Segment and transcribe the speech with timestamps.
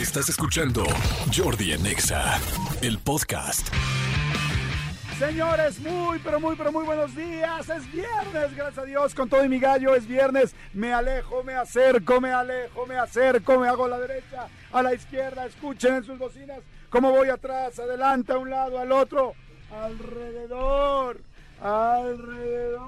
[0.00, 0.84] Estás escuchando
[1.36, 2.38] Jordi Anexa,
[2.82, 3.66] el podcast.
[5.18, 7.68] Señores, muy, pero muy, pero muy buenos días.
[7.68, 10.54] Es viernes, gracias a Dios, con todo y mi gallo es viernes.
[10.72, 14.94] Me alejo, me acerco, me alejo, me acerco, me hago a la derecha, a la
[14.94, 15.46] izquierda.
[15.46, 16.60] Escuchen en sus bocinas
[16.90, 19.32] cómo voy atrás, adelante, a un lado, al otro,
[19.72, 21.20] alrededor,
[21.60, 22.78] alrededor.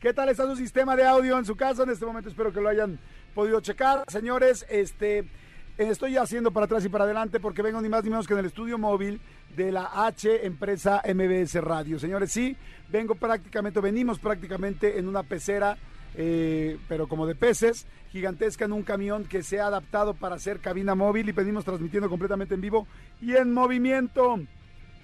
[0.00, 1.82] ¿Qué tal está su sistema de audio en su casa?
[1.82, 2.98] En este momento espero que lo hayan
[3.34, 4.04] podido checar.
[4.08, 5.28] Señores, este,
[5.78, 8.40] estoy haciendo para atrás y para adelante porque vengo ni más ni menos que en
[8.40, 9.20] el estudio móvil
[9.54, 11.98] de la H empresa MBS Radio.
[11.98, 12.56] Señores, sí,
[12.90, 15.76] vengo prácticamente, venimos prácticamente en una pecera,
[16.14, 20.60] eh, pero como de peces, gigantesca en un camión que se ha adaptado para hacer
[20.60, 22.86] cabina móvil y venimos transmitiendo completamente en vivo
[23.20, 24.40] y en movimiento.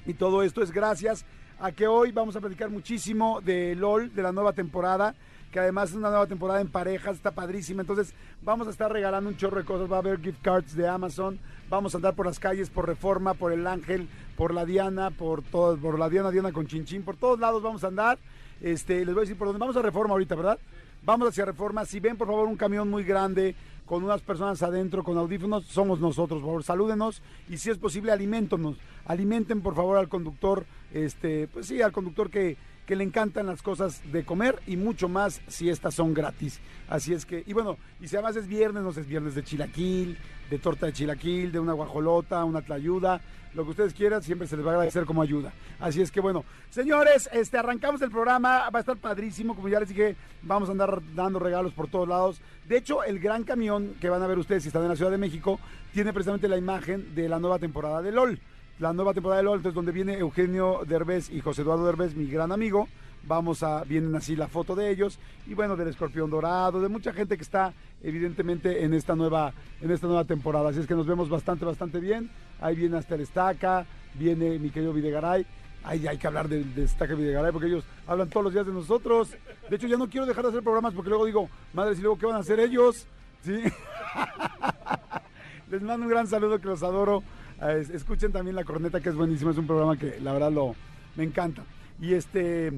[0.06, 1.24] Y todo esto es gracias
[1.60, 5.14] a que hoy vamos a platicar muchísimo de LOL, de la nueva temporada
[5.52, 7.82] que además es una nueva temporada en parejas, está padrísima.
[7.82, 9.92] Entonces, vamos a estar regalando un chorro de cosas.
[9.92, 11.38] Va a haber gift cards de Amazon.
[11.68, 15.42] Vamos a andar por las calles, por Reforma, por el Ángel, por la Diana, por
[15.42, 18.18] todas, por la Diana, Diana con Chinchín, por todos lados vamos a andar.
[18.62, 19.60] Este, les voy a decir por dónde.
[19.60, 20.58] Vamos a Reforma ahorita, ¿verdad?
[21.04, 21.84] Vamos hacia Reforma.
[21.84, 26.00] Si ven, por favor, un camión muy grande con unas personas adentro, con audífonos, somos
[26.00, 28.76] nosotros, por favor, salúdenos y si es posible, alimentonos.
[29.04, 32.56] Alimenten, por favor, al conductor, este, pues sí, al conductor que
[32.96, 36.60] le encantan las cosas de comer y mucho más si estas son gratis.
[36.88, 39.42] Así es que, y bueno, y si además es viernes, no sé, es viernes de
[39.42, 40.18] chilaquil,
[40.50, 43.20] de torta de chilaquil, de una guajolota, una tlayuda,
[43.54, 45.52] lo que ustedes quieran, siempre se les va a agradecer como ayuda.
[45.80, 49.80] Así es que bueno, señores, este arrancamos el programa, va a estar padrísimo, como ya
[49.80, 52.40] les dije, vamos a andar dando regalos por todos lados.
[52.66, 55.10] De hecho, el gran camión que van a ver ustedes si están en la Ciudad
[55.10, 55.60] de México
[55.92, 58.40] tiene precisamente la imagen de la nueva temporada de LOL
[58.78, 62.52] la nueva temporada de entonces donde viene Eugenio Derbez y José Eduardo Derbez, mi gran
[62.52, 62.88] amigo.
[63.24, 67.12] Vamos a, vienen así la foto de ellos y bueno, del escorpión dorado, de mucha
[67.12, 70.70] gente que está evidentemente en esta nueva, en esta nueva temporada.
[70.70, 72.30] Así es que nos vemos bastante, bastante bien.
[72.60, 75.46] Ahí viene hasta el Estaca, viene mi querido Videgaray.
[75.84, 78.72] Ahí hay que hablar del de Estaca Videgaray porque ellos hablan todos los días de
[78.72, 79.36] nosotros.
[79.70, 82.18] De hecho, ya no quiero dejar de hacer programas porque luego digo, madres, ¿y luego
[82.18, 83.06] qué van a hacer ellos?
[85.70, 87.22] Les mando un gran saludo que los adoro.
[87.70, 90.74] Escuchen también La Corneta, que es buenísimo, es un programa que la verdad lo
[91.16, 91.62] me encanta.
[92.00, 92.72] Y este.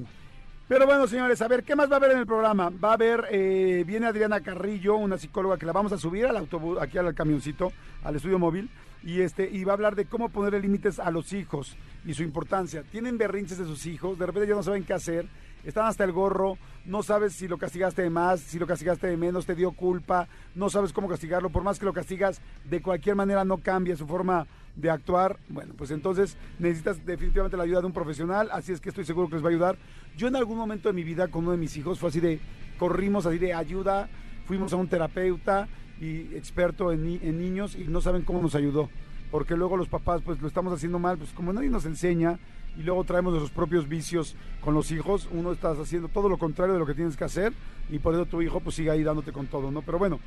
[0.67, 2.71] Pero bueno, señores, a ver, ¿qué más va a haber en el programa?
[2.71, 6.37] Va a haber, eh, viene Adriana Carrillo, una psicóloga que la vamos a subir al
[6.37, 7.71] autobús, aquí al camioncito,
[8.03, 8.69] al estudio móvil,
[9.03, 12.23] y este, y va a hablar de cómo ponerle límites a los hijos y su
[12.23, 12.81] importancia.
[12.81, 15.27] Tienen berrinches de sus hijos, de repente ya no saben qué hacer,
[15.65, 19.17] están hasta el gorro, no sabes si lo castigaste de más, si lo castigaste de
[19.17, 23.15] menos, te dio culpa, no sabes cómo castigarlo, por más que lo castigas, de cualquier
[23.15, 27.87] manera no cambia su forma de actuar, bueno, pues entonces necesitas definitivamente la ayuda de
[27.87, 29.77] un profesional, así es que estoy seguro que les va a ayudar.
[30.17, 32.39] Yo en algún momento de mi vida con uno de mis hijos fue así de,
[32.77, 34.09] corrimos así de ayuda,
[34.45, 35.67] fuimos a un terapeuta
[35.99, 38.89] y experto en, niños y no saben cómo nos ayudó,
[39.31, 42.37] porque luego los papás pues lo estamos haciendo mal, pues como nadie nos enseña
[42.77, 46.73] y luego traemos nuestros propios vicios con los hijos, uno estás haciendo todo lo contrario
[46.73, 47.53] de lo que tienes que hacer
[47.89, 49.81] y por eso tu hijo pues sigue ahí dándote con todo, ¿no?
[49.81, 50.19] Pero bueno,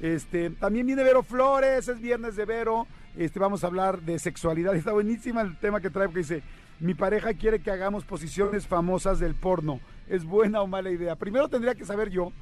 [0.00, 2.86] este, también viene Vero Flores, es viernes de Vero.
[3.16, 4.74] Este, vamos a hablar de sexualidad.
[4.76, 6.42] Está buenísima el tema que trae porque dice,
[6.80, 9.80] mi pareja quiere que hagamos posiciones famosas del porno.
[10.08, 11.16] ¿Es buena o mala idea?
[11.16, 12.32] Primero tendría que saber yo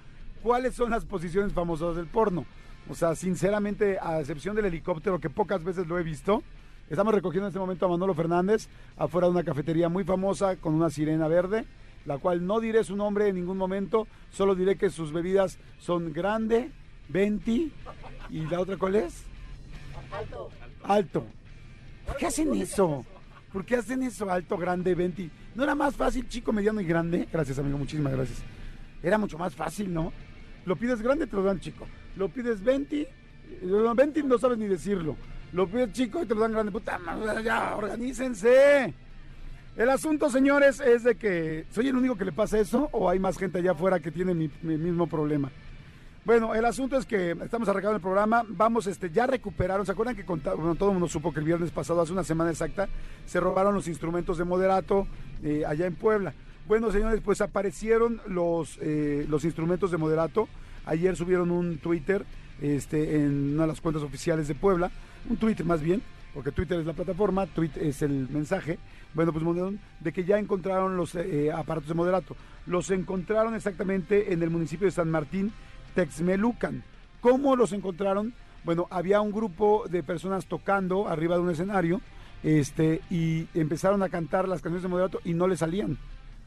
[0.42, 2.44] cuáles son las posiciones famosas del porno.
[2.88, 6.42] O sea, sinceramente, a excepción del helicóptero, que pocas veces lo he visto,
[6.88, 10.74] estamos recogiendo en este momento a Manolo Fernández afuera de una cafetería muy famosa con
[10.74, 11.64] una sirena verde,
[12.04, 16.12] la cual no diré su nombre en ningún momento, solo diré que sus bebidas son
[16.12, 16.70] grande,
[17.08, 17.70] 20.
[18.30, 19.24] ¿Y la otra cuál es?
[20.12, 20.50] Alto.
[20.84, 21.26] Alto.
[22.06, 23.04] ¿Por qué hacen eso?
[23.52, 24.30] ¿Por qué hacen eso?
[24.30, 25.30] Alto, grande, 20.
[25.54, 27.26] ¿No era más fácil chico, mediano y grande?
[27.32, 28.42] Gracias, amigo, muchísimas gracias.
[29.02, 30.12] Era mucho más fácil, ¿no?
[30.64, 31.86] Lo pides grande, te lo dan chico.
[32.16, 33.08] Lo pides 20,
[33.96, 35.16] 20 no sabes ni decirlo.
[35.52, 36.72] Lo pides chico y te lo dan grande.
[36.72, 38.92] Puta madre, ya, organícense.
[39.76, 43.18] El asunto, señores, es de que ¿soy el único que le pasa eso o hay
[43.18, 45.50] más gente allá afuera que tiene mi mismo problema?
[46.26, 50.16] Bueno, el asunto es que estamos arrancando el programa, vamos, este, ya recuperaron, ¿se acuerdan
[50.16, 52.88] que todo el mundo supo que el viernes pasado, hace una semana exacta,
[53.26, 55.06] se robaron los instrumentos de moderato
[55.44, 56.34] eh, allá en Puebla?
[56.66, 60.48] Bueno, señores, pues aparecieron los, eh, los instrumentos de moderato.
[60.84, 62.26] Ayer subieron un Twitter
[62.60, 64.90] este, en una de las cuentas oficiales de Puebla,
[65.28, 66.02] un Twitter más bien,
[66.34, 68.78] porque Twitter es la plataforma, Twitter es el mensaje.
[69.14, 69.44] Bueno, pues
[70.00, 72.36] de que ya encontraron los eh, aparatos de moderato.
[72.66, 75.52] Los encontraron exactamente en el municipio de San Martín,
[75.94, 76.82] Texmelucan.
[77.20, 78.34] ¿Cómo los encontraron?
[78.64, 82.00] Bueno, había un grupo de personas tocando arriba de un escenario
[82.42, 85.96] este, y empezaron a cantar las canciones de moderato y no le salían.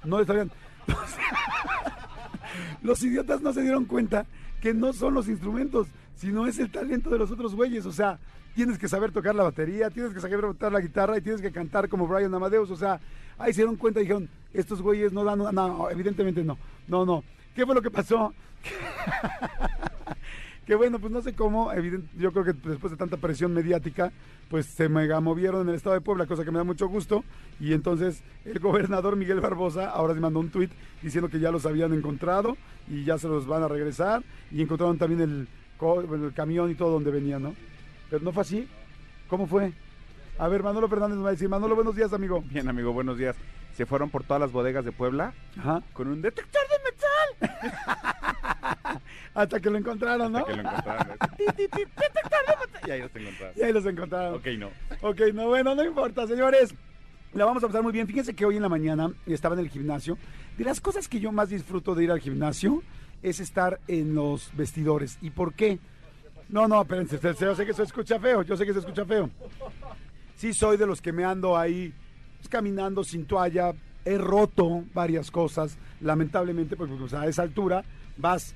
[0.03, 0.51] No le salían.
[2.83, 4.25] los idiotas no se dieron cuenta
[4.61, 5.87] que no son los instrumentos,
[6.19, 7.85] sino es el talento de los otros güeyes.
[7.85, 8.19] O sea,
[8.53, 11.51] tienes que saber tocar la batería, tienes que saber tocar la guitarra y tienes que
[11.51, 12.69] cantar como Brian Amadeus.
[12.71, 12.99] O sea,
[13.37, 16.57] ahí se dieron cuenta y dijeron, estos güeyes no dan, no, no, evidentemente no,
[16.87, 17.23] no, no.
[17.55, 18.33] ¿Qué fue lo que pasó?
[20.65, 21.71] que bueno, pues no sé cómo,
[22.17, 24.11] yo creo que después de tanta presión mediática,
[24.49, 27.23] pues se mega movieron en el estado de Puebla, cosa que me da mucho gusto,
[27.61, 30.71] y entonces el gobernador Miguel Barbosa ahora se mandó un tuit
[31.01, 32.57] diciendo que ya los habían encontrado
[32.89, 34.21] y ya se los van a regresar,
[34.51, 35.47] y encontraron también el,
[35.81, 37.55] el camión y todo donde venían, ¿no?
[38.09, 38.67] Pero no fue así.
[39.29, 39.71] ¿Cómo fue?
[40.37, 42.43] A ver, Manolo Fernández me va a decir, Manolo, buenos días, amigo.
[42.49, 43.35] Bien, amigo, buenos días.
[43.75, 45.81] Se fueron por todas las bodegas de Puebla Ajá.
[45.93, 48.99] con un detector de metal.
[49.33, 50.39] Hasta que lo encontraron, ¿no?
[50.39, 51.17] Hasta que lo encontraron.
[51.37, 52.83] Detector de metal.
[52.87, 53.53] Y ahí los encontraron.
[53.55, 54.35] Y ahí los encontraron.
[54.35, 54.69] Ok, no.
[55.01, 56.73] Ok, no, bueno, no importa, señores.
[57.33, 58.07] La vamos a pasar muy bien.
[58.07, 60.17] Fíjense que hoy en la mañana estaba en el gimnasio.
[60.57, 62.81] De las cosas que yo más disfruto de ir al gimnasio
[63.23, 65.17] es estar en los vestidores.
[65.21, 65.79] ¿Y por qué?
[66.49, 69.29] No, no, espérense, yo sé que se escucha feo, yo sé que se escucha feo.
[70.35, 71.93] Sí, soy de los que me ando ahí
[72.37, 73.73] pues, caminando sin toalla.
[74.05, 77.83] He roto varias cosas, lamentablemente, porque pues, a esa altura
[78.17, 78.55] vas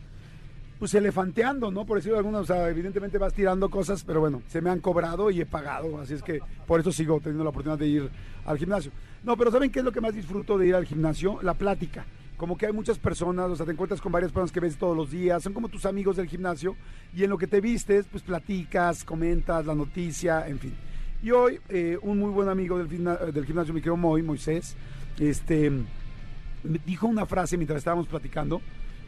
[0.79, 1.85] pues elefanteando, ¿no?
[1.85, 4.79] Por decirlo de alguna, o sea, evidentemente vas tirando cosas, pero bueno, se me han
[4.79, 8.09] cobrado y he pagado, así es que por eso sigo teniendo la oportunidad de ir
[8.45, 8.91] al gimnasio.
[9.23, 11.41] No, pero ¿saben qué es lo que más disfruto de ir al gimnasio?
[11.41, 12.05] La plática.
[12.43, 14.97] Como que hay muchas personas, o sea, te encuentras con varias personas que ves todos
[14.97, 16.75] los días, son como tus amigos del gimnasio,
[17.15, 20.73] y en lo que te vistes, pues platicas, comentas la noticia, en fin.
[21.21, 22.89] Y hoy, eh, un muy buen amigo del,
[23.33, 24.75] del gimnasio, mi querido Moy, Moisés,
[25.17, 28.59] este, me dijo una frase mientras estábamos platicando,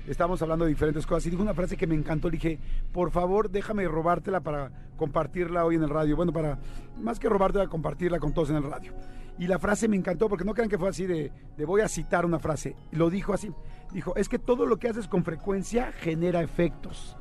[0.08, 2.30] estábamos hablando de diferentes cosas y dijo una frase que me encantó.
[2.30, 2.58] Le dije,
[2.94, 6.16] por favor, déjame robártela para compartirla hoy en el radio.
[6.16, 6.58] Bueno, para
[7.02, 8.94] más que robártela, compartirla con todos en el radio.
[9.38, 11.88] Y la frase me encantó porque no crean que fue así de, de voy a
[11.88, 12.76] citar una frase.
[12.92, 13.52] Lo dijo así.
[13.92, 17.18] Dijo, es que todo lo que haces con frecuencia genera efectos.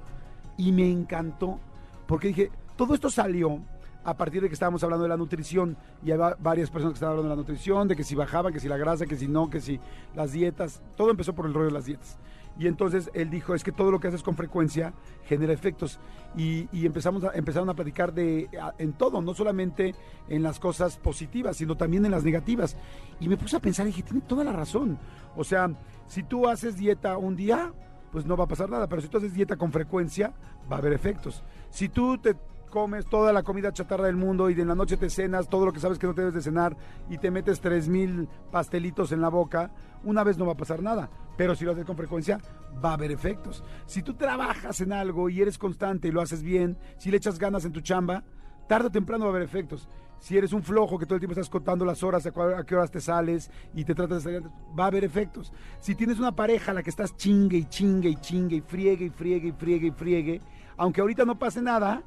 [0.57, 1.59] Y me encantó
[2.07, 3.61] porque dije, todo esto salió
[4.05, 7.13] a partir de que estábamos hablando de la nutrición y había varias personas que estaban
[7.13, 9.49] hablando de la nutrición, de que si bajaban, que si la grasa, que si no,
[9.49, 9.81] que si
[10.15, 12.19] las dietas, todo empezó por el rollo de las dietas.
[12.59, 15.99] Y entonces él dijo, es que todo lo que haces con frecuencia genera efectos.
[16.37, 18.49] Y, empezamos a, empezaron a platicar de,
[18.79, 19.95] en todo, no solamente
[20.29, 22.77] en las cosas positivas, sino también en las negativas.
[23.21, 24.99] Y me puse a pensar y dije, tiene toda la razón.
[25.37, 25.71] O sea,
[26.07, 27.73] si tú haces dieta un día,
[28.13, 28.89] pues no va a pasar nada.
[28.89, 30.33] Pero si tú haces dieta con frecuencia,
[30.71, 31.43] va a haber efectos.
[31.71, 32.37] Si tú te
[32.71, 35.73] comes toda la comida chatarra del mundo y de la noche te cenas todo lo
[35.73, 36.77] que sabes que no te debes de cenar
[37.09, 39.71] y te metes tres mil pastelitos en la boca,
[40.03, 41.09] una vez no va a pasar nada.
[41.37, 42.39] Pero si lo haces con frecuencia,
[42.85, 43.65] va a haber efectos.
[43.87, 47.39] Si tú trabajas en algo y eres constante y lo haces bien, si le echas
[47.39, 48.25] ganas en tu chamba,
[48.69, 49.89] tarde o temprano va a haber efectos.
[50.21, 52.31] Si eres un flojo que todo el tiempo estás contando las horas, a,
[52.65, 55.53] qué horas te sales y te tratas de salir, va a haber efectos.
[55.81, 59.05] Si tienes una pareja a la que estás chingue y chingue y chingue y friegue
[59.07, 60.41] y friegue y friegue y friegue,
[60.77, 62.03] aunque ahorita no pase nada,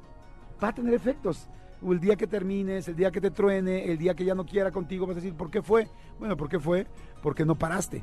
[0.62, 1.48] va a tener efectos.
[1.82, 4.44] O el día que termines, el día que te truene, el día que ya no
[4.44, 5.88] quiera contigo, vas a decir, ¿por qué fue?
[6.18, 6.86] Bueno, ¿por qué fue?
[7.22, 8.02] Porque no paraste.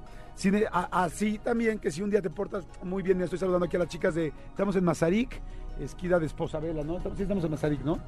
[0.72, 3.90] así también que si un día te portas muy bien, estoy saludando aquí a las
[3.90, 5.42] chicas de, estamos en Mazarik,
[5.80, 7.00] esquina de Esposa Vela, ¿no?
[7.16, 8.00] Sí, estamos en Mazarik, ¿no?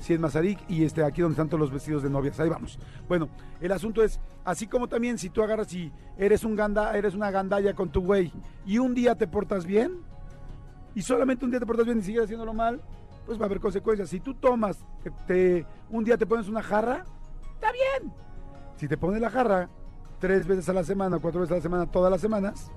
[0.00, 2.78] Sí, en Mazarik y este, aquí donde están todos los vestidos de novias, ahí vamos.
[3.08, 3.28] Bueno,
[3.60, 7.30] el asunto es, así como también si tú agarras y eres, un ganda, eres una
[7.30, 8.30] gandalla con tu güey
[8.66, 10.02] y un día te portas bien,
[10.94, 12.80] y solamente un día te portas bien y sigues haciéndolo mal,
[13.26, 14.08] pues va a haber consecuencias.
[14.08, 14.84] Si tú tomas,
[15.26, 17.04] te, un día te pones una jarra,
[17.54, 18.12] está bien.
[18.76, 19.68] Si te pones la jarra
[20.18, 22.70] tres veces a la semana, cuatro veces a la semana, todas las semanas,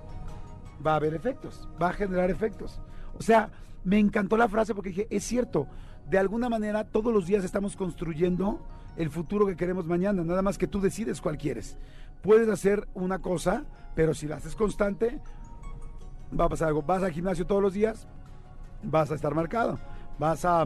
[0.86, 2.82] va a haber efectos, va a generar efectos.
[3.18, 3.50] O sea,
[3.84, 5.68] me encantó la frase porque dije, es cierto,
[6.10, 10.58] de alguna manera todos los días estamos construyendo el futuro que queremos mañana, nada más
[10.58, 11.78] que tú decides cuál quieres.
[12.22, 15.22] Puedes hacer una cosa, pero si la haces constante,
[16.38, 16.82] va a pasar algo.
[16.82, 18.08] Vas al gimnasio todos los días,
[18.84, 19.78] vas a estar marcado
[20.20, 20.66] vas a,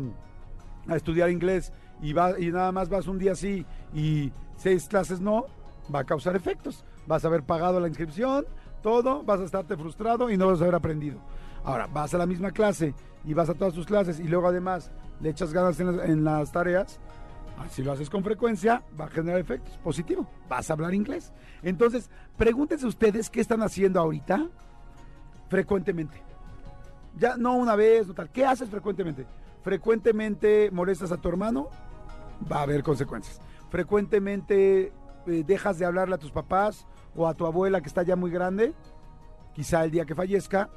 [0.93, 5.45] estudiar inglés y, va, y nada más vas un día así y seis clases no,
[5.93, 6.83] va a causar efectos.
[7.07, 8.45] Vas a haber pagado la inscripción,
[8.81, 11.19] todo, vas a estarte frustrado y no vas a haber aprendido.
[11.63, 12.93] Ahora, vas a la misma clase
[13.25, 16.99] y vas a todas tus clases y luego además le echas ganas en las, tareas,
[17.69, 20.25] si lo haces con frecuencia, va a generar efectos positivos.
[20.49, 21.31] Vas a hablar inglés.
[21.61, 24.47] Entonces, pregúntense ustedes qué están haciendo ahorita
[25.47, 26.30] frecuentemente.
[27.17, 28.29] Ya no una vez, no tal.
[28.29, 29.25] ¿Qué haces frecuentemente?
[29.63, 31.69] Frecuentemente molestas a tu hermano,
[32.51, 33.39] va a haber consecuencias.
[33.69, 34.91] Frecuentemente
[35.27, 38.31] eh, dejas de hablarle a tus papás o a tu abuela que está ya muy
[38.31, 38.73] grande,
[39.53, 40.69] quizá el día que fallezca,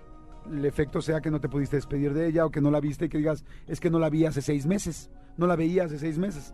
[0.51, 3.07] el efecto sea que no te pudiste despedir de ella o que no la viste
[3.07, 5.99] y que digas, es que no la vi hace seis meses, no la veía hace
[5.99, 6.53] seis meses.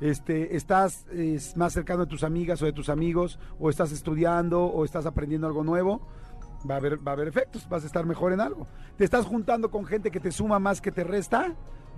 [0.00, 1.06] Este, estás
[1.54, 5.46] más cercano de tus amigas o de tus amigos, o estás estudiando o estás aprendiendo
[5.46, 6.06] algo nuevo,
[6.68, 8.66] va a haber, va a haber efectos, vas a estar mejor en algo.
[8.96, 11.54] Te estás juntando con gente que te suma más que te resta,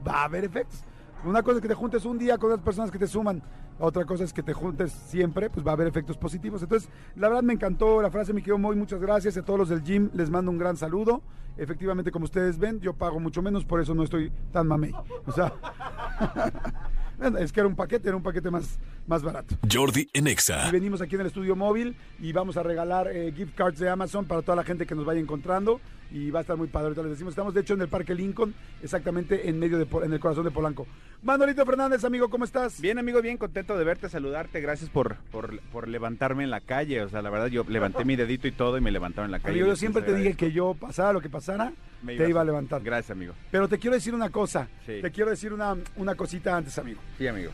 [0.06, 0.84] va a haber efectos.
[1.24, 3.42] Una cosa es que te juntes un día con las personas que te suman,
[3.80, 6.62] otra cosa es que te juntes siempre, pues va a haber efectos positivos.
[6.62, 9.68] Entonces, la verdad me encantó la frase, me quedó muy, muchas gracias a todos los
[9.68, 11.22] del gym, les mando un gran saludo.
[11.56, 14.92] Efectivamente, como ustedes ven, yo pago mucho menos, por eso no estoy tan mamey.
[15.26, 15.52] O sea,
[17.40, 19.56] es que era un paquete, era un paquete más, más barato.
[19.70, 20.68] Jordi en Exa.
[20.68, 23.88] Y venimos aquí en el estudio móvil y vamos a regalar eh, gift cards de
[23.88, 26.86] Amazon para toda la gente que nos vaya encontrando y va a estar muy padre.
[26.86, 30.12] Ahorita les decimos, estamos de hecho en el Parque Lincoln, exactamente en medio de, en
[30.12, 30.86] el corazón de Polanco.
[31.22, 32.80] Manolito Fernández, amigo, ¿cómo estás?
[32.80, 34.60] Bien, amigo, bien contento de verte, saludarte.
[34.60, 37.02] Gracias por, por, por levantarme en la calle.
[37.02, 39.38] O sea, la verdad, yo levanté mi dedito y todo y me levantaron en la
[39.40, 39.54] calle.
[39.54, 41.72] Amigo, yo siempre te dije que yo, pasara lo que pasara,
[42.02, 42.80] Me te iba a levantar.
[42.82, 43.34] Gracias, amigo.
[43.50, 45.00] Pero te quiero decir una cosa, Sí.
[45.02, 47.00] te quiero decir una, una cosita antes, amigo.
[47.16, 47.50] Sí, amigo.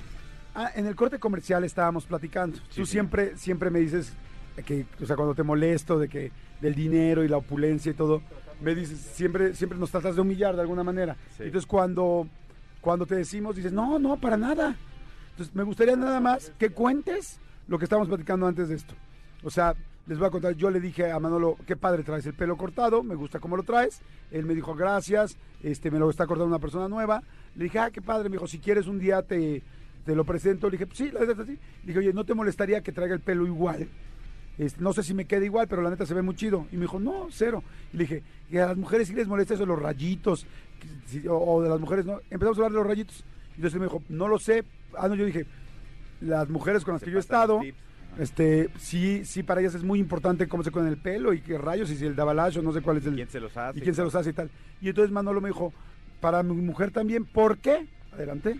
[0.55, 2.57] Ah, en el corte comercial estábamos platicando.
[2.71, 2.93] Sí, Tú sí.
[2.93, 4.13] siempre, siempre me dices
[4.65, 6.31] que, o sea, cuando te molesto de que
[6.61, 8.23] del dinero y la opulencia y todo,
[8.61, 11.17] me dices, siempre, siempre nos tratas de humillar de alguna manera.
[11.37, 11.45] Sí.
[11.45, 12.29] Entonces cuando,
[12.81, 14.77] cuando te decimos, dices, no, no, para nada.
[15.31, 18.95] Entonces me gustaría nada más que cuentes lo que estábamos platicando antes de esto.
[19.43, 19.75] O sea,
[20.07, 23.03] les voy a contar, yo le dije a Manolo, qué padre traes el pelo cortado,
[23.03, 24.01] me gusta cómo lo traes.
[24.31, 27.23] Él me dijo, gracias, este, me lo está cortando una persona nueva.
[27.57, 29.63] Le dije, ah, qué padre, me dijo, si quieres un día te,
[30.05, 30.69] te lo presento.
[30.69, 31.53] Le dije, sí, la neta así.
[31.53, 33.89] Le dije, oye, ¿no te molestaría que traiga el pelo igual?
[34.59, 36.67] Este, no sé si me queda igual, pero la neta se ve muy chido.
[36.73, 37.63] Y me dijo, no, cero.
[37.93, 40.47] Y le dije, y a las mujeres sí les molesta eso de los rayitos,
[41.07, 42.21] si- o, o de las mujeres no.
[42.31, 43.25] Empezamos a hablar de los rayitos.
[43.53, 44.65] Y entonces me dijo, no lo sé.
[44.97, 45.47] Ah, no, yo dije,
[46.21, 47.61] las mujeres con las que yo he estado,
[48.19, 51.59] este, sí, sí, para ellas es muy importante cómo se con el pelo y qué
[51.59, 53.15] rayos, y si el dabalash o no sé cuál es el...
[53.17, 53.79] ¿Quién se los hace?
[53.79, 54.51] y quién se los hace y tal.
[54.81, 55.73] Y entonces Manolo me dijo,
[56.25, 57.87] para mi mujer también, ¿por qué?
[58.11, 58.59] Adelante.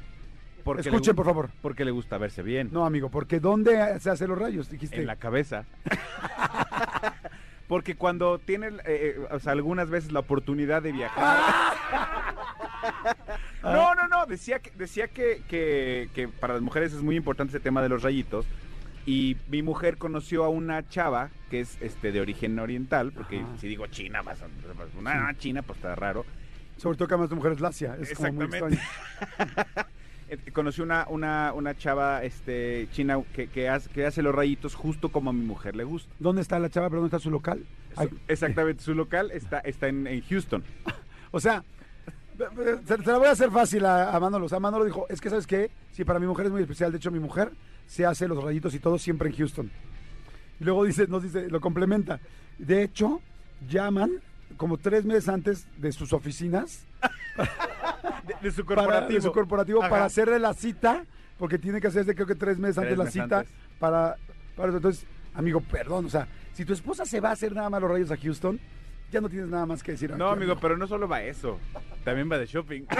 [0.65, 1.49] Porque Escuchen, por favor.
[1.63, 2.69] Porque le gusta verse bien.
[2.71, 4.69] No, amigo, porque ¿dónde se hacen los rayos?
[4.69, 5.01] Dijiste.
[5.01, 5.65] En la cabeza.
[7.67, 11.39] Porque cuando tiene, eh, eh, o sea, algunas veces la oportunidad de viajar.
[13.63, 14.27] No, no, no.
[14.27, 17.89] Decía que, decía que, que, que para las mujeres es muy importante ese tema de
[17.89, 18.45] los rayitos.
[19.07, 23.57] Y mi mujer conoció a una chava que es este de origen oriental, porque Ajá.
[23.59, 24.49] si digo china, vas a,
[24.99, 26.27] una china, pues está raro.
[26.77, 27.97] Sobre todo que además tu mujer es lacia.
[28.01, 28.79] Es como muy extraño.
[30.27, 34.75] Eh, conoció una, una, una chava este, china que, que, hace, que hace los rayitos
[34.75, 36.11] justo como a mi mujer le gusta.
[36.19, 36.89] ¿Dónde está la chava?
[36.89, 37.63] ¿Pero dónde está su local?
[37.95, 40.65] Su- exactamente, su local está, está en, en Houston.
[41.31, 41.63] o sea,
[42.87, 44.47] se, se la voy a hacer fácil a, a Manolo.
[44.47, 45.71] O sea, Manolo dijo, es que ¿sabes qué?
[45.93, 46.91] Sí, para mi mujer es muy especial.
[46.91, 47.53] De hecho, mi mujer
[47.87, 49.71] se hace los rayitos y todo siempre en Houston.
[50.59, 52.19] Y luego dice, nos dice, lo complementa.
[52.59, 53.21] De hecho,
[53.69, 54.11] llaman
[54.57, 56.85] como tres meses antes de sus oficinas
[58.27, 59.15] De, de su para, corporativo.
[59.17, 59.91] de su corporativo Ajá.
[59.91, 61.05] para hacerle la cita,
[61.39, 63.53] porque tiene que hacerse creo que tres meses Tres antes la meses cita antes.
[63.79, 64.17] para.
[64.57, 67.91] Entonces, amigo, perdón, o sea, si tu esposa se va a hacer nada más los
[67.91, 68.59] rayos a Houston,
[69.15, 70.11] ya no tienes nada más que decir.
[70.17, 71.61] No, amigo, pero no solo va eso.
[72.03, 72.83] También va de shopping.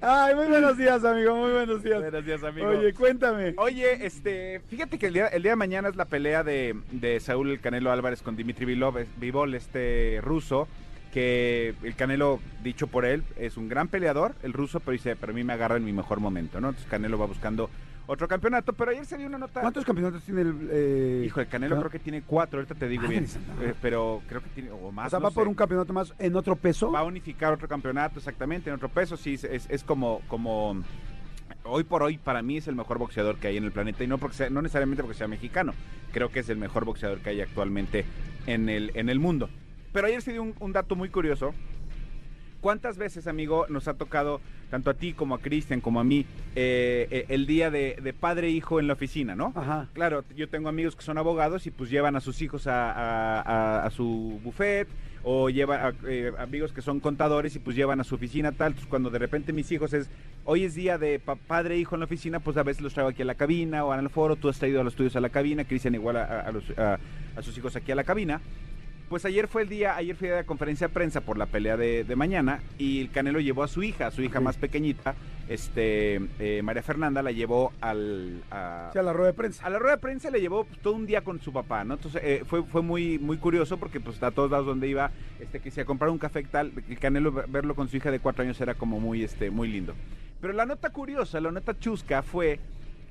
[0.00, 2.00] Ay, muy buenos días, amigo, muy buenos días.
[2.00, 2.66] Buenos días, amigo.
[2.66, 3.54] Oye, cuéntame.
[3.56, 7.20] Oye, este, fíjate que el día, el día de mañana es la pelea de, de
[7.20, 10.66] Saúl el Canelo Álvarez con Dimitri Bivol, este ruso,
[11.12, 15.30] que el Canelo, dicho por él, es un gran peleador, el ruso, pero dice, pero
[15.32, 16.70] a mí me agarra en mi mejor momento, ¿no?
[16.70, 17.70] Entonces Canelo va buscando
[18.08, 19.60] otro campeonato, pero ayer se dio una nota...
[19.60, 20.68] ¿Cuántos campeonatos tiene el...?
[20.70, 21.82] eh, Hijo, el Canelo ¿no?
[21.82, 23.62] creo que tiene cuatro, ahorita te digo bien, no.
[23.62, 26.14] eh, pero creo que tiene, o más, O sea, no va por un campeonato más
[26.18, 26.90] en otro peso.
[26.90, 29.16] Va a unificar otro campeonato, exactamente, en otro peso.
[29.16, 30.82] Sí, es, es, es como, como.
[31.64, 34.02] Hoy por hoy, para mí, es el mejor boxeador que hay en el planeta.
[34.02, 35.74] Y no, porque sea- no necesariamente porque sea mexicano.
[36.12, 38.06] Creo que es el mejor boxeador que hay actualmente
[38.46, 39.50] en el, en el mundo.
[39.92, 41.54] Pero ayer se dio un, un dato muy curioso.
[42.60, 46.26] ¿Cuántas veces, amigo, nos ha tocado, tanto a ti como a Cristian, como a mí,
[46.56, 49.52] eh, eh, el día de, de padre e hijo en la oficina, ¿no?
[49.54, 49.86] Ajá.
[49.92, 53.40] Claro, yo tengo amigos que son abogados y pues llevan a sus hijos a, a-
[53.42, 54.88] a- a su buffet
[55.22, 58.68] o llevan a, eh, amigos que son contadores y pues llevan a su oficina tal.
[58.72, 60.08] Entonces cuando de repente mis hijos es,
[60.44, 62.92] hoy es día de pa- padre e hijo en la oficina, pues a veces los
[62.94, 65.20] traigo aquí a la cabina o el foro, tú has traído a los tuyos a
[65.20, 66.98] la cabina, Cristian igual a, los- a-
[67.36, 68.40] a sus hijos aquí a la cabina.
[69.08, 71.78] Pues ayer fue el día, ayer fui a la conferencia de prensa por la pelea
[71.78, 75.14] de, de mañana y el Canelo llevó a su hija, a su hija más pequeñita,
[75.48, 79.64] este eh, María Fernanda la llevó al, a, la rueda de prensa.
[79.64, 81.94] a la rueda de prensa le llevó pues, todo un día con su papá, ¿no?
[81.94, 85.10] Entonces eh, fue, fue muy, muy curioso porque pues a todos lados donde iba,
[85.40, 87.96] este, que se a comprar un café y tal, el Canelo ver- verlo con su
[87.96, 89.94] hija de cuatro años era como muy, este, muy lindo.
[90.42, 92.60] Pero la nota curiosa, la nota chusca fue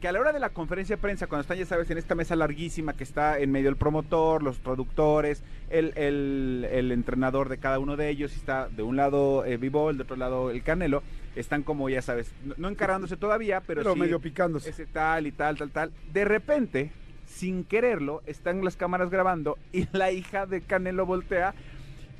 [0.01, 2.13] que a la hora de la conferencia de prensa, cuando están, ya sabes, en esta
[2.15, 7.57] mesa larguísima que está en medio el promotor, los traductores, el, el- el entrenador de
[7.57, 10.61] cada uno de ellos, y está de un lado eh, Bivol, de otro lado el
[10.63, 11.01] Canelo,
[11.35, 14.69] están como, ya sabes, no, no encarándose todavía, pero, Pero sí medio picándose.
[14.69, 15.91] ese tal y tal, tal, tal.
[16.13, 16.91] De repente
[17.25, 21.53] sin quererlo, están las cámaras grabando y la hija de Canelo voltea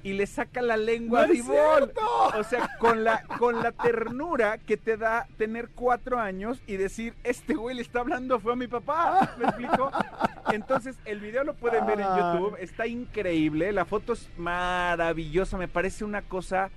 [0.08, 2.02] y le saca la lengua ¡No a cierto!
[2.40, 7.14] O sea, con la, con la ternura que te da tener cuatro años y decir,
[7.26, 9.36] este güey le está hablando fue a mi papá.
[9.38, 9.92] ¿Me explico?
[10.54, 12.22] Entonces, el video lo pueden ver en Ay.
[12.22, 12.56] YouTube.
[12.62, 13.74] Está increíble.
[13.74, 15.58] La foto es maravillosa.
[15.58, 16.70] Me parece una cosa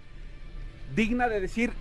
[0.97, 1.73] digna de decir.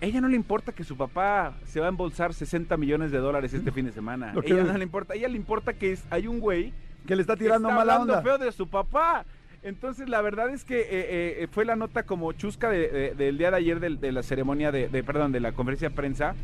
[0.00, 3.52] Ella no le importa que su papá se va a embolsar 60 millones de dólares
[3.52, 4.32] este fin de semana.
[4.42, 5.12] Que- Ella no le importa.
[5.12, 6.72] A ella le importa que es- hay un güey
[7.06, 8.22] Que le está que tirando está mala onda.
[8.22, 9.26] feo de su papá.
[9.62, 13.38] Entonces, la verdad es que eh, eh, fue la nota como chusca de- de- del
[13.38, 16.34] día de ayer de, la ceremonia de, perdón, de la conferencia de prensa.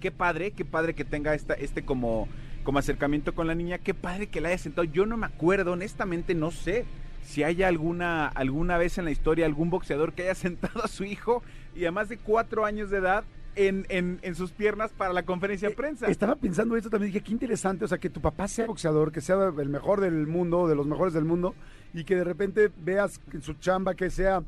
[0.00, 2.28] Qué padre, qué padre que tenga esta, este como,
[2.64, 3.78] como acercamiento con la niña.
[3.78, 4.84] Qué padre que la haya sentado.
[4.84, 6.84] Yo no me acuerdo, honestamente, no sé
[7.22, 11.04] si haya alguna, alguna vez en la historia algún boxeador que haya sentado a su
[11.04, 11.42] hijo
[11.74, 13.24] y a más de cuatro años de edad
[13.54, 16.06] en, en- en sus piernas para la conferencia de Eh, prensa.
[16.06, 19.20] Estaba pensando esto también, dije, qué interesante, o sea, que tu papá sea boxeador, que
[19.20, 21.54] sea el mejor del mundo, de los mejores del mundo,
[21.94, 24.42] y que de repente veas en su chamba que sea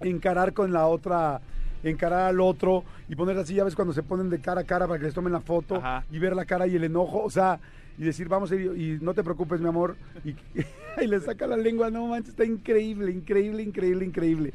[0.00, 1.40] encarar con la otra,
[1.82, 4.86] encarar al otro y poner así, ya ves cuando se ponen de cara a cara
[4.86, 6.04] para que les tomen la foto Ajá.
[6.10, 7.58] y ver la cara y el enojo, o sea,
[7.98, 10.36] y decir, vamos a ir, y no te preocupes, mi amor, y,
[11.02, 14.54] y le saca la lengua, no manches, está increíble, increíble, increíble, increíble.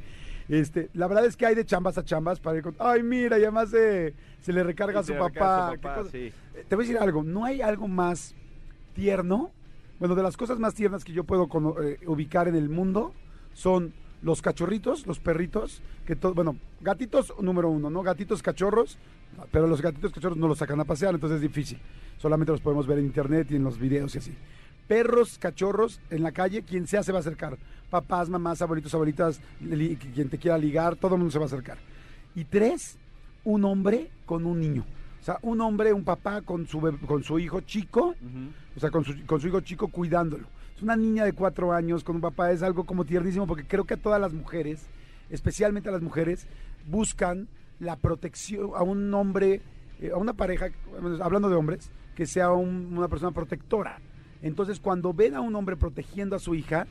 [0.49, 3.37] Este, la verdad es que hay de chambas a chambas para ir con, ay, mira,
[3.37, 5.27] y además se, se le recarga a su papá.
[5.27, 6.33] recarga a su qué papá, cosa- sí.
[6.55, 8.33] Eh, Te voy a decir algo, no hay algo más
[8.93, 9.51] tierno.
[9.99, 13.13] Bueno, de las cosas más tiernas que yo puedo cono- eh, ubicar en el mundo
[13.53, 18.01] son los cachorritos, los perritos, que to- bueno, gatitos número uno, ¿no?
[18.03, 18.97] Gatitos cachorros,
[19.51, 21.79] pero los gatitos cachorros no los sacan a pasear, entonces es difícil.
[22.17, 24.33] Solamente los podemos ver en internet y en los videos y así.
[24.87, 27.57] Perros, cachorros, en la calle, quien sea se va a acercar.
[27.89, 31.47] Papás, mamás, abuelitos, abuelitas, li- quien te quiera ligar, todo el mundo se va a
[31.47, 31.77] acercar.
[32.35, 32.97] Y tres,
[33.43, 34.85] un hombre con un niño.
[35.23, 38.13] O sea, un hombre, un papá con su, con su hijo chico,
[38.75, 40.47] o sea, con su, con su hijo chico cuidándolo.
[40.75, 43.85] Es una niña de cuatro años con un papá, es algo como tiernísimo, porque creo
[43.85, 44.85] que a todas las mujeres,
[45.29, 46.45] especialmente a las mujeres,
[46.89, 47.47] buscan
[47.79, 49.61] la protección a un hombre,
[50.01, 50.67] eh, a una pareja,
[51.21, 53.99] hablando de hombres, que sea un- una persona protectora.
[54.41, 56.85] Entonces, cuando ven a un hombre protegiendo a su hija,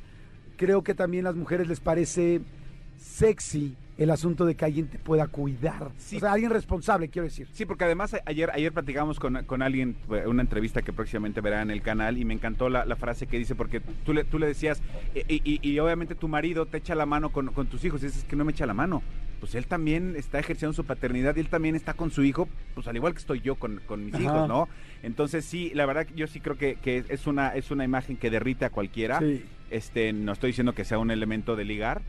[0.56, 2.40] creo que también a las mujeres les parece
[2.96, 5.90] sexy el asunto de que alguien te pueda cuidar.
[5.98, 6.16] Sí.
[6.16, 7.46] O sea, alguien responsable, quiero decir.
[7.52, 11.40] Sí, porque además a- ayer, ayer platicamos con, con alguien, eh, una entrevista que próximamente
[11.40, 14.24] verá en el canal, y me encantó la, la frase que dice, porque tú le,
[14.24, 14.82] tú le decías,
[15.14, 18.02] eh, y, y- y obviamente tu marido te echa la mano con, con tus hijos,
[18.02, 19.02] y dices que no me echa la mano.
[19.40, 22.86] Pues él también está ejerciendo su paternidad y él también está con su hijo, pues
[22.86, 24.22] al igual que estoy yo con, con mis Ajá.
[24.22, 24.68] hijos, ¿no?
[25.02, 28.16] Entonces sí, la verdad que yo sí creo que, que es, una, es una imagen
[28.16, 29.18] que derrite a cualquiera.
[29.18, 29.44] Sí.
[29.68, 32.02] Este, no estoy diciendo que sea un elemento de ligar.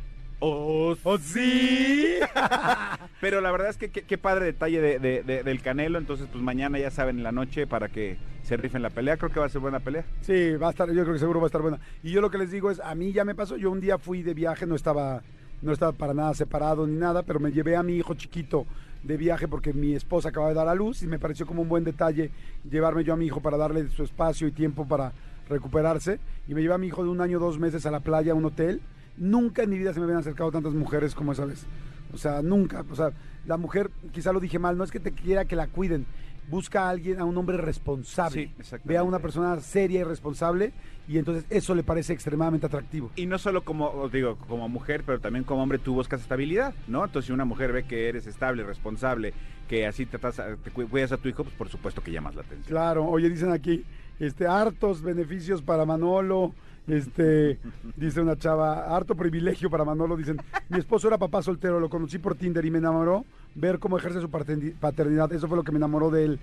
[0.46, 2.16] ¿Oh, sí?
[3.22, 5.98] Pero la verdad es que qué qué padre detalle de, de- de- del Canelo.
[5.98, 9.16] Entonces, pues mañana ya saben en la noche para que se rifen la pelea.
[9.16, 10.04] Creo que va a ser buena pelea.
[10.22, 11.80] Sí, va a estar, yo creo que seguro va a estar buena.
[12.04, 13.98] Y yo lo que les digo es, a mí ya me pasó, yo un día
[13.98, 15.22] fui de viaje, no estaba,
[15.62, 18.66] no estaba para nada separado ni nada, pero me llevé a mi hijo chiquito
[19.02, 21.70] de viaje porque mi esposa acaba de dar a luz y me pareció como un
[21.70, 22.32] buen detalle
[22.70, 25.14] llevarme yo a mi hijo para darle su espacio y tiempo para
[25.48, 26.20] recuperarse.
[26.50, 28.36] Y me llevé a mi hijo de un año, dos meses a la playa, a
[28.36, 28.82] un hotel.
[29.18, 31.66] Nunca en mi vida se me habían acercado tantas mujeres como esa vez.
[32.14, 32.84] O sea, nunca.
[32.92, 33.12] O sea,
[33.46, 36.06] la mujer, quizá lo dije mal, no es que te quiera que la cuiden.
[36.50, 38.52] Busca a alguien, a un hombre responsable.
[38.62, 38.78] Sí.
[38.84, 40.74] Ve a una persona seria y responsable
[41.08, 43.12] y entonces eso le parece extremadamente atractivo.
[43.16, 47.06] Y no solo como, digo, como mujer, pero también como hombre tú buscas estabilidad, ¿no?
[47.06, 49.34] Entonces, si una mujer ve que eres estable, responsable,
[49.70, 52.36] que así te, tratas- te cu- cuidas a tu hijo, pues por supuesto que llamas
[52.36, 52.68] la atención.
[52.68, 53.86] Claro, oye, dicen aquí,
[54.20, 56.54] este, hartos beneficios para Manolo,
[56.88, 57.60] este,
[57.96, 60.38] dice una chava, harto privilegio para Manolo, dicen,
[60.70, 64.20] mi esposo era papá soltero, lo conocí por Tinder y me enamoró ver cómo ejerce
[64.22, 66.40] su paterni- paternidad, eso fue lo que me enamoró de él.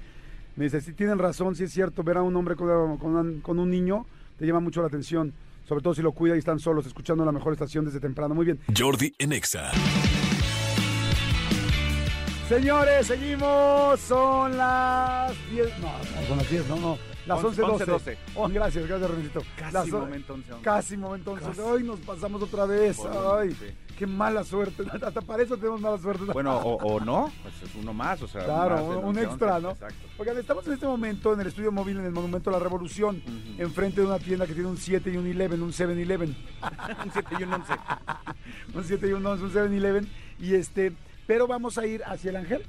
[0.56, 3.40] Me dice, si tienen razón, si es cierto, ver a un hombre con, con un-
[3.40, 4.06] con un niño
[4.38, 5.32] te llama mucho la atención,
[5.68, 8.34] sobre todo si lo cuida y están solos, escuchando la mejor estación desde temprano.
[8.34, 8.58] Muy bien.
[8.76, 9.70] Jordi en Exa.
[12.48, 14.00] Señores, seguimos.
[14.00, 15.68] Son las 10.
[15.80, 16.98] No, no, son las 10, no, no.
[17.30, 17.90] Las 11, 11, 12.
[17.92, 18.18] 12.
[18.34, 19.42] Oh, gracias, gracias, Rencito.
[19.56, 20.64] Casi Las momento 11, 11.
[20.64, 21.46] Casi momento 11.
[21.46, 21.60] Casi.
[21.60, 22.98] Ay, nos pasamos otra vez.
[23.04, 23.66] Ay, sí.
[23.96, 24.82] qué mala suerte.
[25.02, 26.24] Hasta para eso tenemos mala suerte.
[26.24, 28.44] Bueno, o, o no, pues es uno más, o sea.
[28.44, 29.70] Claro, un 11, extra, 11, ¿no?
[29.70, 30.08] Exacto.
[30.18, 33.22] Oigan, estamos en este momento en el estudio móvil en el Monumento a la Revolución,
[33.24, 33.62] Ujú.
[33.62, 36.28] enfrente de una tienda que tiene un 7 y un 11, un 7-Eleven.
[37.04, 37.72] un 7 y un 11.
[38.74, 40.08] un 7 y un 11, un 7-Eleven.
[40.40, 40.92] Y este,
[41.26, 42.66] pero vamos a ir hacia el Ángel.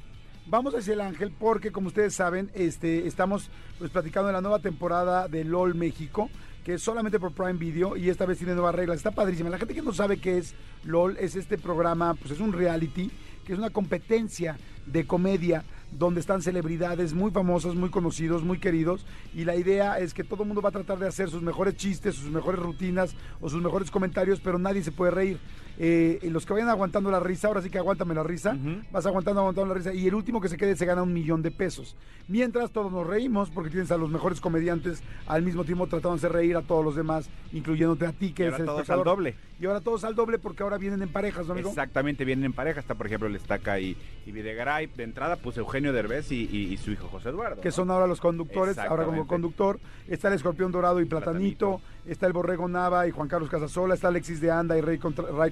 [0.47, 4.59] Vamos hacia el Ángel porque, como ustedes saben, este, estamos pues, platicando de la nueva
[4.59, 6.29] temporada de LOL México,
[6.65, 8.97] que es solamente por Prime Video y esta vez tiene nuevas reglas.
[8.97, 9.49] Está padrísima.
[9.49, 13.11] La gente que no sabe qué es LOL es este programa, pues es un reality,
[13.45, 19.05] que es una competencia de comedia donde están celebridades muy famosas, muy conocidos, muy queridos,
[19.33, 21.75] y la idea es que todo el mundo va a tratar de hacer sus mejores
[21.75, 25.39] chistes, sus mejores rutinas o sus mejores comentarios, pero nadie se puede reír.
[25.83, 28.55] Eh, los que vayan aguantando la risa, ahora sí que aguántame la risa,
[28.91, 31.41] vas aguantando, aguantando la risa, y el último que se quede se gana un millón
[31.41, 31.95] de pesos.
[32.27, 36.17] Mientras todos nos reímos, porque tienes a los mejores comediantes al mismo tiempo tratando de
[36.17, 38.89] hacer reír a todos los demás, incluyéndote a ti, que Y es ahora el todos
[38.91, 39.35] al doble.
[39.59, 41.69] Y ahora todos al doble porque ahora vienen en parejas, ¿no, amigo?
[41.69, 42.79] Exactamente, vienen en pareja.
[42.79, 44.85] Está, por ejemplo, el Estaca y, y Videgaray.
[44.87, 47.61] De entrada, pues Eugenio Derbez y, y- y su hijo José Eduardo.
[47.61, 47.73] que ¿no?
[47.73, 49.79] son ahora los conductores, ahora como conductor.
[50.07, 54.07] Está el escorpión dorado y platanito, está el borrego Nava y Juan Carlos Casasola, está
[54.07, 54.99] Alexis de Anda y Ray,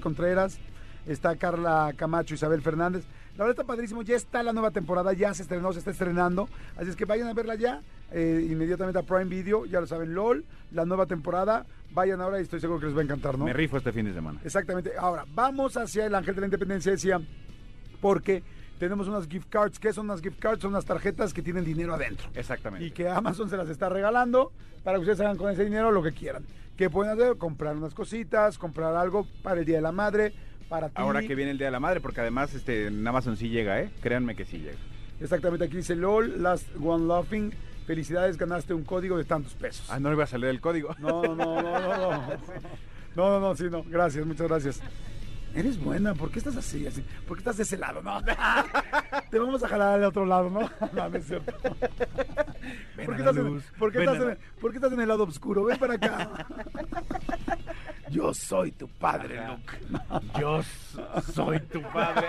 [0.00, 0.58] Contreras,
[1.06, 3.04] está Carla Camacho, Isabel Fernández.
[3.36, 6.48] La verdad está padrísimo, ya está la nueva temporada, ya se estrenó, se está estrenando,
[6.76, 10.14] así es que vayan a verla ya, eh, inmediatamente a Prime Video, ya lo saben,
[10.14, 13.44] LOL, la nueva temporada, vayan ahora y estoy seguro que les va a encantar, ¿no?
[13.44, 14.40] Me rifo este fin de semana.
[14.44, 14.92] Exactamente.
[14.98, 17.20] Ahora, vamos hacia el Ángel de la Independencia, decía,
[18.00, 18.42] porque
[18.80, 19.78] tenemos unas gift cards.
[19.78, 20.62] ¿Qué son unas gift cards?
[20.62, 22.28] Son unas tarjetas que tienen dinero adentro.
[22.34, 22.86] Exactamente.
[22.86, 26.02] Y que Amazon se las está regalando para que ustedes hagan con ese dinero lo
[26.02, 26.44] que quieran.
[26.78, 27.36] ¿Qué pueden hacer?
[27.36, 30.32] Comprar unas cositas, comprar algo para el Día de la Madre,
[30.70, 30.94] para ti.
[30.96, 33.78] Ahora que viene el Día de la Madre, porque además este, en Amazon sí llega,
[33.80, 33.90] ¿eh?
[34.00, 34.78] Créanme que sí llega.
[35.20, 37.52] Exactamente, aquí dice LOL, Last One Laughing.
[37.86, 39.90] Felicidades, ganaste un código de tantos pesos.
[39.90, 40.96] Ah, no iba a salir el código.
[40.98, 42.22] No, no, no, no, no, no.
[43.16, 43.82] No, no, no, sí, no.
[43.82, 44.80] Gracias, muchas gracias.
[45.54, 46.86] Eres buena, ¿por qué estás así?
[46.86, 47.04] así?
[47.26, 48.00] ¿Por qué estás de ese lado?
[48.02, 48.20] No.
[49.30, 50.60] Te vamos a jalar al otro lado, ¿no?
[50.92, 51.52] No, no es cierto.
[52.96, 55.24] Ven ¿Por qué, estás en, por qué estás en- por qué estás en el lado
[55.24, 55.64] oscuro?
[55.64, 56.46] Ven para acá.
[58.10, 59.52] Yo soy tu padre, Ajá.
[59.56, 59.78] Luke.
[60.40, 60.60] Yo
[61.32, 62.26] soy tu padre.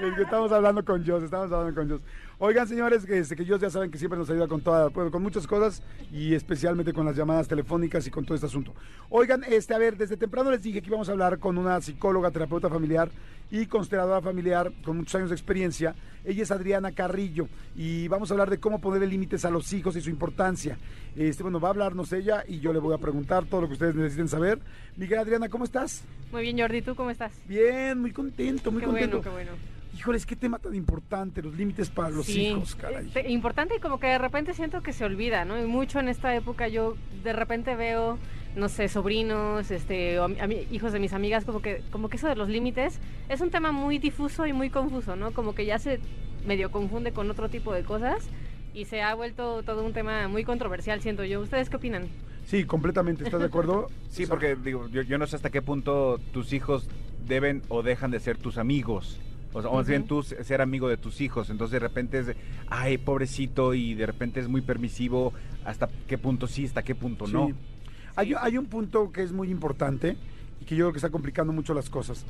[0.00, 2.00] Es que estamos hablando con Dios, estamos hablando con Dios.
[2.38, 5.10] Oigan, señores, que, este, que Dios ya saben que siempre nos ayuda con toda, bueno,
[5.12, 8.74] con muchas cosas y especialmente con las llamadas telefónicas y con todo este asunto.
[9.08, 12.32] Oigan, este, a ver, desde temprano les dije que íbamos a hablar con una psicóloga,
[12.32, 13.08] terapeuta familiar
[13.52, 15.94] y consteladora familiar con muchos años de experiencia.
[16.24, 19.94] Ella es Adriana Carrillo y vamos a hablar de cómo ponerle límites a los hijos
[19.94, 20.76] y su importancia.
[21.14, 23.74] Este, bueno, va a hablarnos ella y yo le voy a preguntar todo lo que
[23.74, 24.58] ustedes necesiten saber.
[24.96, 26.02] Miguel Adriana, ¿cómo estás?
[26.32, 27.32] Muy bien, Jordi, ¿tú cómo estás?
[27.46, 29.18] Bien, muy contento, muy qué contento.
[29.18, 29.83] bueno, qué bueno.
[29.96, 33.06] Híjoles, qué tema tan importante, los límites para los Sí, hijos, caray.
[33.06, 35.60] este, importante y como que de repente siento que se olvida, ¿no?
[35.62, 38.18] Y mucho en esta época yo de repente veo,
[38.56, 40.28] no sé, sobrinos, este, o
[40.72, 43.70] hijos de mis amigas, como que, como que eso de los límites es un tema
[43.70, 45.30] muy difuso y muy confuso, ¿no?
[45.32, 46.00] Como que ya se
[46.44, 48.26] medio confunde con otro tipo de cosas
[48.74, 51.40] y se ha vuelto todo un tema muy controversial, siento yo.
[51.40, 52.08] ¿Ustedes qué opinan?
[52.46, 53.86] Sí, completamente, ¿estás de acuerdo?
[54.10, 56.88] Sí, O sea, porque digo, yo, yo no sé hasta qué punto tus hijos
[57.26, 59.20] deben o dejan de ser tus amigos.
[59.54, 61.48] O, sea, o más bien tú se- ser amigo de tus hijos.
[61.48, 62.36] Entonces de repente es, de,
[62.68, 65.32] ay, pobrecito, y de repente es muy permisivo.
[65.64, 67.46] ¿Hasta qué punto sí, hasta qué punto no?
[67.46, 67.54] sí.
[68.16, 70.16] Hay, hay un punto que es muy importante
[70.60, 72.24] y que yo creo que está complicando mucho las cosas.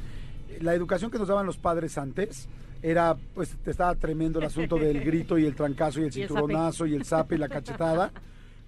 [0.61, 2.49] La educación que nos daban los padres antes
[2.83, 6.21] era, pues, te estaba tremendo el asunto del grito y el trancazo y el Y
[6.23, 8.13] el cinturonazo y el zape y la cachetada,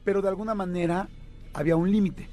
[0.04, 1.08] pero de alguna manera
[1.54, 2.28] había un límite.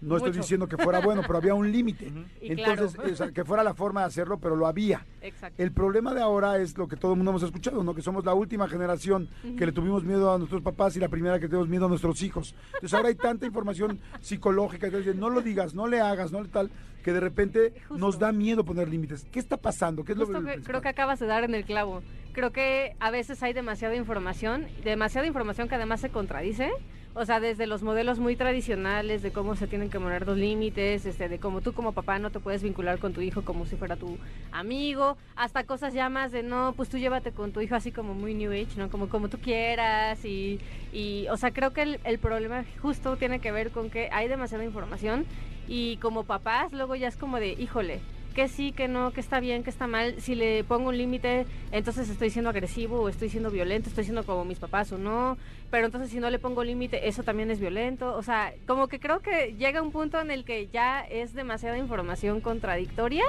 [0.00, 2.12] No estoy diciendo que fuera bueno, pero había un límite.
[2.40, 3.12] Y Entonces, claro.
[3.12, 5.04] o sea, que fuera la forma de hacerlo, pero lo había.
[5.20, 5.60] Exacto.
[5.62, 7.94] El problema de ahora es lo que todo el mundo hemos escuchado, ¿no?
[7.94, 11.38] Que somos la última generación que le tuvimos miedo a nuestros papás y la primera
[11.40, 12.54] que tenemos miedo a nuestros hijos.
[12.74, 16.48] Entonces ahora hay tanta información psicológica, entonces no lo digas, no le hagas, no le
[16.48, 16.70] tal,
[17.02, 17.98] que de repente Justo.
[17.98, 19.26] nos da miedo poner límites.
[19.32, 20.04] ¿Qué está pasando?
[20.04, 22.02] ¿Qué es Justo lo que- creo que acabas de dar en el clavo.
[22.32, 26.70] Creo que a veces hay demasiada información, demasiada información que además se contradice.
[27.14, 31.04] O sea, desde los modelos muy tradicionales de cómo se tienen que poner los límites,
[31.04, 33.76] este, de cómo tú como papá no te puedes vincular con tu hijo como si
[33.76, 34.18] fuera tu
[34.52, 38.14] amigo, hasta cosas ya más de no, pues tú llévate con tu hijo así como
[38.14, 38.88] muy new age, ¿no?
[38.88, 40.60] Como, como tú quieras y,
[40.92, 44.28] y, o sea, creo que el, el problema justo tiene que ver con que hay
[44.28, 45.26] demasiada información
[45.66, 48.00] y como papás luego ya es como de, híjole,
[48.38, 50.14] que sí, que no, que está bien, que está mal.
[50.20, 54.24] Si le pongo un límite, entonces estoy siendo agresivo o estoy siendo violento, estoy siendo
[54.24, 55.36] como mis papás o no.
[55.72, 58.14] Pero entonces si no le pongo límite, eso también es violento.
[58.14, 61.78] O sea, como que creo que llega un punto en el que ya es demasiada
[61.78, 63.24] información contradictoria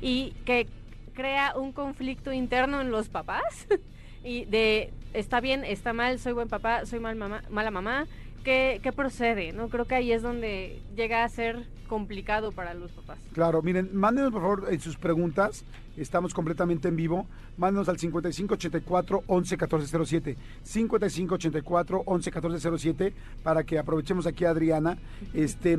[0.00, 0.68] y que
[1.14, 3.66] crea un conflicto interno en los papás
[4.22, 8.06] y de está bien, está mal, soy buen papá, soy mal mamá, mala mamá.
[8.44, 9.52] ¿Qué, ¿Qué procede?
[9.52, 9.68] ¿no?
[9.68, 13.18] Creo que ahí es donde llega a ser complicado para los papás.
[13.32, 15.64] Claro, miren, mándenos por favor eh, sus preguntas.
[15.96, 17.26] Estamos completamente en vivo.
[17.56, 20.36] Mándenos al 5584 111407.
[20.62, 24.98] 5584 111407 para que aprovechemos aquí a Adriana.
[25.32, 25.78] Este,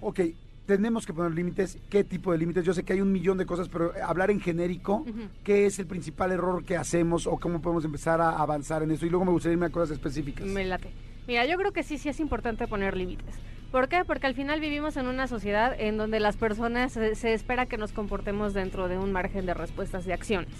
[0.00, 0.20] ok,
[0.66, 1.78] tenemos que poner límites.
[1.88, 2.64] ¿Qué tipo de límites?
[2.64, 5.04] Yo sé que hay un millón de cosas, pero hablar en genérico.
[5.44, 9.06] ¿qué es el principal error que hacemos o cómo podemos empezar a avanzar en eso?
[9.06, 10.46] Y luego me gustaría irme a cosas específicas.
[10.46, 10.90] Me late.
[11.26, 13.34] Mira, yo creo que sí, sí es importante poner límites.
[13.72, 14.04] ¿Por qué?
[14.04, 17.76] Porque al final vivimos en una sociedad en donde las personas se, se espera que
[17.76, 20.54] nos comportemos dentro de un margen de respuestas de acciones.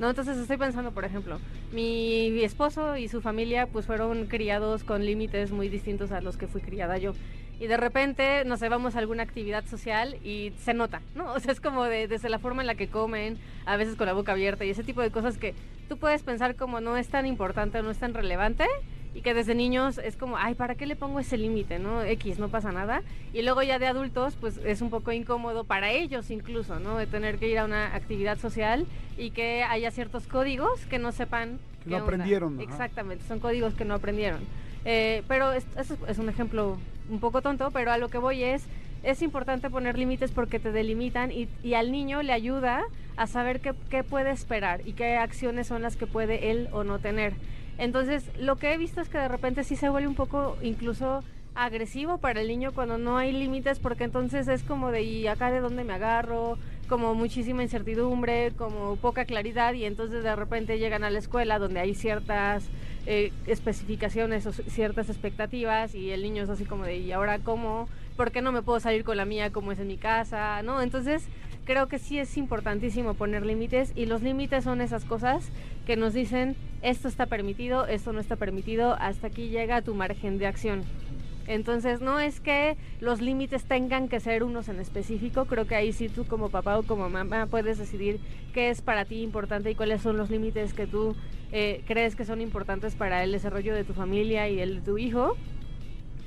[0.00, 0.08] ¿no?
[0.08, 1.38] Entonces estoy pensando, por ejemplo,
[1.72, 6.46] mi esposo y su familia pues fueron criados con límites muy distintos a los que
[6.46, 7.12] fui criada yo.
[7.60, 11.34] Y de repente nos llevamos a alguna actividad social y se nota, ¿no?
[11.34, 14.06] O sea, es como de, desde la forma en la que comen, a veces con
[14.06, 15.54] la boca abierta y ese tipo de cosas que
[15.86, 18.64] tú puedes pensar como no es tan importante o no es tan relevante,
[19.14, 21.78] y que desde niños es como, ay, ¿para qué le pongo ese límite?
[21.78, 22.02] ¿No?
[22.02, 23.02] X, no pasa nada.
[23.32, 26.96] Y luego ya de adultos, pues es un poco incómodo para ellos incluso, ¿no?
[26.96, 28.86] De tener que ir a una actividad social
[29.18, 31.58] y que haya ciertos códigos que no sepan.
[31.84, 32.60] Que no aprendieron.
[32.60, 34.40] Exactamente, son códigos que no aprendieron.
[34.84, 36.78] Eh, pero eso es, un ejemplo
[37.10, 38.62] un poco tonto, pero a lo que voy es,
[39.02, 42.84] es importante poner límites porque te delimitan y, y, al niño le ayuda
[43.16, 46.84] a saber qué, qué puede esperar y qué acciones son las que puede él o
[46.84, 47.34] no tener.
[47.80, 51.24] Entonces, lo que he visto es que de repente sí se vuelve un poco incluso
[51.54, 55.50] agresivo para el niño cuando no hay límites, porque entonces es como de, ¿y acá
[55.50, 56.58] de dónde me agarro?
[56.90, 61.80] Como muchísima incertidumbre, como poca claridad, y entonces de repente llegan a la escuela donde
[61.80, 62.68] hay ciertas
[63.06, 67.88] eh, especificaciones o ciertas expectativas, y el niño es así como de, ¿y ahora cómo?
[68.14, 70.62] ¿Por qué no me puedo salir con la mía como es en mi casa?
[70.62, 70.82] ¿No?
[70.82, 71.26] Entonces,
[71.64, 75.50] creo que sí es importantísimo poner límites, y los límites son esas cosas
[75.86, 80.38] que nos dicen esto está permitido, esto no está permitido, hasta aquí llega tu margen
[80.38, 80.84] de acción.
[81.46, 85.92] Entonces no es que los límites tengan que ser unos en específico, creo que ahí
[85.92, 88.20] sí tú como papá o como mamá puedes decidir
[88.54, 91.16] qué es para ti importante y cuáles son los límites que tú
[91.50, 94.96] eh, crees que son importantes para el desarrollo de tu familia y el de tu
[94.96, 95.36] hijo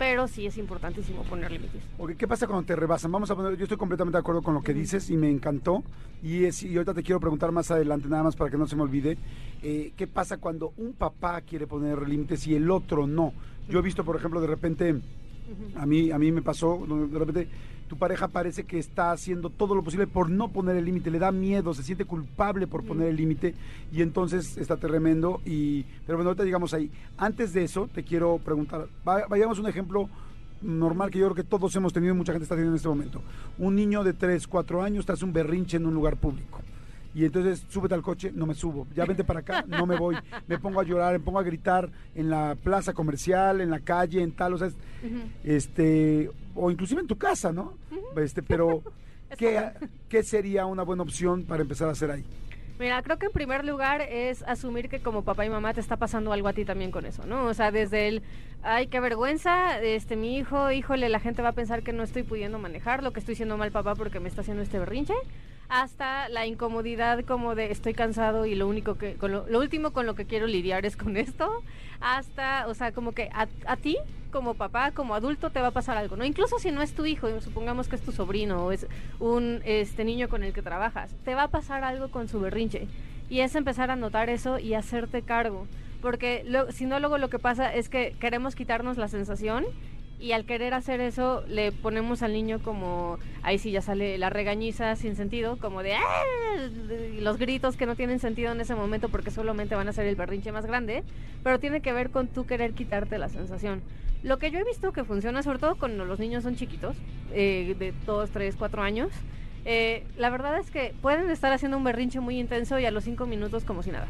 [0.04, 1.82] pero sí es importantísimo poner límites.
[2.18, 3.10] ¿Qué pasa cuando te rebasan?
[3.10, 5.82] Vamos a poner, yo estoy completamente de acuerdo con lo que dices y me encantó.
[6.22, 8.76] Y, es, y ahorita te quiero preguntar más adelante, nada más para que no se
[8.76, 9.18] me olvide,
[9.62, 13.32] eh, ¿qué pasa cuando un papá quiere poner límites y el otro no?
[13.70, 14.94] Yo he visto, por ejemplo, de repente,
[15.78, 17.48] a, mí, a mí me pasó, de repente
[17.94, 21.20] tu pareja parece que está haciendo todo lo posible por no poner el límite, le
[21.20, 23.54] da miedo, se siente culpable por poner el límite
[23.92, 25.42] y entonces está tremendo.
[25.46, 26.90] Y, pero bueno, ahorita digamos ahí.
[27.18, 30.10] Antes de eso, te quiero preguntar, vayamos a un ejemplo
[30.64, 32.90] normal que yo creo que todos hemos tenido y mucha gente está teniendo en este
[32.90, 33.22] momento.
[33.60, 36.62] Un niño de 3, 4 años te hace un berrinche en un lugar público
[37.16, 40.16] y entonces súbete al coche, no me subo, ya vente para acá, no me voy,
[40.48, 44.24] me pongo a llorar, me pongo a gritar en la plaza comercial, en la calle,
[44.24, 44.70] en tal, o sea,
[45.44, 47.74] este, o inclusive en tu casa, ¿no?
[48.16, 48.82] Este, pero
[49.38, 49.72] ¿qué,
[50.10, 52.24] ¿qué sería una buena opción para empezar a hacer ahí?
[52.80, 55.98] Mira, creo que en primer lugar es asumir que como papá y mamá te está
[55.98, 57.46] pasando algo a ti también con eso, ¿no?
[57.46, 58.24] O sea, desde el,
[58.64, 62.24] ay, qué vergüenza, este, mi hijo, híjole, la gente va a pensar que no estoy
[62.24, 65.14] pudiendo manejar, lo que estoy siendo mal papá porque me está haciendo este berrinche,
[65.70, 70.16] hasta la incomodidad como de estoy cansado y lo único que, lo, último con lo
[70.16, 71.64] que quiero lidiar es con esto,
[72.02, 73.98] hasta, o sea, como que a, a, ti
[74.34, 76.26] como papá, como adulto te va a pasar algo, ¿no?
[76.26, 78.88] Incluso si no es tu hijo, supongamos que es tu sobrino o es
[79.20, 82.88] un este niño con el que trabajas, te va a pasar algo con su berrinche
[83.30, 85.68] y es empezar a notar eso y hacerte cargo
[86.04, 89.64] porque si no luego lo que pasa es que queremos quitarnos la sensación
[90.24, 94.30] y al querer hacer eso le ponemos al niño como, ahí sí ya sale la
[94.30, 96.00] regañiza sin sentido, como de ¡Ah!
[97.20, 100.16] los gritos que no tienen sentido en ese momento porque solamente van a ser el
[100.16, 101.04] berrinche más grande,
[101.44, 103.82] pero tiene que ver con tú querer quitarte la sensación.
[104.24, 106.96] Lo que yo he visto que funciona, sobre todo cuando los niños son chiquitos,
[107.34, 109.12] eh, de 2, 3, 4 años,
[109.66, 113.04] eh, la verdad es que pueden estar haciendo un berrinche muy intenso y a los
[113.04, 114.08] 5 minutos como si nada.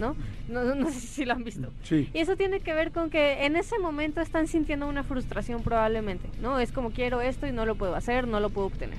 [0.00, 0.16] ¿No?
[0.48, 1.70] No, sé si lo han visto.
[1.90, 6.28] Y eso tiene que ver con que en ese momento están sintiendo una frustración probablemente,
[6.40, 6.58] ¿no?
[6.58, 8.98] Es como quiero esto y no lo puedo hacer, no lo puedo obtener.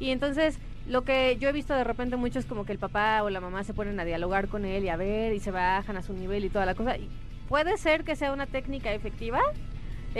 [0.00, 0.58] Y entonces
[0.88, 3.40] lo que yo he visto de repente mucho es como que el papá o la
[3.40, 6.14] mamá se ponen a dialogar con él y a ver y se bajan a su
[6.14, 6.96] nivel y toda la cosa.
[6.96, 7.08] Y
[7.48, 9.40] puede ser que sea una técnica efectiva,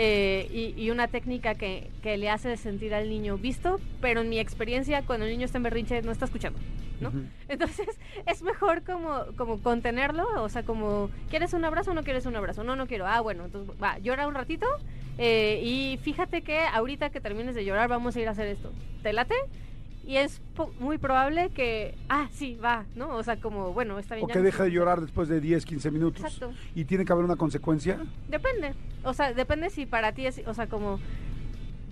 [0.01, 4.39] eh, y, una técnica que, que, le hace sentir al niño visto, pero en mi
[4.39, 6.57] experiencia cuando el niño está en berrinche no está escuchando.
[7.01, 7.11] ¿no?
[7.49, 7.85] Entonces
[8.25, 12.37] es mejor como, como contenerlo, o sea, como, ¿quieres un abrazo o no quieres un
[12.37, 12.63] abrazo?
[12.63, 13.07] No, no quiero.
[13.07, 14.67] Ah, bueno, entonces va, llora un ratito
[15.17, 18.71] eh, y fíjate que ahorita que termines de llorar vamos a ir a hacer esto.
[19.03, 19.35] ¿Te late?
[20.09, 20.41] Y es
[20.79, 23.15] muy probable que, ah, sí, va, ¿no?
[23.15, 24.25] O sea, como, bueno, está bien.
[24.25, 26.23] O que deja de llorar después de 10, 15 minutos.
[26.23, 26.51] Exacto.
[26.73, 27.99] ¿Y tiene que haber una consecuencia?
[28.27, 28.73] Depende.
[29.03, 30.99] O sea, depende si para ti es, o sea, como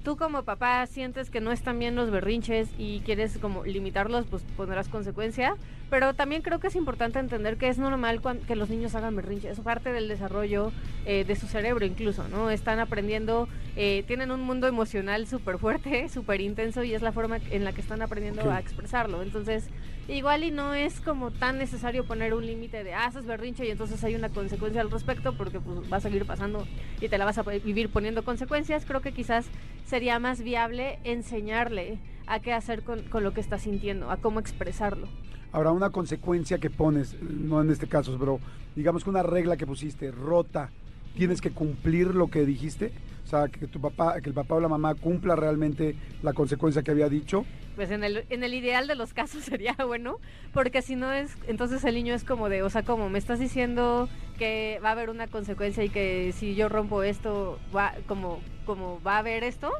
[0.07, 4.41] tú como papá sientes que no están bien los berrinches y quieres como limitarlos, pues
[4.55, 5.57] pondrás consecuencia.
[5.89, 9.57] Pero también creo que es importante entender que es normal que los niños hagan berrinches.
[9.57, 10.71] Es parte del desarrollo
[11.05, 12.49] eh, de su cerebro incluso, ¿no?
[12.49, 17.39] Están aprendiendo, eh, tienen un mundo emocional súper fuerte, súper intenso y es la forma
[17.51, 19.21] en la que están aprendiendo a expresarlo.
[19.21, 19.67] Entonces,
[20.07, 24.03] igual y no es como tan necesario poner un límite de, ah, berrinche y entonces
[24.03, 26.65] hay una consecuencia al respecto porque pues va a seguir pasando
[27.01, 28.85] y te la vas a vivir poniendo consecuencias.
[28.85, 29.47] Creo que quizás
[29.85, 34.39] sería más viable enseñarle a qué hacer con, con lo que está sintiendo, a cómo
[34.39, 35.07] expresarlo.
[35.51, 38.39] Ahora, una consecuencia que pones, no en este caso, pero
[38.75, 40.69] digamos que una regla que pusiste rota,
[41.17, 42.91] ¿tienes que cumplir lo que dijiste?
[43.25, 46.83] O sea, que tu papá, que el papá o la mamá cumpla realmente la consecuencia
[46.83, 47.43] que había dicho.
[47.75, 50.19] Pues en el, en el ideal de los casos sería bueno,
[50.53, 53.39] porque si no es, entonces el niño es como de, o sea, como me estás
[53.39, 58.39] diciendo que va a haber una consecuencia y que si yo rompo esto, va, como,
[58.65, 59.71] como va a haber esto,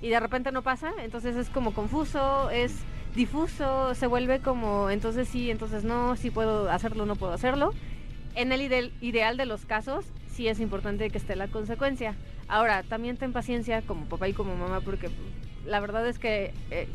[0.00, 2.74] y de repente no pasa, entonces es como confuso, es
[3.14, 7.72] difuso, se vuelve como, entonces sí, entonces no, sí puedo hacerlo, no puedo hacerlo.
[8.34, 10.04] En el ide ideal de los casos,
[10.36, 12.14] sí es importante que esté la consecuencia.
[12.46, 15.08] Ahora, también ten paciencia como papá y como mamá, porque
[15.64, 16.86] la verdad es que eh,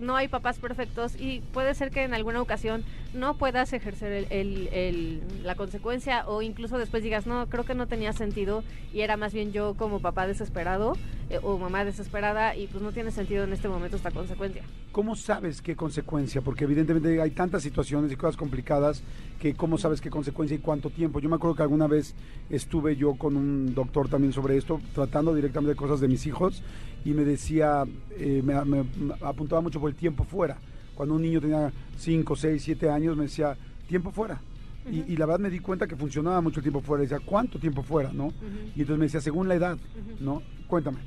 [0.00, 2.84] no hay papás perfectos y puede ser que en alguna ocasión
[3.14, 8.12] no puedas ejercer el, la consecuencia o incluso después digas, no, creo que no tenía
[8.12, 10.94] sentido y era más bien yo como papá desesperado
[11.30, 14.62] eh, o mamá desesperada y pues no tiene sentido en este momento esta consecuencia.
[14.92, 16.40] ¿Cómo sabes qué consecuencia?
[16.42, 19.02] Porque evidentemente hay tantas situaciones y cosas complicadas
[19.40, 21.20] que cómo sabes qué consecuencia y cuánto tiempo.
[21.20, 22.14] Yo me acuerdo que alguna vez
[22.50, 26.62] estuve yo con un doctor también sobre esto, tratando directamente de cosas de mis hijos
[27.04, 27.84] y me decía,
[28.16, 28.84] eh, me
[29.22, 30.58] apuntaba mucho por el tiempo fuera.
[30.94, 33.56] Cuando un niño tenía 5, 6, 7 años, me decía,
[33.88, 34.40] tiempo fuera.
[34.86, 35.04] Uh -huh.
[35.08, 37.02] y, y, la verdad me di cuenta que funcionaba mucho el tiempo fuera.
[37.02, 38.12] Decía, ¿cuánto tiempo fuera?
[38.12, 38.26] ¿no?
[38.26, 38.72] Uh -huh.
[38.76, 40.20] Y entonces me decía, según la edad, uh -huh.
[40.20, 40.42] ¿no?
[40.66, 40.98] Cuéntame.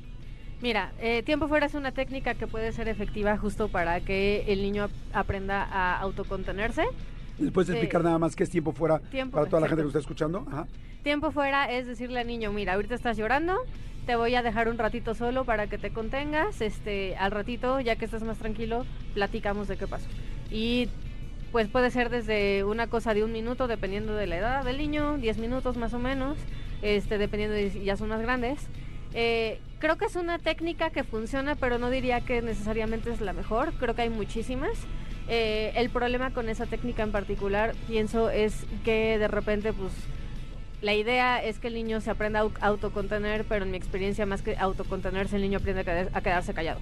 [0.62, 4.63] Mira, eh, tiempo fuera es una técnica que puede ser efectiva justo para que el
[4.63, 6.84] niño aprenda a autocontenerse.
[7.54, 9.84] ¿Puedes explicar eh, nada más qué es tiempo fuera tiempo, para toda la gente que
[9.84, 10.45] lo está escuchando?
[10.47, 10.65] Ajá.
[11.04, 13.56] Tiempo fuera es decirle al niño, mira, ahorita estás llorando,
[14.08, 17.98] te voy a dejar un ratito solo para que te contengas, este, al ratito, ya
[17.98, 20.08] que estás más tranquilo, platicamos de qué pasó.
[20.50, 20.88] Y
[21.52, 25.17] pues puede ser desde una cosa de un minuto, dependiendo de la edad del niño,
[25.17, 26.38] 10 minutos más o menos,
[26.82, 28.67] este, dependiendo de si ya son más grandes.
[29.13, 33.34] Eh, creo que es una técnica que funciona, pero no diría que necesariamente es la
[33.34, 33.74] mejor.
[33.74, 34.72] Creo que hay muchísimas.
[35.28, 39.91] Eh, el problema con esa técnica en particular, pienso, es que de repente, pues,
[40.82, 44.42] la idea es que el niño se aprenda a autocontener, pero en mi experiencia, más
[44.42, 46.80] que autocontenerse, el niño aprende a quedarse callado.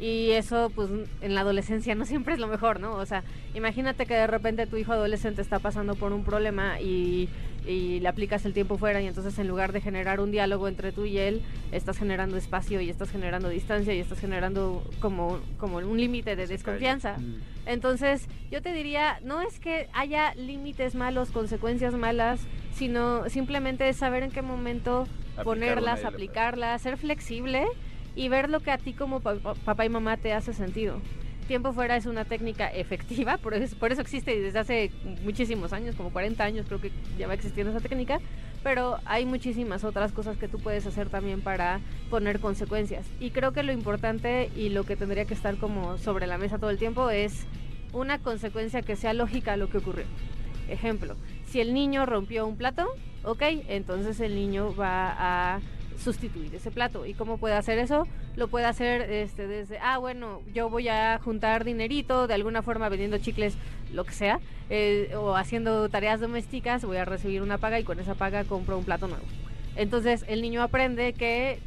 [0.00, 2.94] Y eso, pues, en la adolescencia no siempre es lo mejor, ¿no?
[2.94, 3.22] O sea,
[3.54, 7.28] imagínate que de repente tu hijo adolescente está pasando por un problema y,
[7.66, 10.92] y, le aplicas el tiempo fuera y entonces en lugar de generar un diálogo entre
[10.92, 15.78] tú y él, estás generando espacio y estás generando distancia y estás generando como, como
[15.78, 17.16] un límite de desconfianza.
[17.66, 22.40] Entonces, yo te diría, no es que haya límites malos, consecuencias malas,
[22.74, 27.64] sino simplemente es saber en qué momento Aplicar ponerlas, aplicarlas, ser flexible
[28.14, 31.00] y ver lo que a ti como papá y mamá te hace sentido.
[31.46, 34.90] Tiempo fuera es una técnica efectiva, por eso, por eso existe desde hace
[35.24, 38.20] muchísimos años, como 40 años creo que ya va existiendo esa técnica,
[38.62, 43.06] pero hay muchísimas otras cosas que tú puedes hacer también para poner consecuencias.
[43.18, 46.58] Y creo que lo importante y lo que tendría que estar como sobre la mesa
[46.58, 47.44] todo el tiempo es
[47.92, 50.04] una consecuencia que sea lógica a lo que ocurrió.
[50.68, 52.86] Ejemplo, si el niño rompió un plato,
[53.24, 55.60] ok, entonces el niño va a
[56.02, 57.06] sustituir ese plato.
[57.06, 58.06] ¿Y cómo puede hacer eso?
[58.36, 62.88] Lo puede hacer este, desde, ah, bueno, yo voy a juntar dinerito, de alguna forma
[62.88, 63.56] vendiendo chicles,
[63.92, 68.00] lo que sea, eh, o haciendo tareas domésticas, voy a recibir una paga y con
[68.00, 69.24] esa paga compro un plato nuevo.
[69.76, 71.60] Entonces el niño aprende que,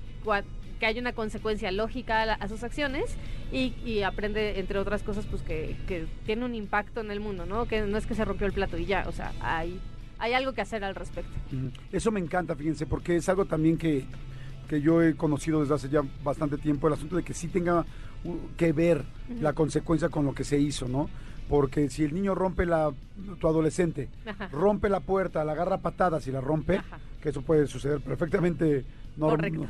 [0.80, 3.15] que hay una consecuencia lógica a, sus acciones
[3.52, 7.45] y, y, aprende, entre otras cosas, pues que, que tiene un impacto en el mundo,
[7.45, 7.65] ¿no?
[7.65, 9.80] Que no es que se rompió el plato y ya, o sea, hay
[10.19, 11.32] hay algo que hacer al respecto.
[11.91, 14.06] Eso me encanta, fíjense, porque es algo también que,
[14.67, 17.86] que yo he conocido desde hace ya bastante tiempo, el asunto de que sí tenga
[18.58, 19.41] que ver uh -huh.
[19.41, 21.10] la consecuencia con lo que se hizo, ¿no?
[21.47, 22.91] Porque si el niño rompe la,
[23.39, 24.47] tu adolescente, Ajá.
[24.51, 26.97] rompe la puerta, la agarra patadas y la rompe, Ajá.
[27.21, 28.84] que eso puede suceder perfectamente
[29.15, 29.69] no, no,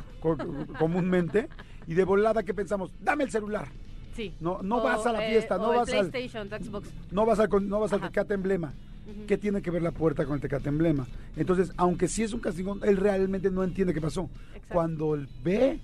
[0.78, 1.48] comúnmente,
[1.86, 3.68] y de volada que pensamos, dame el celular.
[4.14, 4.34] Sí.
[4.40, 6.90] No, no o, vas a la fiesta, eh, no, vas al, Xbox.
[7.12, 8.72] no vas al no vas al Tecate Emblema.
[9.10, 9.26] -huh.
[9.26, 11.06] ¿Qué tiene que ver la puerta con el Tecate Emblema?
[11.36, 14.28] Entonces, aunque sí es un castigo, él realmente no entiende qué pasó.
[14.54, 14.74] Exacto.
[14.74, 15.78] Cuando él ve,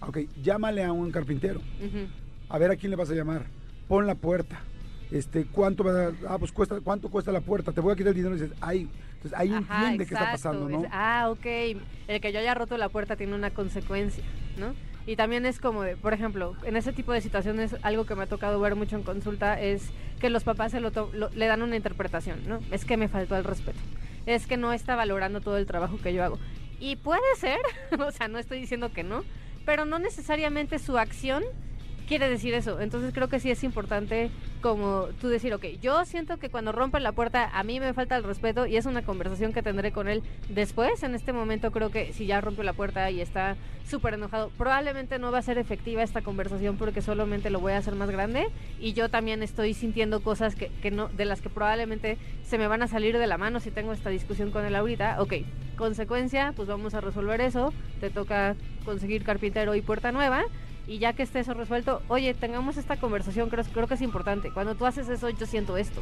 [0.00, 1.60] ok, llámale a un carpintero.
[1.80, 2.06] Uh -huh.
[2.48, 3.46] A ver a quién le vas a llamar.
[3.88, 4.60] Pon la puerta.
[5.10, 7.72] Este, ¿cuánto va a, ah, pues cuesta, cuánto cuesta la puerta?
[7.72, 10.32] Te voy a quitar el dinero y dices, ay, entonces ahí Ajá, entiende qué está
[10.32, 10.84] pasando, ¿no?
[10.84, 11.46] Es, ah, ok.
[12.08, 14.24] El que yo haya roto la puerta tiene una consecuencia,
[14.58, 14.74] ¿no?
[15.08, 18.24] Y también es como, de, por ejemplo, en ese tipo de situaciones, algo que me
[18.24, 19.88] ha tocado ver mucho en consulta es
[20.20, 20.92] que los papás se lo
[21.34, 22.58] le dan una interpretación, ¿no?
[22.70, 23.78] Es que me faltó el respeto.
[24.26, 26.38] Es que no está valorando todo el trabajo que yo hago.
[26.78, 27.58] Y puede ser,
[27.98, 29.24] o sea, no estoy diciendo que no,
[29.64, 31.42] pero no necesariamente su acción
[32.08, 32.80] quiere decir eso.
[32.80, 34.30] Entonces creo que sí es importante
[34.62, 38.16] como tú decir, ok, yo siento que cuando rompen la puerta a mí me falta
[38.16, 41.02] el respeto y es una conversación que tendré con él después.
[41.02, 43.56] En este momento creo que si ya rompió la puerta y está
[43.86, 47.78] súper enojado, probablemente no va a ser efectiva esta conversación porque solamente lo voy a
[47.78, 48.48] hacer más grande
[48.80, 52.82] y yo también estoy sintiendo cosas que, no, de las que probablemente se me van
[52.82, 55.20] a salir de la mano si tengo esta discusión con él ahorita.
[55.20, 55.34] Ok,
[55.76, 57.72] consecuencia, pues vamos a resolver eso.
[58.00, 60.44] Te toca conseguir carpintero y puerta nueva
[60.88, 64.50] y ya que esté eso resuelto, oye, tengamos esta conversación, creo, creo que es importante.
[64.50, 66.00] Cuando tú haces eso, yo siento esto.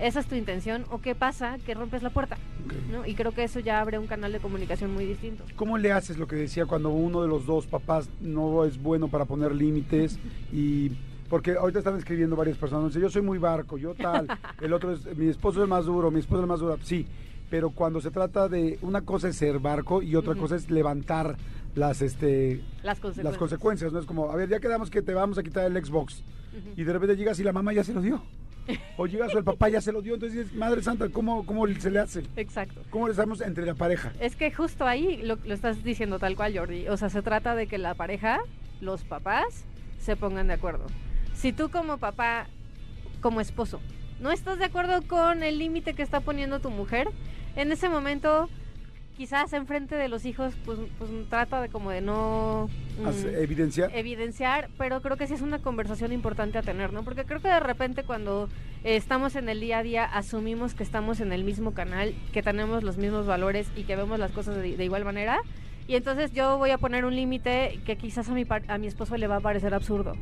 [0.00, 0.84] Esa es tu intención.
[0.90, 1.58] ¿O qué pasa?
[1.66, 2.38] Que rompes la puerta.
[2.92, 3.04] ¿no?
[3.04, 5.44] Y creo que eso ya abre un canal de comunicación muy distinto.
[5.56, 9.08] ¿Cómo le haces lo que decía cuando uno de los dos papás no es bueno
[9.08, 10.18] para poner límites
[10.52, 10.92] y
[11.28, 14.26] porque ahorita están escribiendo varias personas, dice, yo soy muy barco, yo tal,
[14.60, 17.06] el otro es, mi esposo es más duro, mi esposo es más duro, sí,
[17.48, 21.36] pero cuando se trata de, una cosa es ser barco y otra cosa es levantar
[21.74, 23.24] las, este, Las consecuencias.
[23.24, 23.98] las consecuencias, ¿no?
[24.00, 26.22] Es como, a ver, ya quedamos que te vamos a quitar el Xbox
[26.76, 28.22] y de repente llegas y la mamá ya se lo dio.
[28.96, 31.66] O llegas o el papá ya se lo dio, entonces dices, Madre Santa, ¿cómo, cómo
[31.66, 32.22] se le hace?
[32.36, 32.82] Exacto.
[32.90, 34.12] ¿Cómo le estamos entre la pareja?
[34.20, 36.86] Es que justo ahí lo, lo estás diciendo tal cual, Jordi.
[36.88, 38.38] O sea, se trata de que la pareja,
[38.80, 39.64] los papás,
[39.98, 40.86] se pongan de acuerdo.
[41.34, 42.46] Si tú como papá,
[43.20, 43.80] como esposo,
[44.20, 47.08] no estás de acuerdo con el límite que está poniendo tu mujer,
[47.56, 48.48] en ese momento,
[49.20, 52.70] quizás enfrente de los hijos, pues, pues trata de como de no...
[52.98, 53.90] mm, Evidenciar.
[53.94, 57.02] evidenciar, pero creo que sí es una conversación importante a tener, ¿no?
[57.02, 58.48] Porque creo que de repente cuando
[58.82, 62.42] eh, estamos en el día a día asumimos que estamos en el mismo canal, que
[62.42, 65.42] tenemos los mismos valores y que vemos las cosas de, de igual manera.
[65.86, 69.18] Y entonces yo voy a poner un límite que quizás a mi, a mi esposo
[69.18, 70.14] le va a parecer absurdo.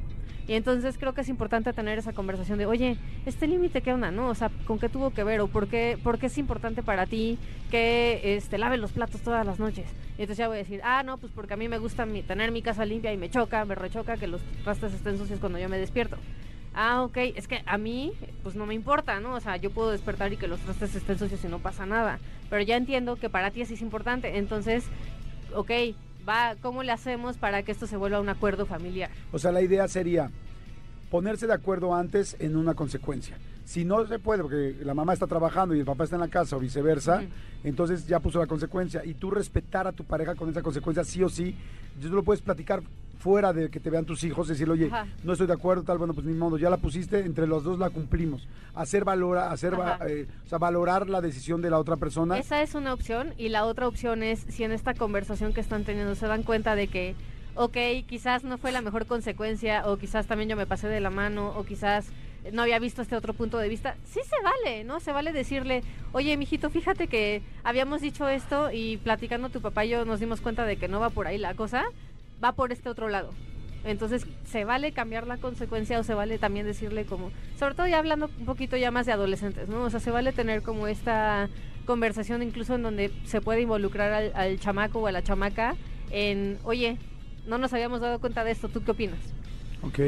[0.49, 2.97] Y entonces creo que es importante tener esa conversación de, oye,
[3.27, 4.29] este límite qué onda, ¿no?
[4.31, 5.41] O sea, ¿con qué tuvo que ver?
[5.43, 7.39] ¿O por qué, por qué es importante para ti
[7.71, 9.87] que este, lave los platos todas las noches?
[10.17, 12.23] Y entonces ya voy a decir, ah, no, pues porque a mí me gusta mi-
[12.23, 15.59] tener mi casa limpia y me choca, me rechoca que los trastes estén sucios cuando
[15.59, 16.17] yo me despierto.
[16.75, 19.35] Ah, ok, es que a mí, pues no me importa, ¿no?
[19.35, 22.21] O sea, yo puedo despertar y que los trastes estén sucios y no pasa nada.
[22.49, 24.39] Pero ya entiendo que para ti sí es importante.
[24.39, 24.85] Entonces,
[25.55, 25.71] ok,
[26.29, 29.11] va, ¿cómo le hacemos para que esto se vuelva un acuerdo familiar?
[29.33, 30.31] O sea, la idea sería
[31.11, 33.39] ponerse de acuerdo antes en una consecuencia.
[33.65, 36.29] Si no se puede, porque la mamá está trabajando y el papá está en la
[36.29, 37.23] casa o viceversa,
[37.65, 39.05] entonces ya puso la consecuencia.
[39.05, 41.55] Y tú respetar a tu pareja con esa consecuencia sí o sí.
[42.01, 42.83] Tú lo puedes platicar
[43.19, 45.07] fuera de que te vean tus hijos, decirle, oye, Ajá.
[45.25, 47.79] no estoy de acuerdo, tal, bueno, pues ni modo, ya la pusiste, entre los dos
[47.79, 48.47] la cumplimos.
[48.75, 49.75] Hacer valora, hacer
[50.07, 52.39] eh, o sea, valorar la decisión de la otra persona.
[52.39, 55.85] Esa es una opción y la otra opción es si en esta conversación que están
[55.85, 57.15] teniendo se dan cuenta de que,
[57.55, 61.11] ok, quizás no fue la mejor consecuencia o quizás también yo me pasé de la
[61.11, 62.11] mano o quizás
[62.53, 65.01] no había visto este otro punto de vista, sí se vale, ¿no?
[65.01, 69.91] Se vale decirle, oye, mijito, fíjate que habíamos dicho esto y platicando tu papá y
[69.91, 71.85] yo nos dimos cuenta de que no va por ahí la cosa,
[72.43, 73.31] va por este otro lado.
[73.85, 77.99] Entonces, se vale cambiar la consecuencia o se vale también decirle como, sobre todo ya
[77.99, 79.85] hablando un poquito ya más de adolescentes, ¿no?
[79.85, 81.49] O sea, se vale tener como esta
[81.87, 85.75] conversación incluso en donde se puede involucrar al, al chamaco o a la chamaca
[86.11, 86.99] en, oye,
[87.47, 89.19] no nos habíamos dado cuenta de esto, ¿tú qué opinas?
[89.83, 89.99] Ok.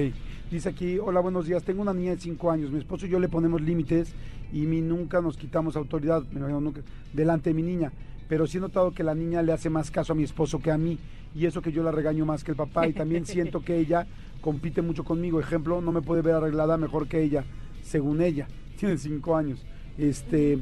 [0.51, 1.63] Dice aquí, hola, buenos días.
[1.63, 2.73] Tengo una niña de 5 años.
[2.73, 4.15] Mi esposo y yo le ponemos límites
[4.53, 6.81] y mi, nunca nos quitamos autoridad me imagino, nunca,
[7.13, 7.93] delante de mi niña.
[8.31, 10.71] Pero sí he notado que la niña le hace más caso a mi esposo que
[10.71, 11.01] a mí.
[11.35, 12.87] Y eso que yo la regaño más que el papá.
[12.87, 14.07] Y también siento que ella
[14.41, 15.41] compite mucho conmigo.
[15.41, 17.45] Ejemplo, no me puede ver arreglada mejor que ella,
[17.83, 18.47] según ella.
[18.79, 19.67] Tiene 5 años.
[19.99, 20.61] Este,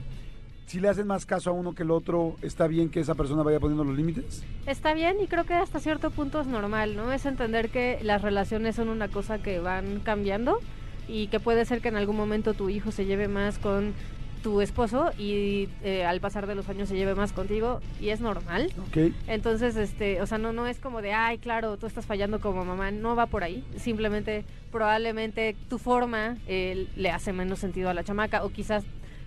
[0.64, 3.42] si le hacen más caso a uno que el otro, ¿está bien que esa persona
[3.42, 4.42] vaya poniendo los límites?
[4.64, 7.12] Está bien y creo que hasta cierto punto es normal, ¿no?
[7.12, 10.58] Es entender que las relaciones son una cosa que van cambiando
[11.06, 13.92] y que puede ser que en algún momento tu hijo se lleve más con
[14.38, 18.20] tu esposo y eh, al pasar de los años se lleve más contigo y es
[18.20, 18.72] normal.
[19.26, 22.64] Entonces, este, o sea, no, no es como de, ay, claro, tú estás fallando como
[22.64, 23.64] mamá, no va por ahí.
[23.76, 28.84] Simplemente, probablemente tu forma eh, le hace menos sentido a la chamaca, o quizás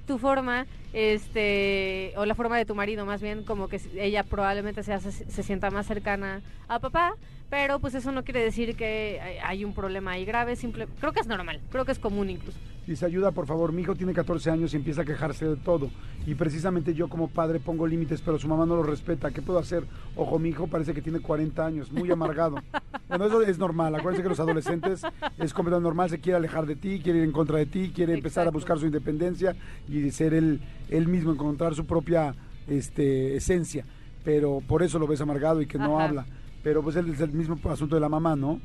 [0.07, 4.84] tu forma, este, o la forma de tu marido, más bien, como que ella probablemente
[4.84, 7.14] se, hace, se sienta más cercana a papá,
[7.52, 11.20] pero pues eso no quiere decir que hay- un problema ahí grave, simple, creo que
[11.20, 12.58] es normal, creo que es común incluso.
[12.88, 15.91] Dice, ayuda por favor, mi hijo tiene 14 años y empieza a quejarse de todo.
[16.26, 19.32] Y precisamente yo como padre pongo límites, pero su mamá no los respeta.
[19.32, 19.84] ¿Qué puedo hacer?
[20.16, 22.56] Ojo, mi hijo parece que tiene 40 años, muy amargado.
[23.10, 23.93] bueno, eso es normal.
[23.95, 25.04] Acuérdense que los adolescentes
[25.38, 28.14] es completamente normal, se quiere alejar de ti, quiere ir en contra de ti, quiere
[28.14, 29.56] empezar a buscar su independencia
[29.88, 32.34] y ser él, él mismo, encontrar su propia
[32.68, 33.86] este, esencia.
[34.24, 36.26] Pero por eso lo ves amargado y que no habla.
[36.64, 38.62] Pero pues es el mismo asunto de la mamá, ¿no?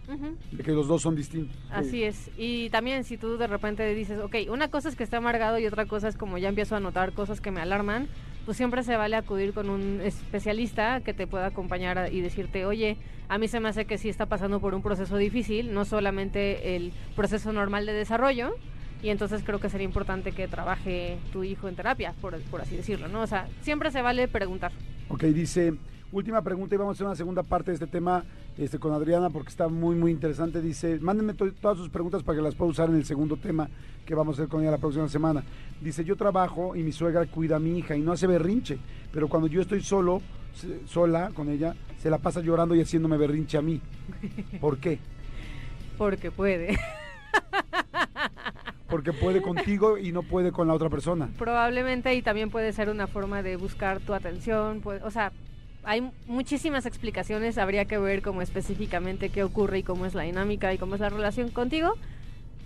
[0.53, 1.57] De que los dos son distintos.
[1.71, 2.31] Así es.
[2.37, 5.67] Y también si tú de repente dices, ok, una cosa es que esté amargado y
[5.67, 8.09] otra cosa es como ya empiezo a notar cosas que me alarman,
[8.45, 12.97] pues siempre se vale acudir con un especialista que te pueda acompañar y decirte, oye,
[13.29, 16.77] a mí se me hace que sí está pasando por un proceso difícil, no solamente
[16.77, 18.55] el proceso normal de desarrollo,
[19.03, 22.77] y entonces creo que sería importante que trabaje tu hijo en terapia, por, por así
[22.77, 23.23] decirlo, ¿no?
[23.23, 24.71] O sea, siempre se vale preguntar.
[25.09, 25.75] Ok, dice,
[26.17, 28.25] última pregunta y vamos a hacer una segunda parte de este tema
[28.57, 30.61] este, con Adriana porque está muy, muy interesante.
[30.61, 33.69] Dice, mándenme to- todas sus preguntas para que las pueda usar en el segundo tema
[34.05, 35.43] que vamos a hacer con ella la próxima semana.
[35.81, 38.79] Dice, yo trabajo y mi suegra cuida a mi hija y no hace berrinche,
[39.13, 40.23] pero cuando yo estoy solo,
[40.87, 43.81] sola con ella, se la pasa llorando y haciéndome berrinche a mí.
[44.61, 44.99] ¿Por qué?
[45.99, 46.79] Porque puede.
[48.89, 51.29] Porque puede contigo y no puede con la otra persona.
[51.39, 55.33] Probablemente y también puede ser una forma de buscar tu atención, puede- o sea,
[55.87, 60.75] hay muchísimas explicaciones, habría que ver como específicamente qué ocurre y cómo es la dinámica
[60.75, 61.95] y cómo es la relación contigo,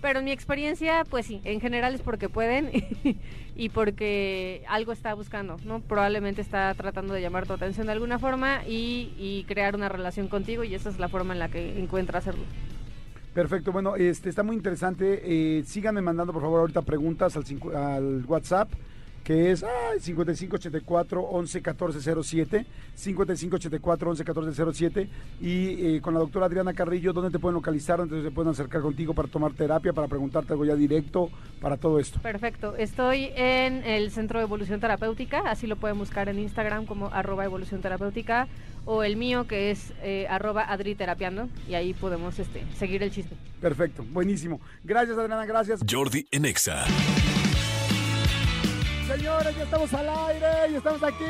[0.01, 2.71] pero en mi experiencia, pues sí, en general es porque pueden
[3.55, 5.81] y porque algo está buscando, ¿no?
[5.81, 10.27] Probablemente está tratando de llamar tu atención de alguna forma y, y crear una relación
[10.27, 12.43] contigo y esa es la forma en la que encuentra hacerlo.
[13.35, 15.21] Perfecto, bueno, este está muy interesante.
[15.23, 17.45] Eh, síganme mandando, por favor, ahorita preguntas al,
[17.75, 18.71] al WhatsApp,
[19.23, 22.65] que es ay, 5584 11 14 07,
[22.95, 25.09] 5584 11 14 07,
[25.41, 27.99] y eh, con la doctora Adriana Carrillo, ¿dónde te pueden localizar?
[27.99, 31.99] ¿Dónde se pueden acercar contigo para tomar terapia, para preguntarte algo ya directo, para todo
[31.99, 32.19] esto?
[32.21, 32.75] Perfecto.
[32.75, 37.45] Estoy en el Centro de Evolución Terapéutica, así lo pueden buscar en Instagram como arroba
[37.45, 38.47] evolución terapéutica
[38.85, 43.37] o el mío que es eh, arroba adriterapiando y ahí podemos este, seguir el chisme.
[43.59, 44.59] Perfecto, buenísimo.
[44.83, 45.81] Gracias, Adriana, gracias.
[45.87, 46.85] Jordi en Exa.
[49.17, 51.25] Señores, ya estamos al aire y estamos aquí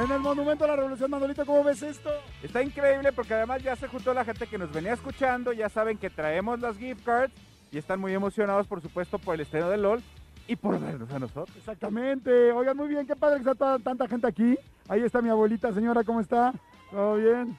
[0.00, 1.10] en el Monumento a la Revolución.
[1.10, 2.08] Manolito, ¿cómo ves esto?
[2.40, 5.98] Está increíble porque además ya se juntó la gente que nos venía escuchando, ya saben
[5.98, 7.34] que traemos las gift cards
[7.72, 10.02] y están muy emocionados, por supuesto, por el estreno de LOL
[10.46, 11.56] y por vernos a nosotros.
[11.56, 12.52] Exactamente.
[12.52, 14.56] Oigan, muy bien, qué padre que está tanta gente aquí.
[14.88, 16.52] Ahí está mi abuelita, señora, ¿cómo está?
[16.92, 17.58] ¿Todo bien?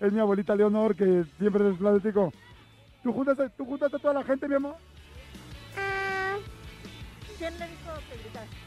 [0.00, 2.32] Es mi abuelita Leonor, que siempre les platico.
[3.02, 4.76] ¿Tú juntaste, ¿Tú juntaste a toda la gente, mi amor?
[7.40, 8.59] ¿Quién le dijo que gritar?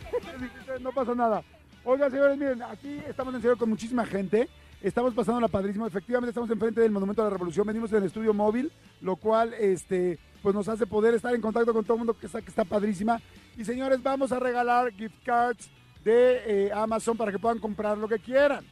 [0.80, 1.42] No pasa nada.
[1.84, 4.48] Oigan, señores, miren, aquí estamos en serio con muchísima gente.
[4.82, 5.86] Estamos pasando la padrísimo.
[5.86, 7.66] Efectivamente, estamos enfrente del Monumento a la Revolución.
[7.66, 8.70] Venimos en el estudio móvil,
[9.00, 12.26] lo cual este, pues nos hace poder estar en contacto con todo el mundo que
[12.26, 13.20] está, que está padrísima.
[13.56, 15.70] Y señores, vamos a regalar gift cards
[16.04, 18.64] de eh, Amazon para que puedan comprar lo que quieran.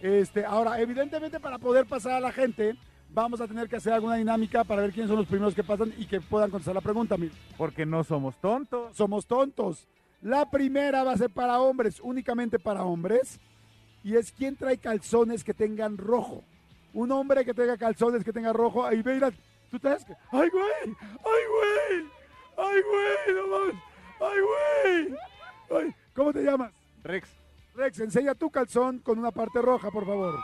[0.00, 2.76] Este, ahora, evidentemente, para poder pasar a la gente,
[3.14, 5.92] vamos a tener que hacer alguna dinámica para ver quiénes son los primeros que pasan
[5.96, 7.16] y que puedan contestar la pregunta.
[7.56, 8.96] Porque no somos tontos.
[8.96, 9.86] somos tontos.
[10.22, 13.38] La primera va a ser para hombres, únicamente para hombres.
[14.04, 16.44] Y es quién trae calzones que tengan rojo.
[16.94, 18.84] Un hombre que tenga calzones que tenga rojo.
[18.84, 19.20] Ahí ve,
[19.70, 20.48] tú que- ¡Ay, güey!
[20.84, 22.10] ¡Ay, güey!
[22.56, 23.36] ¡Ay, güey!
[23.36, 23.82] ¡No mames!
[24.20, 25.18] ¡Ay, güey!
[25.82, 26.72] Ay, ¿Cómo te llamas?
[27.02, 27.28] Rex,
[27.74, 30.38] Rex, enseña tu calzón con una parte roja, por favor.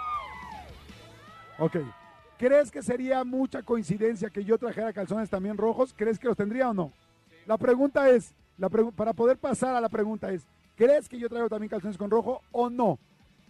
[1.59, 1.77] Ok.
[2.39, 5.93] ¿Crees que sería mucha coincidencia que yo trajera calzones también rojos?
[5.97, 6.93] ¿Crees que los tendría o no?
[7.47, 10.47] La pregunta es, la para poder pasar a la pregunta es,
[10.77, 12.99] ¿crees que yo traigo también calzones con rojo o no?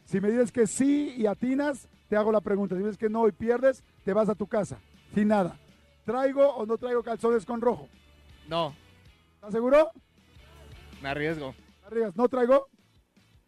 [0.04, 2.74] Si me dices que sí y atinas, te hago la pregunta.
[2.74, 4.78] Si me dices que no y pierdes, te vas a tu casa,
[5.14, 5.58] sin nada.
[6.04, 7.88] ¿Traigo o no traigo calzones con rojo?
[8.48, 8.74] No,
[9.34, 9.90] ¿Estás seguro?
[11.02, 11.54] me arriesgo.
[11.86, 12.68] Arrigas, no traigo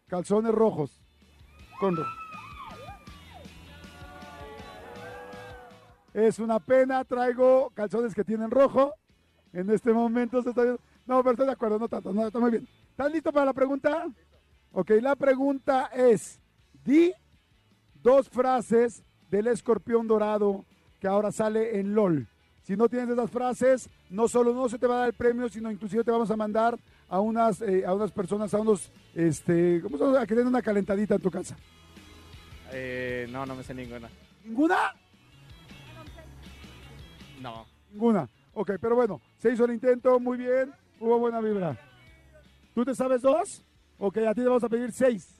[0.07, 1.01] calzones rojos
[1.79, 2.09] con rojo.
[6.13, 8.93] Es una pena, traigo calzones que tienen rojo.
[9.53, 10.81] En este momento se está viendo.
[11.05, 12.67] No, pero estoy de acuerdo, no tanto, no, está muy bien.
[12.89, 14.07] ¿Estás listo para la pregunta?
[14.71, 16.39] Ok, la pregunta es,
[16.83, 17.11] di
[18.01, 20.65] dos frases del escorpión dorado
[20.99, 22.27] que ahora sale en LOL.
[22.63, 25.49] Si no tienes esas frases, no solo no se te va a dar el premio,
[25.49, 26.77] sino inclusive te vamos a mandar
[27.09, 30.21] a unas, eh, a unas personas, a unos, este, ¿cómo se llama?
[30.21, 31.57] A que den una calentadita en tu casa.
[32.71, 34.09] Eh, no, no me sé ninguna.
[34.45, 34.77] ¿Ninguna?
[37.41, 37.65] No.
[37.91, 38.29] Ninguna.
[38.53, 40.71] Ok, pero bueno, se hizo el intento, muy bien,
[41.01, 41.77] hubo buena vibra.
[42.73, 43.63] ¿Tú te sabes dos?
[43.97, 45.35] Ok, a ti te vamos a pedir seis.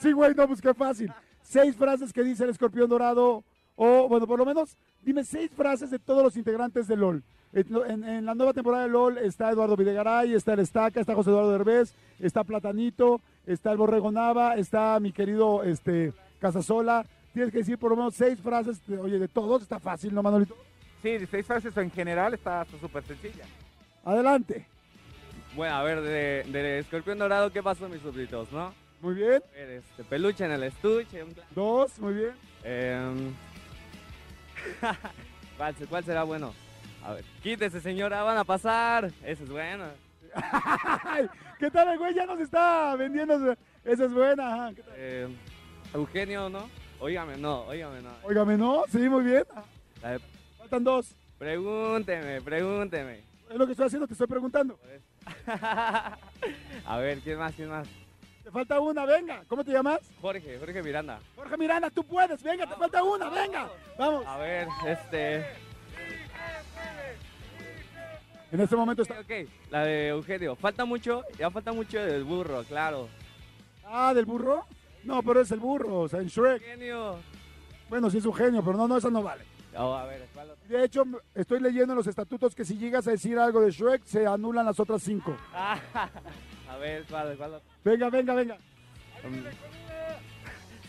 [0.00, 1.12] Sí, güey, no, pues qué fácil.
[1.42, 3.44] Seis frases que dice el escorpión dorado,
[3.76, 7.22] o bueno, por lo menos, dime seis frases de todos los integrantes de LOL.
[7.52, 11.52] En, la nueva temporada de LOL está Eduardo Videgaray, está el Estaca, está José Eduardo
[11.52, 17.06] Derbez, está Platanito, está el Borrego Nava, está mi querido este, Casasola.
[17.32, 20.22] Tienes que decir por lo menos seis frases, de- oye, de todos, está fácil, ¿no,
[20.22, 20.56] Manolito?
[21.02, 23.44] sí, seis frases en general está está súper sencilla.
[24.04, 24.66] Adelante.
[25.54, 28.74] Bueno, a ver, de, de Escorpión Dorado, ¿qué pasó, mis súbditos, no?
[29.00, 29.42] Muy bien.
[29.52, 31.22] A ver, este, peluche en el estuche.
[31.22, 32.32] un Dos, muy bien.
[32.64, 33.32] Em,
[35.56, 36.52] ¿cuál, ¿Cuál será bueno?
[37.04, 39.10] A ver, quítese, señora, van a pasar.
[39.24, 39.84] Ese es bueno.
[40.34, 41.28] Ay,
[41.58, 42.14] ¿Qué tal el güey?
[42.14, 43.34] Ya nos está vendiendo.
[43.84, 44.54] Esa es buena.
[44.54, 44.74] ajá.
[44.74, 44.94] ¿Qué tal?
[44.96, 45.28] Eh,
[45.92, 46.68] Eugenio, ¿no?
[46.98, 48.10] Óigame, no, óigame, no.
[48.22, 48.84] Óigame, ¿no?
[48.90, 49.44] Sí, muy bien.
[50.02, 50.20] De-
[50.58, 51.14] Faltan dos.
[51.38, 53.20] Pregúnteme, pregúnteme.
[53.54, 54.76] Es lo que estoy haciendo, te estoy preguntando.
[56.86, 57.86] A ver, ¿quién más, quién más?
[58.42, 59.44] Te falta una, venga.
[59.46, 60.00] ¿Cómo te llamas?
[60.20, 61.20] Jorge, Jorge Miranda.
[61.36, 63.68] Jorge Miranda, tú puedes, venga, te falta una, venga.
[63.96, 64.26] Vamos.
[64.26, 65.46] A ver, este...
[68.50, 69.20] En este momento Ok, está.
[69.20, 70.56] ok, la de Eugenio.
[70.56, 73.08] Falta mucho, ya falta mucho del burro, claro.
[73.86, 74.66] Ah, del burro.
[75.04, 76.60] No, pero es el burro, o sea, en Shrek.
[76.60, 77.20] Eugenio.
[77.88, 79.44] Bueno, sí es un genio, pero no, no, esa no vale.
[79.76, 80.22] Oh, a ver.
[80.68, 81.04] De hecho,
[81.34, 84.66] estoy leyendo en los estatutos que si llegas a decir algo de Shrek, se anulan
[84.66, 85.36] las otras cinco.
[85.52, 85.78] Ah,
[86.70, 87.60] a ver, ¿cuál, cuál?
[87.84, 88.58] Venga, venga, venga.
[89.24, 89.42] Um,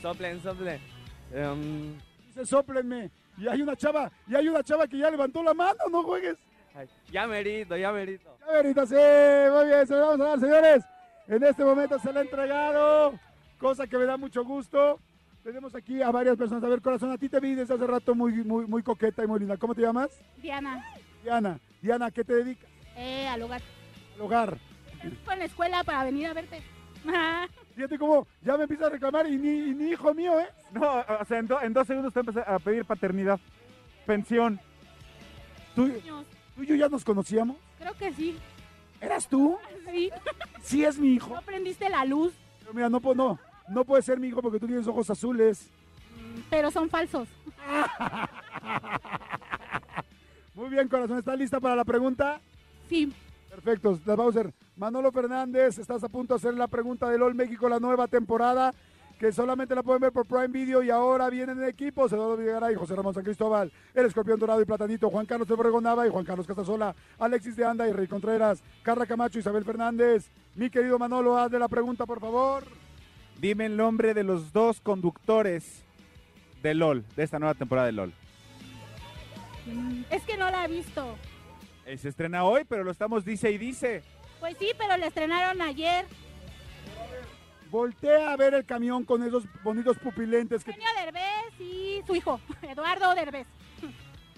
[0.02, 0.82] soplen, soplen.
[1.34, 3.12] Um, Dice, sóplenme.
[3.38, 6.38] Y hay una chava, y hay una chava que ya levantó la mano, no juegues.
[6.74, 8.38] ay, ya merito, ya merito.
[8.44, 8.96] A ver, ahorita sí,
[9.54, 10.84] muy bien, se lo vamos a dar, señores.
[11.28, 13.20] En este momento se le ha entregado,
[13.60, 15.00] cosa que me da mucho gusto.
[15.46, 16.64] Tenemos aquí a varias personas.
[16.64, 19.28] A ver, corazón, a ti te vi desde hace rato muy, muy, muy coqueta y
[19.28, 19.58] muy linda.
[19.58, 20.10] ¿Cómo te llamas?
[20.42, 20.84] Diana,
[21.22, 21.60] Diana.
[21.84, 22.68] Diana, ¿a qué te dedicas?
[22.98, 23.62] eh, al hogar.
[24.16, 24.58] Al hogar.
[25.04, 26.64] Estoy en la escuela para venir a verte.
[27.76, 30.48] Fíjate cómo ya me empieza a reclamar y ni, y ni hijo mío, ¿eh?
[30.72, 33.40] No, o sea, en, do- en dos segundos te empecé a pedir paternidad,
[34.08, 34.60] pensión.
[35.76, 35.92] ¿Tú,
[36.56, 37.58] tú y yo ya nos conocíamos.
[37.78, 38.36] Creo que sí.
[39.00, 39.58] ¿Eras tú?
[39.92, 40.10] Sí.
[40.64, 41.36] Sí es mi hijo.
[41.36, 42.34] ¿No prendiste la luz?
[42.62, 45.70] Pero mira, no, puedo- no, no puede ser mi hijo porque tú tienes ojos azules.
[46.16, 47.28] Mm, Pero son falsos.
[50.54, 52.40] Muy bien, corazón, ¿estás lista para la pregunta?
[52.90, 53.12] Sí.
[53.50, 54.54] Perfecto, las vamos a hacer.
[54.78, 58.74] Manolo Fernández, estás a punto de hacer la pregunta del All México, la nueva temporada,
[59.20, 62.06] que solamente la pueden ver por Prime Video y ahora vienen en equipo.
[62.06, 66.06] Eduardo Videgaray, José Ramón San Cristóbal, el Escorpión Dorado y Platanito, Juan Carlos Obregón Nava
[66.06, 70.30] y Juan Carlos Castasola, Alexis de Anda y Rey Contreras, Carla Camacho, Isabel Fernández.
[70.56, 72.64] Mi querido Manolo, haz de la pregunta, por favor.
[73.40, 75.84] Dime el nombre de los dos conductores
[76.64, 78.14] de LOL, de esta nueva temporada de LOL.
[80.10, 81.16] Es que no la he visto.
[81.86, 84.04] Eh, se estrena hoy, pero lo estamos dice y dice.
[84.40, 86.06] Pues sí, pero la estrenaron ayer.
[87.70, 92.40] Voltea a ver el camión con esos bonitos pupilentes que Eugenio Derbez y su hijo,
[92.62, 93.48] Eduardo Derbez.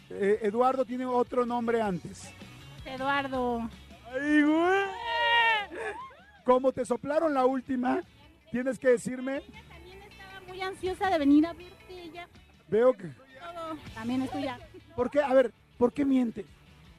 [0.10, 2.34] eh, Eduardo tiene otro nombre antes.
[2.86, 3.70] Eduardo.
[4.12, 4.86] ¡Ay, güey!
[6.46, 8.02] Como te soplaron la última,
[8.52, 11.76] tienes que decirme, también estaba muy ansiosa de venir a verte.
[11.90, 12.28] Ella,
[12.68, 13.08] veo que...
[13.08, 13.78] todo.
[13.94, 14.60] También es tuya.
[14.96, 15.22] ¿Por qué?
[15.22, 16.46] A ver, ¿por qué miente?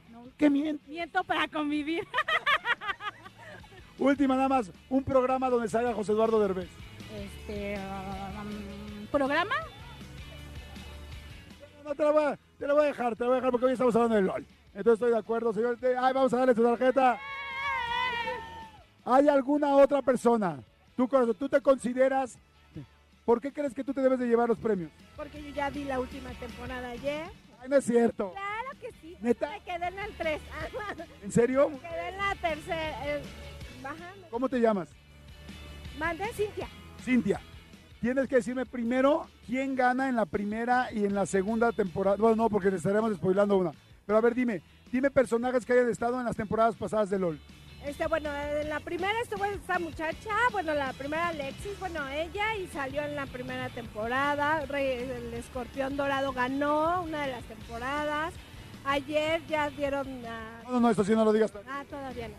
[0.09, 0.83] No, ¿Qué miente?
[0.89, 2.07] miento para convivir.
[3.99, 6.69] Última nada más, un programa donde salga José Eduardo Derbez.
[7.17, 7.75] Este.
[7.77, 9.55] um, ¿Programa?
[11.83, 13.51] No, te la, voy a, te la voy a dejar, te la voy a dejar
[13.51, 14.45] porque hoy estamos hablando del LOL.
[14.73, 15.77] Entonces estoy de acuerdo, señor.
[15.81, 17.19] Ay, vamos a darle su tarjeta.
[19.05, 20.59] ¿Hay alguna otra persona?
[20.99, 22.37] Tú, corazón, ¿tú te consideras...
[23.23, 24.91] ¿Por qué crees que tú te debes de llevar los premios?
[25.15, 27.23] Porque yo ya vi la última temporada ayer.
[27.61, 28.33] Ay, no es cierto.
[28.33, 29.15] Claro que sí.
[29.21, 29.49] ¿Neta?
[29.49, 30.41] Me quedé en el 3.
[31.23, 31.71] ¿En serio?
[31.79, 33.15] quedé en la tercera.
[33.15, 33.21] eh.
[34.29, 34.89] ¿Cómo te llamas?
[35.97, 36.67] Mandé Cintia.
[37.01, 37.39] Cintia,
[38.01, 42.17] tienes que decirme primero quién gana en la primera y en la segunda temporada.
[42.17, 43.71] Bueno, no, porque le estaremos spoilando una.
[44.05, 47.39] Pero a ver, dime, dime personajes que hayan estado en las temporadas pasadas de LOL.
[47.85, 52.67] Este, bueno, en la primera estuvo esta muchacha, bueno, la primera Alexis, bueno, ella y
[52.67, 54.63] salió en la primera temporada.
[54.63, 58.33] El escorpión dorado ganó una de las temporadas.
[58.85, 60.63] Ayer ya dieron a...
[60.63, 61.53] No, no, no, esto sí no lo digas.
[61.67, 62.35] Ah, todavía no.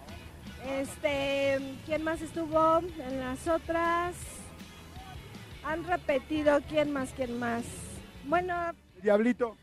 [0.71, 4.15] Este, ¿quién más estuvo en las otras?
[5.65, 7.13] Han repetido, ¿quién más?
[7.15, 7.65] ¿Quién más?
[8.27, 8.55] Bueno,
[9.03, 9.57] Diablito.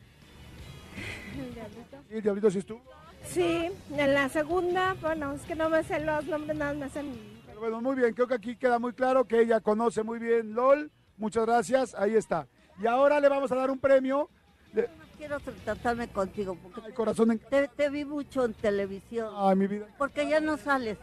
[1.37, 1.97] el diablito.
[2.09, 2.96] Sí, el Diablito sí estuvo.
[3.29, 6.85] Sí, en la segunda, bueno, es que no me sé los nombres, nada más me
[6.85, 7.37] hacen...
[7.45, 10.53] Pero bueno, muy bien, creo que aquí queda muy claro que ella conoce muy bien
[10.53, 10.91] LOL.
[11.17, 12.47] Muchas gracias, ahí está.
[12.81, 14.29] Y ahora le vamos a dar un premio.
[14.73, 17.39] Le- Quiero tratarme contigo porque Ay, corazón en...
[17.39, 19.33] te, te vi mucho en televisión.
[19.35, 19.87] Ay, mi vida.
[19.97, 20.97] Porque ya no sales.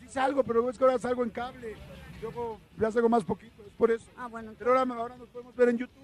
[0.00, 1.74] Sí salgo, pero es que ahora salgo en cable.
[2.20, 4.04] Yo ya salgo más poquito, es por eso.
[4.18, 4.52] Ah, bueno.
[4.58, 6.02] Pero ahora, ahora nos podemos ver en YouTube.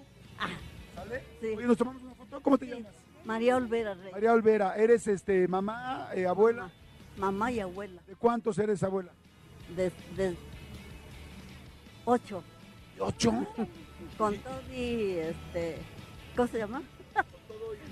[0.95, 1.23] ¿Sale?
[1.39, 1.47] Sí.
[1.55, 2.41] Oye, nos tomamos una foto.
[2.41, 2.71] ¿Cómo te Sí.
[2.71, 2.93] llamas?
[3.25, 4.11] María Olvera Rey.
[4.11, 4.75] María Olvera.
[4.75, 6.69] ¿Eres este mamá, eh, abuela?
[7.17, 8.01] Mamá y abuela.
[8.07, 9.11] ¿De cuántos eres abuela?
[9.75, 10.35] De, de
[12.05, 12.43] ocho.
[12.99, 13.31] ¿Ocho?
[14.17, 15.77] Con todo y este.
[16.35, 16.81] ¿Cómo se llama?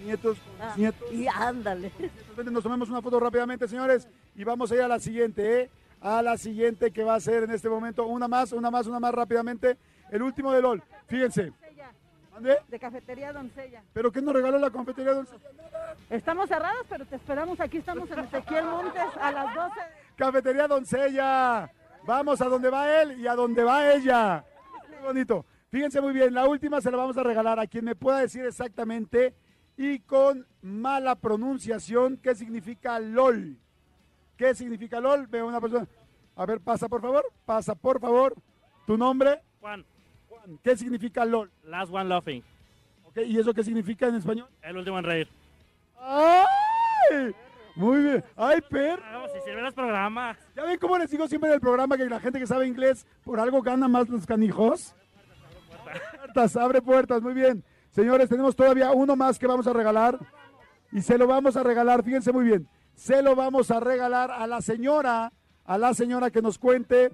[0.06, 1.12] Nietos, Ah, nietos.
[1.14, 1.90] y ándale.
[2.52, 5.70] Nos tomemos una foto rápidamente, señores, y vamos a ir a la siguiente, ¿eh?
[6.02, 8.06] A la siguiente que va a ser en este momento.
[8.06, 9.78] Una más, una más, una más rápidamente.
[10.12, 10.84] El último de LOL.
[11.08, 11.54] Fíjense.
[12.34, 12.58] ¿Mande?
[12.68, 13.84] De Cafetería Doncella.
[13.94, 15.14] ¿Pero qué nos regaló la confetería?
[15.14, 15.36] Dulce?
[16.10, 17.60] Estamos cerrados, pero te esperamos.
[17.60, 19.80] Aquí estamos en Ezequiel Montes a las 12.
[20.16, 21.72] Cafetería Doncella.
[22.06, 24.44] Vamos a donde va él y a donde va ella.
[24.90, 25.46] Muy bonito.
[25.70, 28.46] Fíjense muy bien, la última se la vamos a regalar a quien me pueda decir
[28.46, 29.34] exactamente
[29.76, 33.58] y con mala pronunciación qué significa LOL.
[34.38, 35.26] ¿Qué significa LOL?
[35.28, 35.88] Veo una persona.
[36.36, 38.36] A ver, pasa por favor, pasa por favor.
[38.86, 39.42] ¿Tu nombre?
[39.62, 39.86] Juan,
[40.64, 41.50] ¿Qué significa LOL?
[41.64, 42.44] last one laughing.
[43.06, 44.48] Ok, ¿Y eso qué significa en español?
[44.62, 45.28] El último en reír.
[46.00, 47.34] ¡Ay!
[47.76, 48.24] Muy bien.
[48.36, 49.00] ¡Ay, per!
[49.00, 50.38] Vamos, si sirven los programas.
[50.56, 53.06] ¿Ya ven cómo les digo siempre en el programa que la gente que sabe inglés
[53.24, 54.96] por algo gana más los canijos?
[56.18, 57.64] Puertas, abre puertas, muy bien.
[57.89, 60.20] Señores, tenemos todavía uno más que vamos a regalar.
[60.91, 62.68] Y se lo vamos a regalar, fíjense muy bien.
[62.96, 65.32] Se lo vamos a regalar a la señora,
[65.66, 67.12] a la señora que nos cuente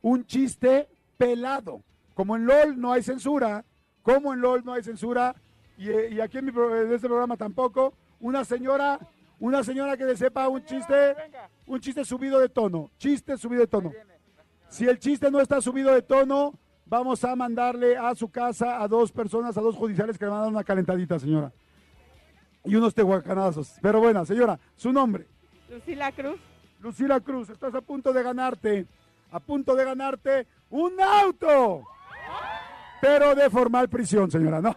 [0.00, 1.82] un chiste pelado.
[2.14, 3.64] Como en LOL no hay censura,
[4.02, 5.34] como en LOL no hay censura,
[5.78, 8.98] y, y aquí en, mi en este programa tampoco, una señora,
[9.40, 11.14] una señora que le sepa un chiste,
[11.66, 13.92] un chiste subido de tono, chiste subido de tono.
[14.68, 16.54] Si el chiste no está subido de tono,
[16.86, 20.40] vamos a mandarle a su casa a dos personas, a dos judiciales que le van
[20.40, 21.52] a dar una calentadita, señora.
[22.64, 23.76] Y unos tehuacanazos.
[23.82, 25.26] Pero bueno, señora, su nombre.
[25.68, 26.40] Lucila Cruz.
[26.80, 28.86] Lucila Cruz, estás a punto de ganarte,
[29.30, 31.82] a punto de ganarte un auto.
[33.02, 34.76] Pero de formal prisión, señora, no.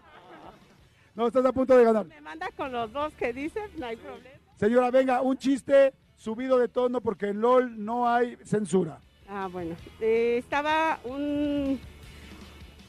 [1.14, 2.08] No, estás a punto de ganar.
[2.08, 4.40] Me manda con los dos que dices, no hay problema.
[4.56, 8.98] Señora, venga, un chiste subido de tono porque en LOL no hay censura.
[9.30, 9.76] Ah, bueno.
[10.02, 11.80] Eh, estaba un...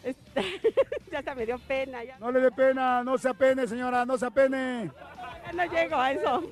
[1.13, 4.17] ya se me dio pena, ya, No le dé pena, no se apene, señora, no
[4.17, 4.91] se apene.
[5.45, 6.51] ya no llego a eso.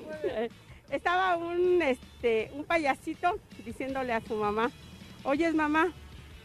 [0.91, 4.69] Estaba un, este, un payasito diciéndole a su mamá,
[5.23, 5.91] oyes mamá,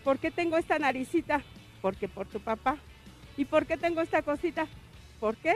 [0.04, 1.42] ¿por qué tengo esta naricita?
[1.80, 2.76] Porque por tu papá.
[3.36, 4.66] ¿Y por qué tengo esta cosita?
[5.18, 5.54] ¿Por qué?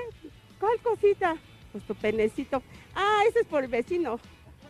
[0.58, 1.36] ¿Cuál cosita?
[1.72, 2.62] Pues tu penecito.
[2.94, 4.18] Ah, ese es por el vecino.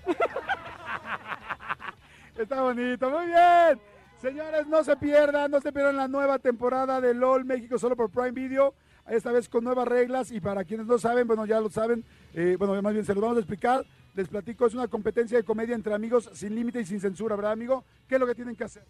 [2.39, 3.81] Está bonito, muy bien.
[4.21, 8.11] Señores, no se pierdan, no se pierdan la nueva temporada de LOL México solo por
[8.11, 8.75] Prime Video.
[9.07, 12.57] Esta vez con nuevas reglas y para quienes no saben, bueno, ya lo saben, eh,
[12.59, 13.85] bueno, más bien se los vamos a explicar.
[14.15, 17.53] Les platico, es una competencia de comedia entre amigos sin límite y sin censura, ¿verdad,
[17.53, 17.85] amigo?
[18.09, 18.85] ¿Qué es lo que tienen que hacer?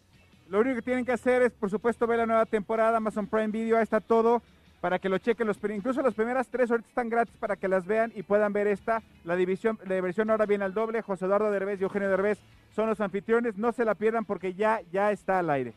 [0.49, 3.49] Lo único que tienen que hacer es, por supuesto, ver la nueva temporada, Amazon Prime
[3.49, 4.43] Video, ahí está todo,
[4.81, 5.47] para que lo chequen.
[5.47, 8.67] Los, incluso las primeras tres ahorita están gratis para que las vean y puedan ver
[8.67, 9.03] esta.
[9.25, 11.01] La división, la versión ahora viene al doble.
[11.01, 12.39] José Eduardo Derbez y Eugenio Derbez
[12.75, 13.57] son los anfitriones.
[13.57, 15.73] No se la pierdan porque ya, ya está al aire.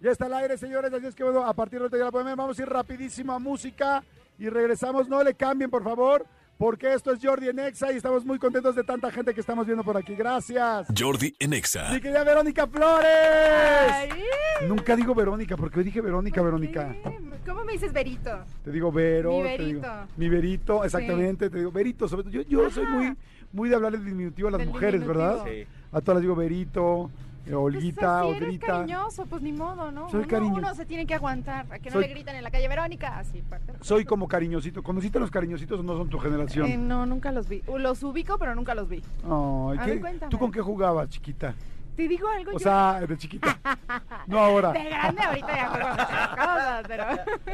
[0.00, 2.10] Ya está al aire, señores, así es que bueno, a partir de ahorita ya la
[2.10, 2.36] pueden ver.
[2.36, 4.02] Vamos a ir rapidísimo a música
[4.38, 5.08] y regresamos.
[5.08, 6.26] No le cambien, por favor,
[6.58, 9.66] porque esto es Jordi en Exa y estamos muy contentos de tanta gente que estamos
[9.66, 10.14] viendo por aquí.
[10.14, 10.86] Gracias.
[10.96, 11.90] Jordi en Exa.
[11.92, 14.14] Mi querida Verónica Flores.
[14.68, 16.94] Nunca digo Verónica, porque hoy dije Verónica, Verónica.
[17.46, 18.30] ¿Cómo me dices Verito?
[18.64, 19.32] Te digo Vero.
[19.32, 20.06] Mi te digo- Verito.
[20.16, 21.50] mi Verito, exactamente.
[21.50, 22.32] Te digo Verito, sobre todo.
[22.32, 23.14] Yo, yo soy muy,
[23.52, 25.44] muy de hablar el diminutivo a las Del mujeres, ¿verdad?
[25.44, 25.70] diminutivo.
[25.92, 27.10] A todas les digo Verito,
[27.52, 28.66] Olguita, pues así eres Odrita.
[28.66, 30.08] cariñoso, pues ni modo, ¿no?
[30.10, 30.54] Soy uno, cariño.
[30.54, 33.18] uno se tiene que aguantar, a que no Soy- le gritan en la calle Verónica,
[33.18, 33.72] así, fuerte.
[33.80, 34.82] Soy como cariñosito.
[34.82, 36.66] ¿Conociste a los cariñositos o no son tu generación?
[36.70, 37.62] Eh, no, nunca los vi.
[37.78, 39.02] Los ubico, pero nunca los vi.
[39.24, 40.20] A ¿qué- ver.
[40.30, 41.54] ¿Tú con qué jugabas, chiquita?
[41.96, 42.58] ¿Te digo algo O yo?
[42.58, 43.58] sea, de chiquita.
[44.26, 44.72] No ahora.
[44.72, 47.04] De grande ahorita ya juego muchas cosas, pero...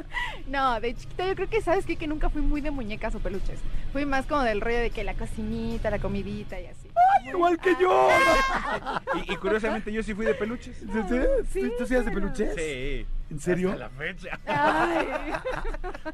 [0.47, 1.97] No, de chiquita yo creo que, ¿sabes qué?
[1.97, 3.59] Que nunca fui muy de muñecas o peluches.
[3.93, 6.89] Fui más como del rollo de que la cocinita, la comidita y así.
[7.29, 8.09] Igual que yo.
[9.27, 10.77] Y, y curiosamente yo sí fui de peluches.
[10.79, 10.87] ¿Sí?
[11.53, 11.73] ¿Sí?
[11.79, 12.55] ¿Tú sí eres de peluches?
[12.55, 13.07] Sí.
[13.31, 13.69] ¿En serio?
[13.71, 14.39] Hasta la fecha.
[14.47, 15.07] Ay.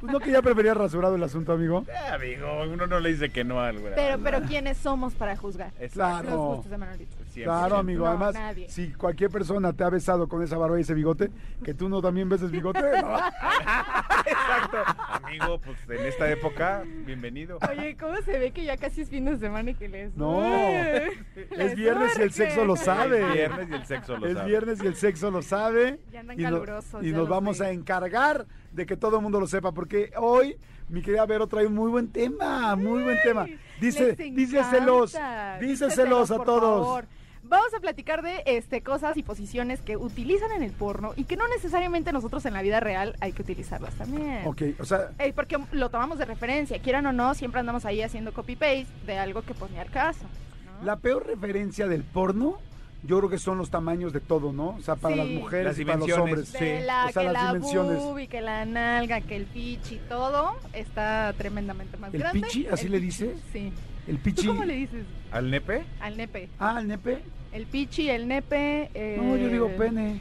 [0.01, 1.85] Pues no que ya preferías rasurado el asunto, amigo.
[1.89, 3.89] Eh, amigo, uno no le dice que no a algo.
[3.95, 5.73] Pero, pero ¿quiénes somos para juzgar?
[5.93, 6.29] Claro.
[6.29, 7.17] Los gustos de Manolito.
[7.35, 8.05] Claro, amigo.
[8.05, 8.69] No, Además, nadie.
[8.69, 11.31] si cualquier persona te ha besado con esa barba y ese bigote,
[11.65, 13.17] que tú no también beses bigote, ¿no?
[14.27, 14.79] Exacto.
[15.23, 17.59] Amigo, pues en esta época, bienvenido.
[17.71, 20.17] Oye, ¿cómo se ve que ya casi es fin de semana y que les...
[20.17, 20.43] No.
[20.45, 23.21] Es viernes y el sexo lo sabe.
[23.21, 24.49] Es viernes y el sexo lo Es sabe.
[24.49, 26.01] viernes y el sexo lo sabe.
[26.13, 29.47] Ya andan y calurosos, y nos vamos a encargar de que todo el mundo lo
[29.47, 30.57] sepa, porque hoy
[30.89, 33.47] mi querida Vero trae un muy buen tema, muy buen tema.
[33.81, 35.17] Dice, díceselos,
[35.61, 36.85] díceselos a por todos.
[36.87, 37.05] favor.
[37.49, 41.37] Vamos a platicar de este, cosas y posiciones que utilizan en el porno y que
[41.37, 44.45] no necesariamente nosotros en la vida real hay que utilizarlas también.
[44.47, 48.03] Ok, o sea, Eh, porque lo tomamos de referencia, quieran o no, siempre andamos ahí
[48.03, 50.25] haciendo copy-paste de algo que ni al caso.
[50.25, 50.85] ¿no?
[50.85, 52.59] la peor referencia del porno,
[53.03, 54.71] yo creo que son los tamaños de todo, ¿no?
[54.71, 55.21] O sea, para Sí.
[55.21, 56.53] las mujeres Las y para los hombres.
[56.53, 57.99] De Sí, la, o sea, que las la dimensiones.
[57.99, 62.41] boobie, que la nalga, que el pichi, todo está tremendamente más ¿El grande.
[62.41, 62.67] pichi?
[62.67, 63.41] ¿Así El le pichi, dices?
[63.53, 63.73] Sí.
[64.09, 64.47] El ¿Tú pichi.
[64.49, 65.05] cómo le dices?
[65.31, 65.85] ¿Al nepe?
[66.01, 66.49] Al nepe.
[66.59, 67.23] Ah, el nepe.
[67.53, 68.91] El pichi, el nepe.
[68.95, 70.21] eh, No, yo digo pene.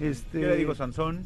[0.00, 0.40] Este.
[0.40, 1.24] Yo le digo Sansón.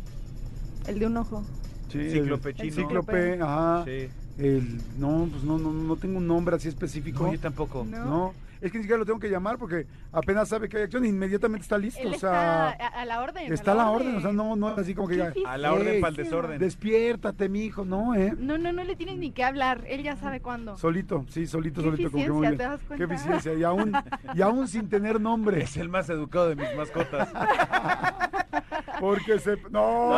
[0.86, 1.44] El de un ojo.
[1.88, 2.72] Sí, Cíclope el- chino.
[2.74, 3.84] Cíclope, ajá.
[3.84, 4.09] Sí.
[4.38, 7.24] El, no, pues no, no, no tengo un nombre así específico.
[7.26, 7.84] No, yo tampoco.
[7.88, 8.04] No.
[8.04, 11.04] No, es que ni siquiera lo tengo que llamar porque apenas sabe que hay acción
[11.04, 12.00] e inmediatamente está listo.
[12.00, 13.52] Él o sea, está a, a la orden.
[13.52, 14.16] está a la orden.
[14.16, 15.32] O sea, no, no es así como que ya.
[15.46, 16.59] A la orden "Ey, para el desorden.
[16.59, 18.34] Despiértate, mi hijo, no, ¿eh?
[18.38, 19.84] No, no, no le tienes ni que hablar.
[19.88, 20.76] Él ya sabe cuándo.
[20.76, 22.11] Solito, sí, solito, Qué solito.
[22.11, 22.59] Como que muy eficiencia, bien.
[22.59, 23.14] ¿te das Qué cuenta?
[23.14, 23.54] eficiencia.
[23.54, 23.92] Y aún,
[24.34, 25.62] y aún sin tener nombre.
[25.62, 27.28] Es el más educado de mis mascotas.
[29.00, 29.57] Porque se.
[29.70, 30.11] No.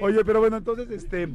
[0.00, 1.28] Oye, pero bueno, entonces, este.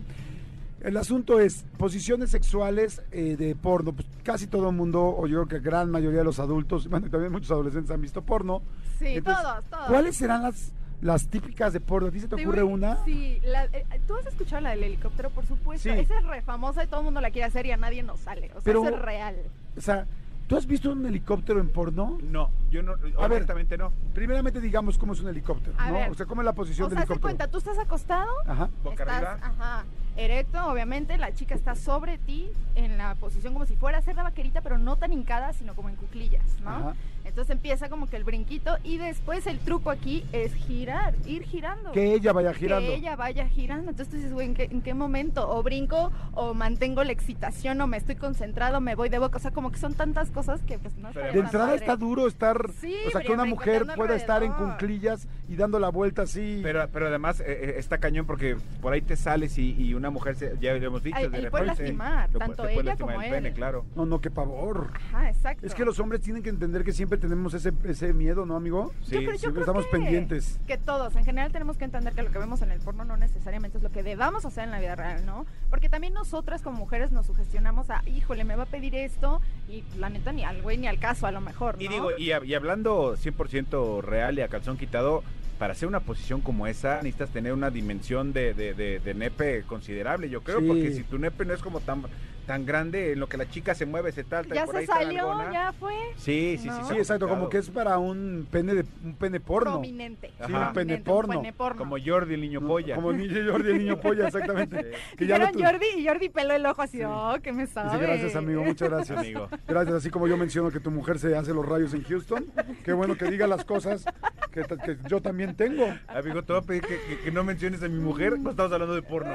[0.83, 3.93] El asunto es posiciones sexuales eh, de porno.
[3.93, 7.07] Pues casi todo el mundo, o yo creo que gran mayoría de los adultos, bueno,
[7.07, 8.61] y también muchos adolescentes han visto porno.
[8.99, 9.87] Sí, Entonces, todos, todos.
[9.87, 12.09] ¿Cuáles serán las, las típicas de porno?
[12.09, 13.03] ¿A ti se te Te ocurre voy- una?
[13.05, 15.83] Sí, la- eh, tú has escuchado la del helicóptero, por supuesto.
[15.89, 15.97] Sí.
[15.97, 18.19] Esa es re famosa y todo el mundo la quiere hacer y a nadie nos
[18.19, 18.47] sale.
[18.51, 19.35] O sea, Pero- eso es real.
[19.77, 20.05] O sea,
[20.47, 22.17] ¿tú has visto un helicóptero en porno?
[22.21, 23.15] No, yo no, A ver.
[23.37, 23.93] honestamente no.
[24.13, 25.93] Primeramente digamos cómo es un helicóptero, A ¿no?
[25.95, 26.09] ver.
[26.11, 27.37] O sea, ¿cómo es la posición O del sea, se helicóptero?
[27.37, 28.69] cuenta, tú estás acostado, Ajá.
[28.83, 29.39] Boca estás, arriba.
[29.41, 29.85] ajá,
[30.17, 34.15] erecto, obviamente, la chica está sobre ti en la posición como si fuera a hacer
[34.15, 36.69] la vaquerita, pero no tan hincada, sino como en cuclillas, ¿no?
[36.69, 36.95] Ajá.
[37.25, 41.91] Entonces empieza como que el brinquito y después el truco aquí es girar, ir girando.
[41.93, 42.87] Que ella vaya girando.
[42.89, 43.91] Que ella vaya girando.
[43.91, 45.49] Entonces tú dices, güey, ¿en qué, en qué momento?
[45.49, 49.37] O brinco, o mantengo la excitación, o me estoy concentrado, me voy de boca.
[49.37, 51.75] O sea, como que son tantas cosas que pues no De entrada padre.
[51.77, 55.79] está duro estar, Sí, o sea, que una mujer pueda estar en cunclillas y dando
[55.79, 56.59] la vuelta así.
[56.63, 60.09] Pero, pero además eh, eh, está cañón porque por ahí te sales y, y una
[60.09, 61.83] mujer, se, ya lo hemos dicho, Ay, de él puede repente.
[61.83, 63.85] lastimar, lo tanto ella lastimar como el pene, claro.
[63.95, 64.89] No, no, qué pavor.
[64.93, 65.65] Ajá, exacto.
[65.65, 68.93] Es que los hombres tienen que entender que siempre tenemos ese, ese miedo, ¿no, amigo?
[69.03, 70.59] Sí, yo creo, yo siempre creo estamos que, pendientes.
[70.67, 73.17] Que todos, en general, tenemos que entender que lo que vemos en el porno no
[73.17, 75.45] necesariamente es lo que debamos hacer en la vida real, ¿no?
[75.69, 79.83] Porque también nosotras como mujeres nos sugestionamos a, híjole, me va a pedir esto y
[79.97, 81.81] la neta ni al güey ni al caso a lo mejor, ¿no?
[81.83, 85.23] Y digo, y, y hablando 100% real y a calzón quitado,
[85.63, 89.63] para hacer una posición como esa necesitas tener una dimensión de, de, de- de nepe
[89.63, 90.67] considerable, yo creo, Sí.
[90.67, 92.03] porque si tu nepe no es como tan,
[92.45, 94.79] tan grande, en lo que la chica se mueve, se talta y ya por se
[94.81, 96.67] ahí salió, ya fue Sí, sí, sí.
[96.67, 96.89] No.
[96.89, 99.71] Sí, exacto, como que es para un pene de un pene porno.
[99.71, 100.31] prominente.
[100.45, 101.39] Sí, un pene porno.
[101.39, 101.77] pene porno.
[101.77, 102.67] Como Jordi, el niño ¿no?
[102.67, 102.95] polla.
[102.95, 104.91] Como Jordi, el niño polla, exactamente.
[105.17, 107.03] Que ya lo Dijeron tu- Jordi y Jordi peló el ojo así, Sí.
[107.07, 108.05] oh, que me Sí, sabe.
[108.05, 109.17] gracias, amigo, muchas gracias.
[109.17, 109.47] Amigo.
[109.65, 112.45] Gracias, así como yo menciono que tu mujer se hace los rayos en Houston.
[112.83, 114.03] Qué bueno que diga las cosas
[114.51, 115.85] que, que yo también tengo.
[116.07, 118.71] Amigo, te voy a pedir que, que- que no menciones a mi mujer cuando estamos
[118.73, 119.31] hablando de porno.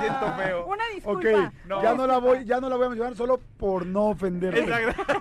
[0.00, 0.66] Siento feo.
[0.66, 1.52] Una Ok, disculpa.
[1.66, 1.82] No.
[1.82, 4.60] ya no la voy, ya no la voy a mencionar solo por no ofenderte.
[4.60, 5.02] Exacto.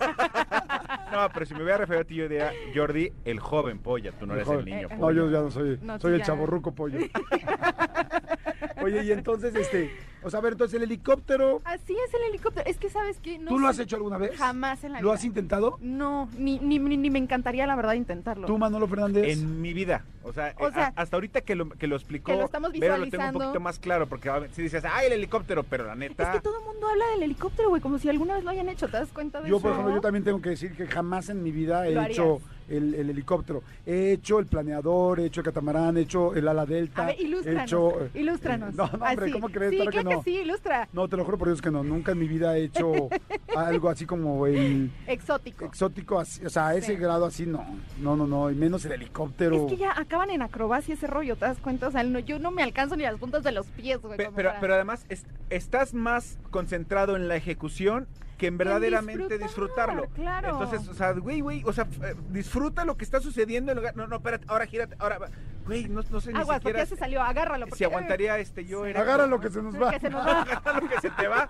[1.09, 4.11] No, pero si me voy a referir a ti, yo diría Jordi, el joven polla.
[4.11, 4.59] Tú no El eres joven.
[4.59, 5.17] el niño Eh, No, polla.
[5.17, 6.99] yo ya no soy, No, soy el chaborruco pollo.
[8.83, 9.89] Oye, y entonces, este,
[10.28, 12.69] o sea, a ver, entonces el helicóptero, Así es el helicóptero.
[12.69, 13.39] Es que, ¿sabes qué?
[13.39, 14.38] No ¿tú lo has hecho alguna vez?
[14.38, 15.15] Jamás en la ¿Lo vida.
[15.15, 15.78] has intentado?
[15.82, 18.45] No, ni, ni, ni, ni me encantaría, la verdad, intentarlo.
[18.47, 19.38] ¿Tú, Manolo Fernández?
[19.38, 20.03] En mi vida.
[20.23, 22.45] O sea, O eh, sea, a- hasta ahorita que lo, que lo explicó, que lo
[22.45, 23.39] estamos Vero, lo tengo un visualizando.
[23.39, 24.07] poquito más claro.
[24.07, 26.32] Porque a ver, si dices, ay, el helicóptero, pero la Es neta.
[26.34, 28.88] que todo el mundo habla del helicóptero, güey, como si alguna vez lo hayan hecho.
[28.88, 29.63] ¿Te das cuenta de Yo, eso?
[29.63, 32.41] por ejemplo, yo también tengo que decir que jamás en mi vida he Lo hecho
[32.70, 33.63] el, el helicóptero.
[33.86, 37.03] He hecho el planeador, he hecho el catamarán, he hecho el ala delta.
[37.03, 37.63] A ver, he ilústranos.
[37.63, 38.76] hecho, eh, ilústranos.
[38.76, 39.32] No, no, hombre, Así.
[39.32, 39.72] ¿cómo crees?
[39.72, 40.24] Sí, Claro que creo no.
[40.24, 40.89] que sí, ilustra.
[40.93, 41.84] No, te lo juro por Dios que no.
[41.84, 43.09] Nunca en mi vida he hecho
[43.55, 45.65] algo así como el Exótico.
[45.65, 46.95] exótico, así, o sea, a ese Sí.
[46.95, 47.65] grado así, no.
[47.99, 48.49] No, no, no.
[48.51, 49.55] Y menos el helicóptero.
[49.55, 51.88] Es que ya acaban en acrobacia ese rollo, ¿te das cuenta?
[51.88, 54.18] O sea, no- yo no me alcanzo ni las puntas de los pies, güey.
[54.18, 58.07] Pe- pero, para- pero además es- estás más concentrado en la ejecución
[58.38, 60.05] que en verdaderamente disfrutar, disfrutarlo.
[60.13, 60.49] claro.
[60.61, 63.95] Entonces, o sea, güey, güey, o sea, eh, disfruta lo que está susucediendo en lugar.
[63.95, 65.17] No, no, espérate, ahora gírate, ahora.
[65.17, 65.27] va.
[65.65, 67.65] Güey, no, no sé ni Aguas, porque siquiera ya se salió, agárralo.
[67.65, 68.91] si porque- aguantaría este yo Sí.
[68.91, 69.01] era.
[69.01, 69.91] Agarra lo que se nos va.
[69.91, 70.41] Que se nos va.
[70.43, 71.47] Agarra lo que se te va.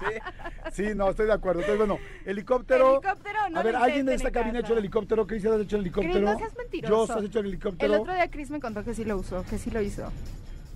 [0.00, 0.72] Sí.
[0.72, 1.60] Sí, no, estoy de acuerdo.
[1.60, 3.00] Entonces, bueno, helicóptero.
[3.02, 5.26] Helicóptero, no a ver, ¿alguien de esta cabina ha hecho el helicóptero?
[5.26, 5.48] ¿Qué dice?
[5.48, 6.12] ¿Has hecho el helicóptero?
[6.14, 7.06] Chris, no seas mentiroso.
[7.12, 7.94] Yo, ¿has hecho el helicóptero?
[7.94, 10.10] El otro día Chris me contó que sí lo usó, que sí lo hizo.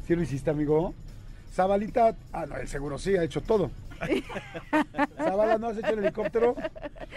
[0.06, 0.94] ¿Sí lo hiciste, amigo?
[1.52, 3.70] Zabalita, ah, no, él seguro sí, ha hecho todo.
[5.16, 6.54] Zabala, ¿no has hecho el helicóptero?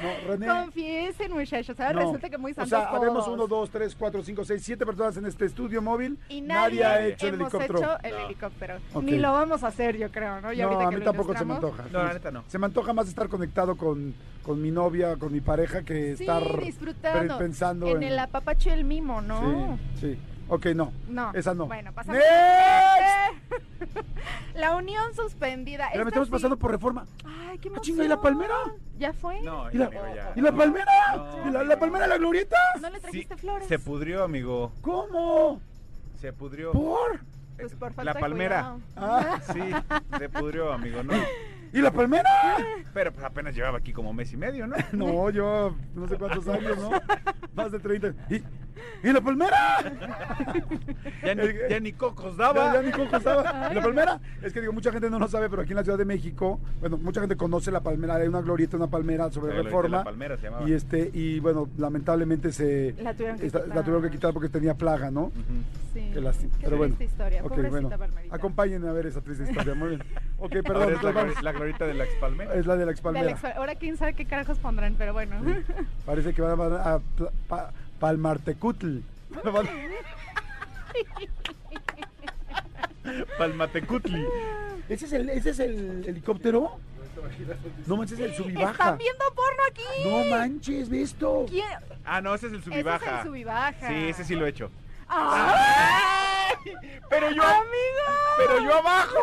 [0.01, 0.47] No, René.
[0.47, 1.75] Confiesen, muchachos.
[1.77, 1.95] ¿sabes?
[1.95, 2.01] no.
[2.01, 3.35] Resulta que muy O santos sea, habemos todos.
[3.35, 6.17] uno, dos, tres, cuatro, cinco, seis, siete personas en este estudio móvil.
[6.29, 7.79] Y nadie, ha hecho el helicóptero.
[7.79, 8.25] hecho el No.
[8.25, 8.75] helicóptero.
[8.93, 9.03] Ok.
[9.03, 10.53] Ni lo vamos a hacer, yo creo, ¿no?
[10.53, 11.85] Ya no, ahorita a mí tampoco se me antoja.
[11.91, 12.43] No, la neta no.
[12.47, 14.13] Se me antoja más estar conectado con,
[14.43, 18.83] con mi novia, con mi pareja, que Sí, estar pensando en, el apapacho y el
[18.83, 19.77] mimo, ¿no?
[19.95, 20.19] Sí, sí.
[20.49, 20.91] Ok, no.
[21.09, 21.31] No.
[21.33, 21.65] Esa no.
[21.67, 22.21] Bueno, pasamos.
[22.21, 24.05] ¡Next!
[24.55, 25.87] la unión suspendida.
[25.91, 27.05] Pero me Esta estamos sí- pasando por reforma.
[27.25, 28.33] Ay, qué Ah, chinga, ¿y la emoción.
[28.37, 28.55] palmera?
[28.97, 29.41] ¿Ya fue?
[29.41, 30.31] No, ¿Y la, amigo, ya.
[30.35, 30.91] ¿y la palmera?
[31.15, 32.57] No, ¿Y la, la palmera de la glorieta?
[32.81, 33.67] ¿No le Sí, trajiste flores?
[33.67, 34.71] se pudrió, amigo.
[34.81, 35.61] ¿Cómo?
[36.19, 36.71] Se pudrió.
[36.71, 37.19] ¿Por?
[37.59, 38.75] Pues por falta la palmera.
[38.95, 39.59] Ah, Sí,
[40.17, 41.13] se pudrió, amigo, no.
[41.73, 42.29] ¿Y la palmera?
[42.93, 44.75] Pero pues apenas llevaba aquí como mes y medio, ¿no?
[44.93, 46.89] No, yo no sé cuántos años, ¿no?
[47.53, 48.13] Más de 30.
[48.33, 48.41] ¿Y,
[49.03, 49.57] ¿Y la palmera?
[51.23, 52.73] Ya ni, ya ni cocos daba.
[52.73, 53.69] ya ni cómo estaba.
[53.71, 54.19] ¿Y la palmera?
[54.41, 56.59] Es que digo, mucha gente no lo sabe, pero aquí en la Ciudad de México,
[56.79, 59.97] bueno, mucha gente conoce la palmera, hay una glorieta, una palmera sobre La reforma.
[59.99, 60.67] la palmera se llamaba.
[60.69, 63.75] Y este, y bueno, lamentablemente se La tuvieron que esta- quitar.
[63.75, 65.31] la tuvieron que quitar porque tenía plaga, ¿no?
[65.93, 66.11] Sí.
[66.13, 66.53] Qué lástima.
[66.59, 66.95] Qué pero bueno.
[66.95, 67.41] triste historia.
[67.43, 67.89] Ok, Pobrecita bueno.
[67.97, 68.35] Palmerita.
[68.35, 69.73] Acompáñenme a ver esa triste historia.
[69.75, 70.03] Muy bien.
[70.39, 70.83] Ok, perdón.
[70.83, 70.95] Ahora
[71.27, 72.53] es la, la glorieta de la expalmera.
[72.55, 73.37] es la de la expalmera.
[73.55, 75.35] Ahora quién sabe qué carajos pondrán, pero bueno.
[76.05, 76.99] Parece que van a,
[77.99, 78.99] Palmartecutl.
[83.37, 84.25] Palmatecutli.
[84.89, 86.79] ¿Ese es el, ese es el helicóptero?
[87.87, 88.71] No manches, es el subibaja.
[88.71, 89.83] ¿Están viendo porno aquí?
[90.09, 91.45] No manches, ¿ves esto?
[91.49, 91.65] ¿Quién?
[92.05, 93.05] Ah, no, ese es el Ese subibaja.
[93.05, 93.87] es el subibaja.
[93.87, 94.69] Sí, ese sí lo he hecho.
[95.09, 96.73] ¡Ay!
[97.09, 98.07] Pero yo, ¡Amigo!
[98.37, 99.19] pero yo abajo.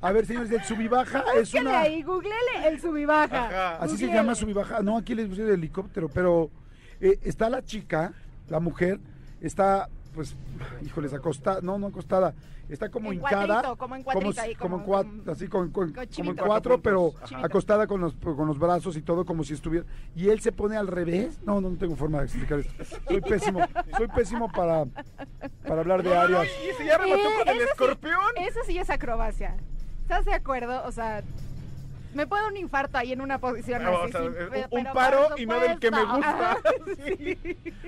[0.00, 1.80] A ver, señores, el subibaja es Búsquele una...
[1.80, 3.46] ahí, googlele el subibaja.
[3.46, 3.76] Ajá.
[3.76, 4.14] Así se Googlele.
[4.14, 4.80] llama subibaja.
[4.82, 6.50] No, aquí les puse el helicóptero, pero
[7.00, 8.12] eh, está la chica,
[8.48, 8.98] la mujer,
[9.40, 10.36] está, pues,
[10.82, 12.34] híjoles, acostada, no, no acostada,
[12.68, 13.74] está como En hincada.
[13.76, 14.20] como en como,
[14.58, 14.86] como- en
[15.24, 16.44] cua- así con, con- con como en chivito.
[16.46, 17.46] cuatro, pero Chivito.
[17.46, 19.84] acostada con los, con los brazos y todo como si estuviera.
[20.14, 21.38] Y él se pone al revés.
[21.44, 22.72] No, no, no tengo forma de explicar esto.
[23.08, 23.60] Soy pésimo,
[23.96, 24.84] soy pésimo para,
[25.66, 26.46] para hablar de áreas.
[26.64, 28.20] Y ese ya remató Eh, con el sí- escorpión.
[28.38, 29.56] Eso sí es acrobacia.
[30.02, 30.82] ¿Estás de acuerdo?
[30.86, 31.22] O sea,
[32.14, 34.16] me puede un infarto ahí en una posición así.
[34.16, 36.52] a sin- ver, pero un por paro y no del que me gusta.
[36.52, 36.58] Ajá,
[37.06, 37.38] sí.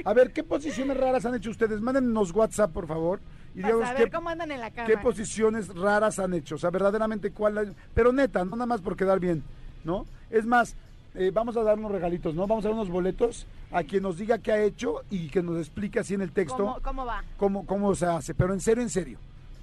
[0.04, 1.80] A ver, ¿qué posiciones raras han hecho ustedes?
[1.80, 3.20] Mándenos WhatsApp, por favor.
[3.54, 4.86] Y Para díganos saber qué, cómo andan en la cama.
[4.86, 6.56] qué posiciones raras han hecho.
[6.56, 7.74] O sea, verdaderamente cuál.
[7.94, 9.42] Pero neta, no nada más por quedar bien,
[9.84, 10.04] ¿no?
[10.30, 10.76] Es más,
[11.14, 12.46] eh, vamos a dar unos regalitos, ¿no?
[12.46, 15.56] Vamos a dar unos boletos a quien nos diga qué ha hecho y que nos
[15.58, 17.24] explique así en el texto ¿Cómo, cómo va?
[17.38, 18.34] cómo, cómo se hace.
[18.34, 19.18] Pero en serio, en serio.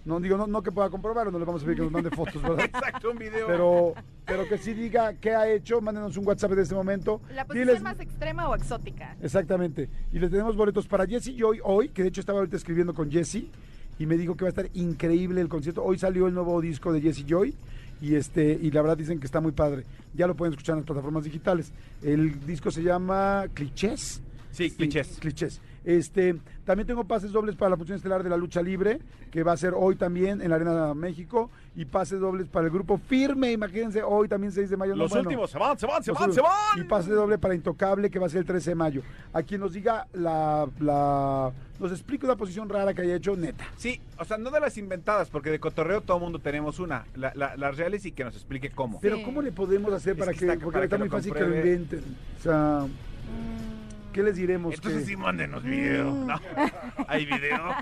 [0.05, 1.91] No digo, no, no que pueda comprobar o no le vamos a pedir que nos
[1.91, 2.65] mande fotos, ¿verdad?
[2.65, 3.47] Exacto, un video.
[3.47, 3.93] Pero,
[4.25, 7.21] pero que sí diga qué ha hecho, mándenos un WhatsApp en este momento.
[7.33, 9.15] ¿La posición Diles- más extrema o exótica?
[9.21, 9.89] Exactamente.
[10.11, 13.09] Y le tenemos boletos para Jesse Joy hoy, que de hecho estaba ahorita escribiendo con
[13.09, 13.45] Jesse
[13.97, 15.83] y me dijo que va a estar increíble el concierto.
[15.83, 17.55] Hoy salió el nuevo disco de Jesse Joy
[18.01, 19.83] y este y la verdad dicen que está muy padre.
[20.13, 21.71] Ya lo pueden escuchar en las plataformas digitales.
[22.01, 24.21] El disco se llama Clichés.
[24.51, 25.17] Sí, clichés.
[25.19, 25.61] Clichés.
[25.85, 28.99] Este, también tengo pases dobles para la función estelar de la lucha libre,
[29.31, 32.71] que va a ser hoy también en la Arena México, y pases dobles para el
[32.71, 34.93] grupo Firme, imagínense, hoy también 6 de mayo.
[34.95, 35.27] no, Los bueno.
[35.27, 36.51] últimos se van, se van, se van, se van.
[36.79, 39.01] Y pase doble para Intocable, que va a ser el 13 de mayo.
[39.33, 43.65] A quien nos diga la, la nos explique una posición rara que haya hecho, neta.
[43.75, 47.05] Sí, o sea, no de las inventadas, porque de cotorreo todo mundo tenemos una.
[47.15, 48.99] La- la- las reales y que nos explique cómo.
[49.01, 49.23] Pero Sí.
[49.23, 51.33] ¿cómo le podemos hacer Es para que que, está- porque para está que muy fácil
[51.33, 52.03] que lo inventen?
[52.39, 52.85] O sea,
[54.13, 54.73] ¿qué les diremos?
[54.75, 56.05] Entonces que- sí, mándenos video.
[56.11, 56.39] ¿no?
[57.07, 57.75] Hay video.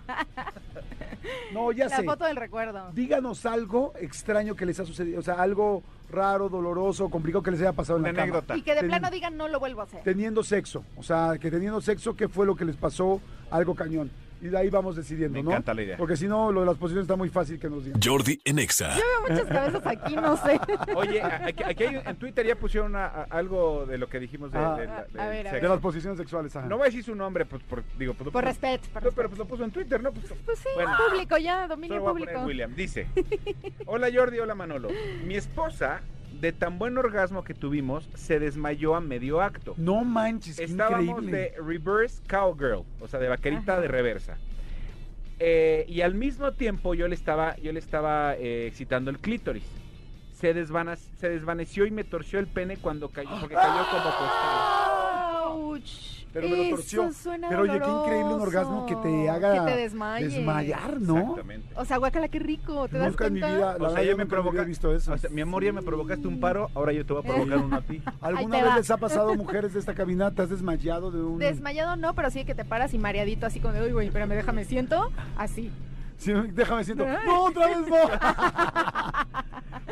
[1.54, 2.04] No, ya La sé.
[2.04, 2.90] foto del recuerdo.
[2.94, 7.62] Díganos algo extraño que les ha sucedido, o sea, algo raro, doloroso, complicado que les
[7.62, 8.24] haya pasado en Una la cama.
[8.40, 8.58] anécdota.
[8.58, 10.02] Y que de plano digan no lo vuelvo a hacer.
[10.04, 13.22] Teniendo sexo, o sea, que teniendo sexo, ¿qué fue lo que les pasó?
[13.52, 14.10] Algo cañón.
[14.42, 15.52] Y de ahí vamos decidiendo, Me ¿no?
[15.52, 15.98] encanta la idea.
[15.98, 18.02] Porque si no, lo de las posiciones está muy fácil que nos digan.
[18.04, 18.96] Jordi en Exa.
[18.96, 20.60] Yo veo muchas cabezas aquí, no sé.
[20.96, 24.52] Oye, aquí, aquí hay- en Twitter ya pusieron una- a- algo de lo que dijimos
[24.52, 24.76] de, Ah.
[24.76, 25.44] de la- A del ver, a ver.
[25.46, 25.68] De sexo.
[25.70, 26.68] las posiciones sexuales, ajá.
[26.68, 29.30] No voy a decir su nombre, pues, por, digo, pues, Por respeto, por No, pero
[29.30, 30.12] pues lo puso en Twitter, ¿no?
[30.12, 30.92] Pues, Pues sí, Bueno.
[31.08, 32.42] público ya, dominio público.
[32.44, 32.74] William.
[32.74, 33.08] Dice:
[33.86, 34.90] Hola Jordi, hola Manolo.
[35.26, 36.02] Mi esposa,
[36.42, 39.76] de tan buen orgasmo que tuvimos, se desmayó a medio acto.
[39.78, 41.38] No manches, qué Estábamos increíble.
[41.38, 43.82] de reverse cowgirl, o sea, de vaquerita Ajá.
[43.82, 44.38] de reversa.
[45.38, 49.64] Eh, y al mismo tiempo yo le estaba, yo le estaba eh, excitando el clítoris.
[50.34, 55.78] Se, se desvaneció y me torció el pene cuando cayó, porque cayó como acostado.
[56.34, 57.12] Pero me lo Eso torció.
[57.12, 60.34] suena Pero oye, qué increíble un orgasmo que te haga Que te desmayes.
[60.34, 61.18] desmayar, ¿no?
[61.20, 61.74] Exactamente.
[61.76, 62.88] O sea, guácala, qué rico.
[62.88, 63.58] ¿Te das Nunca en mi cuenta?
[63.58, 65.12] vida, la O sea, yo me nunca en mi vida provoca- he visto eso.
[65.14, 67.58] O sea, mi amor, ya me provocaste un paro, ahora yo te voy a provocar
[67.58, 68.02] uno a ti.
[68.22, 68.78] ¿Alguna vez va.
[68.78, 71.38] les ha pasado, mujeres de esta cabina, te has desmayado de un...
[71.40, 74.30] Desmayado no, pero sí que te paras y mareadito así con de, uy, güey, espérame,
[74.30, 75.12] déjame, siento.
[75.38, 75.70] Así.
[76.18, 77.06] Sí, déjame siento.
[77.26, 77.96] No, otra vez no.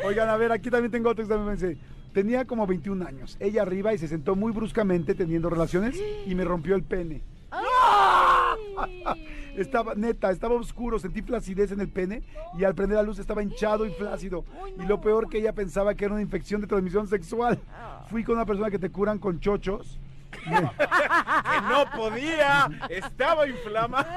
[0.04, 1.78] Oigan, a ver, aquí también tengo otro que también me dice.
[2.12, 3.36] Tenía como 21 años.
[3.40, 7.22] Ella arriba y se sentó muy bruscamente teniendo relaciones y me rompió el pene.
[7.50, 9.26] ¡Ay!
[9.56, 12.22] Estaba, neta, estaba oscuro, sentí flacidez en el pene
[12.58, 14.44] y al prender la luz estaba hinchado y flácido.
[14.78, 17.60] Y lo peor que ella pensaba que era una infección de transmisión sexual.
[18.08, 19.98] Fui con una persona que te curan con chochos.
[20.44, 24.08] que no podía, estaba inflamado.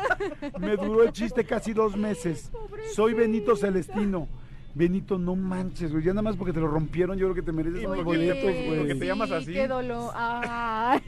[0.60, 2.52] Me duró el chiste casi dos meses.
[2.94, 4.28] Soy Benito Celestino.
[4.76, 6.04] Benito, no manches, güey.
[6.04, 8.44] Ya nada más porque te lo rompieron, yo creo que te mereces unos Oye, boletos,
[8.44, 9.00] Porque güey.
[9.00, 9.54] te llamas así.
[9.54, 10.12] Qué dolor.
[10.16, 11.02] Ay.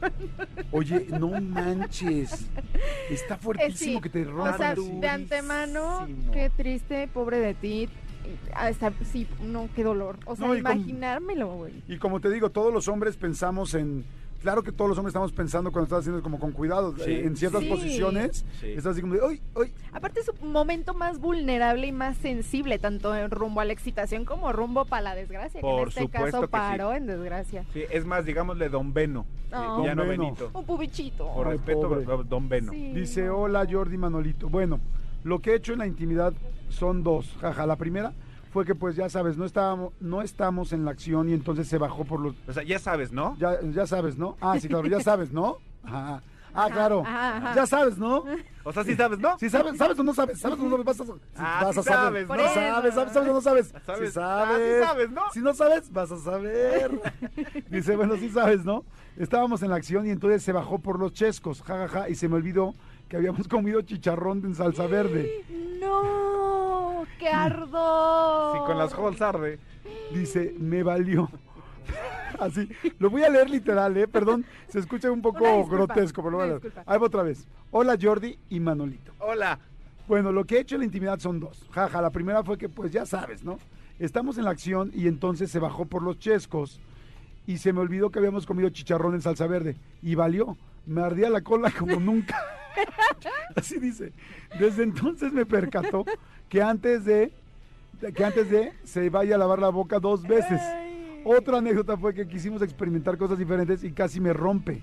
[0.72, 2.48] Oye, no manches.
[3.10, 4.02] Está fuertísimo sí.
[4.02, 4.56] que te O rompan.
[4.58, 5.00] sea, así.
[5.00, 7.88] de antemano, qué triste, pobre de ti.
[8.54, 10.18] Hasta, sí, no, qué dolor.
[10.26, 11.82] O sea, No, imaginármelo, güey.
[11.88, 14.04] Y como te digo, todos los hombres pensamos en
[14.40, 17.10] claro que todos los hombres estamos pensando cuando estás haciendo como con cuidado, Sí.
[17.10, 17.68] eh, en ciertas Sí.
[17.68, 18.68] posiciones, Sí.
[18.70, 19.72] estás así como de, ¡ay, ay!
[19.92, 24.24] Aparte es un momento más vulnerable y más sensible, tanto en rumbo a la excitación
[24.24, 26.50] como rumbo para la desgracia, que Por en este supuesto caso que sí.
[26.50, 27.64] paró en desgracia.
[27.72, 29.26] Sí, es más, digámosle Don Beno.
[29.50, 29.84] No.
[29.84, 30.22] ya no Don Beno.
[30.24, 30.50] Benito.
[30.54, 31.26] Un pubichito.
[31.34, 32.04] Por Ay, respeto, pobre.
[32.28, 32.72] Don Beno.
[32.72, 33.38] Sí, Dice, no.
[33.38, 34.48] hola Jordi Manolito.
[34.48, 34.78] Bueno,
[35.24, 36.32] lo que he hecho en la intimidad
[36.68, 37.36] son dos.
[37.40, 38.12] Jaja, la primera
[38.50, 41.78] fue que pues ya sabes, no estábamos, no estamos en la acción y entonces se
[41.78, 42.34] bajó por los...
[42.48, 43.36] O sea, ya sabes, ¿no?
[43.38, 44.36] Ya, ya sabes, ¿no?
[44.40, 45.58] Ah, sí, claro, ya sabes, ¿no?
[45.84, 46.22] Ajá.
[46.52, 47.02] Ah, claro.
[47.06, 47.54] ajá, ajá.
[47.54, 48.24] Ya sabes, ¿no?
[48.64, 49.38] O sea, sí sabes, ¿no?
[49.38, 50.40] Si sabes, ¿sabes o no sabes?
[50.40, 50.84] ¿Sabes o no sabes?
[50.84, 52.26] Vas a, Ah, vas sí a saber.
[52.26, 53.72] sabes, no sabes, sabes, sabes o no sabes.
[53.86, 54.84] Ah, sí sabes.
[54.84, 55.22] sabes, ¿no?
[55.32, 57.00] Si no sabes, vas a saber.
[57.70, 58.84] Dice, bueno, sí sabes, ¿no?
[59.16, 62.34] Estábamos en la acción y entonces se bajó por los chescos, jajaja, y se me
[62.34, 62.74] olvidó
[63.10, 65.44] que habíamos comido chicharrón en salsa verde.
[65.80, 68.56] No, qué ardor.
[68.56, 69.58] Sí, con las holes arde.
[70.14, 71.28] Dice, me valió.
[72.38, 74.06] Así, lo voy a leer literal, ¿eh?
[74.06, 76.72] Perdón, se escucha un poco disculpa, grotesco, pero lo voy a leer.
[76.86, 77.48] Ahí va otra vez.
[77.72, 79.12] Hola Jordi y Manolito.
[79.18, 79.58] Hola.
[80.06, 81.66] Bueno, lo que he hecho en la intimidad son dos.
[81.72, 83.58] Jaja, la primera fue que, pues ya sabes, ¿no?
[83.98, 86.80] Estamos en la acción y entonces se bajó por los chescos
[87.44, 89.76] y se me olvidó que habíamos comido chicharrón en salsa verde.
[90.00, 90.56] Y valió.
[90.86, 92.36] Me ardía la cola como nunca.
[93.56, 94.12] Así dice.
[94.58, 96.04] Desde entonces me percató
[96.48, 97.32] que antes de
[98.14, 100.60] que antes de se vaya a lavar la boca dos veces.
[101.24, 104.82] Otra anécdota fue que quisimos experimentar cosas diferentes y casi me rompe.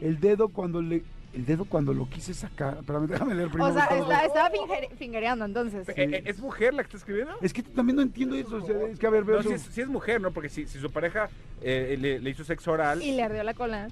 [0.00, 2.78] El dedo cuando le el dedo cuando lo quise sacar.
[2.80, 3.70] Espérame, déjame leer primero.
[3.70, 5.88] O sea, está- estaba finger- fingereando entonces.
[5.90, 7.34] Eh, eh, ¿Es mujer la que está escribiendo?
[7.40, 8.58] Es que también no entiendo eso.
[8.86, 10.32] es que a ver, veo No, su- si es, sí es mujer, ¿no?
[10.32, 11.30] Porque si, si su pareja
[11.62, 13.00] eh, le, le hizo sexo oral.
[13.00, 13.88] Y le ardió la cola.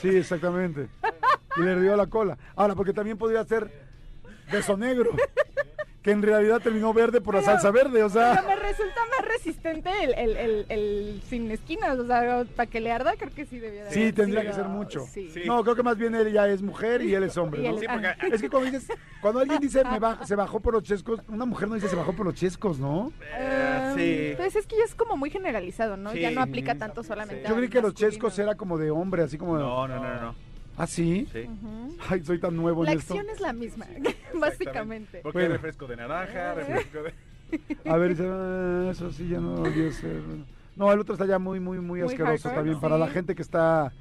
[0.00, 0.86] Sí, exactamente.
[1.58, 2.36] Y le dio la cola.
[2.54, 3.70] Ahora, porque también podría ser
[4.52, 5.10] beso negro.
[6.02, 8.44] Que en realidad terminó verde por la Pero- salsa verde, o Pero sea.
[8.46, 11.98] me resulta más resistente el, el, el, el sin esquinas.
[11.98, 14.52] O sea, para que le arda, creo que sí debía de Sí, haber tendría que
[14.52, 15.04] ser mucho.
[15.12, 15.32] Sí.
[15.46, 17.70] No, creo que más bien ella es mujer y él es hombre, ¿no?
[17.70, 18.88] él- Sí, porque- Es que cuando dices,
[19.20, 21.96] cuando alguien dice me baj- se bajó por los chescos, una mujer no dice se
[21.96, 23.12] bajó por los chescos, ¿no?
[23.36, 24.32] Eh, Um, sí.
[24.36, 26.14] Pues es que ya es como muy generalizado, ¿no?
[26.14, 27.48] Ya no aplica tanto solamente Sí.
[27.48, 29.64] Yo creí que los chescos era como de hombre, así como de.
[29.64, 30.34] No, no, no, no.
[30.76, 30.82] No.
[30.82, 31.26] ¿Ah, sí?
[32.08, 33.14] Ay, soy tan nuevo La en esto.
[33.14, 33.86] acción es la misma,
[34.34, 35.20] básicamente.
[35.22, 35.48] Porque Bueno.
[35.48, 37.14] hay refresco de naranja, refresco de.
[37.88, 40.20] A ver, "Ah, eso sí ya no debió ser.
[40.74, 42.80] No, el otro está ya muy, muy, muy Muy asqueroso hardcore, también.
[42.80, 43.92] Para la gente que está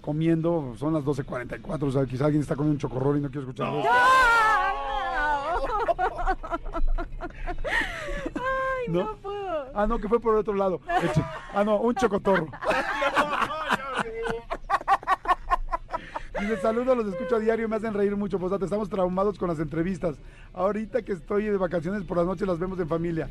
[0.00, 3.46] comiendo, son las 12.44, o sea, quizá alguien está comiendo un chocorrol y no quiere
[3.46, 3.88] escuchar eso.
[8.34, 9.04] Ay, ¿No?
[9.04, 9.66] no, puedo.
[9.74, 10.80] Ah, no, que fue por el otro lado.
[11.54, 12.46] Ah, no, un chocotorro.
[16.42, 18.36] Dice, saludos, los escucho a diario y me hacen reír mucho.
[18.36, 20.16] Pues estamos traumados con las entrevistas.
[20.52, 23.30] Ahorita que estoy de vacaciones por las noches las vemos en familia.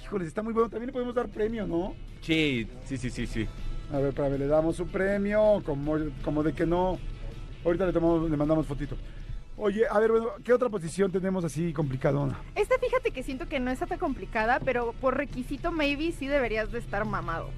[0.00, 0.68] Híjoles, está muy bueno.
[0.68, 1.96] También le podemos dar premio, ¿no?
[2.20, 3.48] Sí, sí, sí, sí, sí.
[3.92, 7.00] A ver, para ver, le damos su premio, como, como de que no.
[7.64, 8.96] Ahorita le tomamos, le mandamos fotito.
[9.56, 12.38] Oye, a ver, bueno, ¿qué otra posición tenemos así complicadona?
[12.54, 16.70] Esta fíjate que siento que no está tan complicada, pero por requisito maybe sí deberías
[16.70, 17.50] de estar mamado.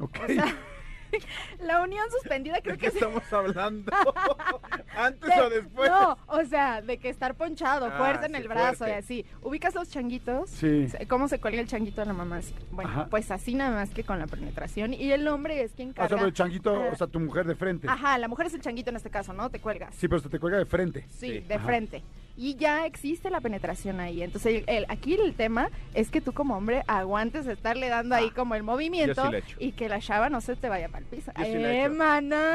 [0.00, 0.16] Ok.
[0.24, 0.56] O sea,
[1.60, 3.92] la unión suspendida creo ¿De que qué estamos hablando?
[4.96, 5.90] ¿Antes de- o después?
[5.90, 8.94] No, o sea, de que estar ponchado, Ah, fuerza en sí, el brazo fuerte.
[8.94, 9.26] y así.
[9.42, 10.50] ¿Ubicas los changuitos?
[10.50, 10.86] Sí.
[11.08, 12.36] ¿Cómo se cuelga el changuito de la mamá?
[12.38, 12.54] Así.
[12.70, 13.06] Bueno, Ajá.
[13.08, 14.94] pues así nada más que con la penetración.
[14.94, 16.16] Y el hombre es quien O sea, carga.
[16.16, 16.90] pero el changuito, Ah.
[16.92, 17.88] o sea, tu mujer de frente.
[17.88, 19.50] Ajá, la mujer es el changuito en este caso, ¿no?
[19.50, 19.94] Te cuelgas.
[19.94, 21.06] Sí, pero se te cuelga de frente.
[21.10, 21.38] Sí, Sí.
[21.40, 21.64] de Ajá.
[21.64, 22.02] frente.
[22.40, 24.22] Y ya existe la penetración ahí.
[24.22, 28.30] Entonces, el- el- aquí el tema es que tú como hombre aguantes estarle dando ahí
[28.30, 31.32] como el movimiento sí y que la chava no se te vaya para el piso.
[31.36, 31.88] Yo sí le ¡Eh!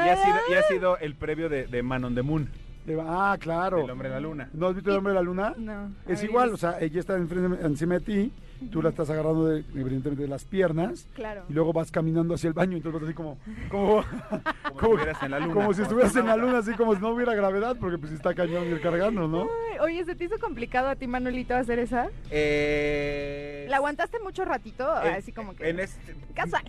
[0.06, 2.50] Y ha sido, y ha sido el previo de, de Man on the Moon,
[2.84, 3.82] De- Ah, claro.
[3.82, 4.48] el hombre en la luna.
[4.52, 5.54] ¿No has visto el hombre de la luna?
[5.56, 5.90] No.
[6.06, 8.32] Es ver, igual, o sea, ella está enfrente, encima de ti,
[8.70, 11.44] tú la estás agarrando de, evidentemente de las piernas Claro.
[11.48, 13.38] y luego vas caminando hacia el baño, entonces vas así como,
[13.70, 14.04] como, Como,
[14.78, 15.54] como- si estuvieras en la luna.
[15.54, 18.34] como si estuvieras en la luna, así como si no hubiera gravedad, porque pues está
[18.34, 19.42] cañón ir cargando, ¿no?
[19.72, 22.08] Ay, oye, ¿se te hizo complicado a ti, Manuelito, hacer esa?
[22.30, 24.84] Eh, ¿La aguantaste mucho ratito?
[25.02, 25.68] en- Así como que...
[25.68, 26.64] En este, Casual.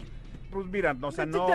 [0.55, 1.45] Pues mira, o sea, no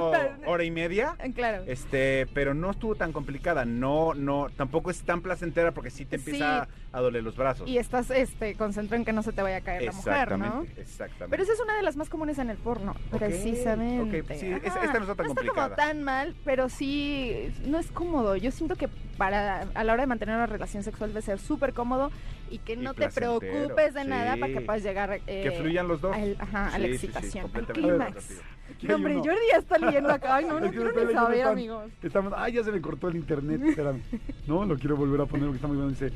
[0.47, 1.17] hora y media.
[1.35, 1.63] Claro.
[1.67, 6.19] Este, pero no estuvo tan complicada, no, no, tampoco es tan placentera porque sí te
[6.19, 6.31] Sí.
[6.33, 7.67] empieza a doler los brazos.
[7.69, 10.67] Y estás este, concentrado en que no se te vaya a caer la mujer, ¿no?
[10.77, 11.31] exactamente.
[11.31, 14.23] Pero esa es una de las más comunes en el porno, precisamente.
[14.39, 15.77] sí, esta no está tan como complicada.
[15.77, 18.37] tan mal, pero sí no es cómodo.
[18.37, 21.73] Yo siento que para a la hora de mantener una relación sexual debe ser súper
[21.73, 22.11] cómodo
[22.51, 25.87] y que Y no te preocupes de nada para que puedas llegar eh, que fluyan
[25.89, 26.15] los dos.
[26.17, 28.41] al- ajá, a la Sí, sí, excitación, al clímax.
[28.83, 29.25] No, hombre, uno.
[29.25, 30.37] Jordi ya está leyendo acá.
[30.37, 31.91] Ay, no, no Es que quiero ni saber, amigos.
[32.03, 34.03] Estamos, ay, ya se me cortó el internet, espérame.
[34.47, 35.91] No, lo quiero volver a poner porque está muy bueno.
[35.91, 36.13] Dice,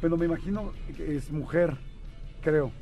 [0.00, 1.76] bueno, me imagino que es mujer,
[2.42, 2.72] creo.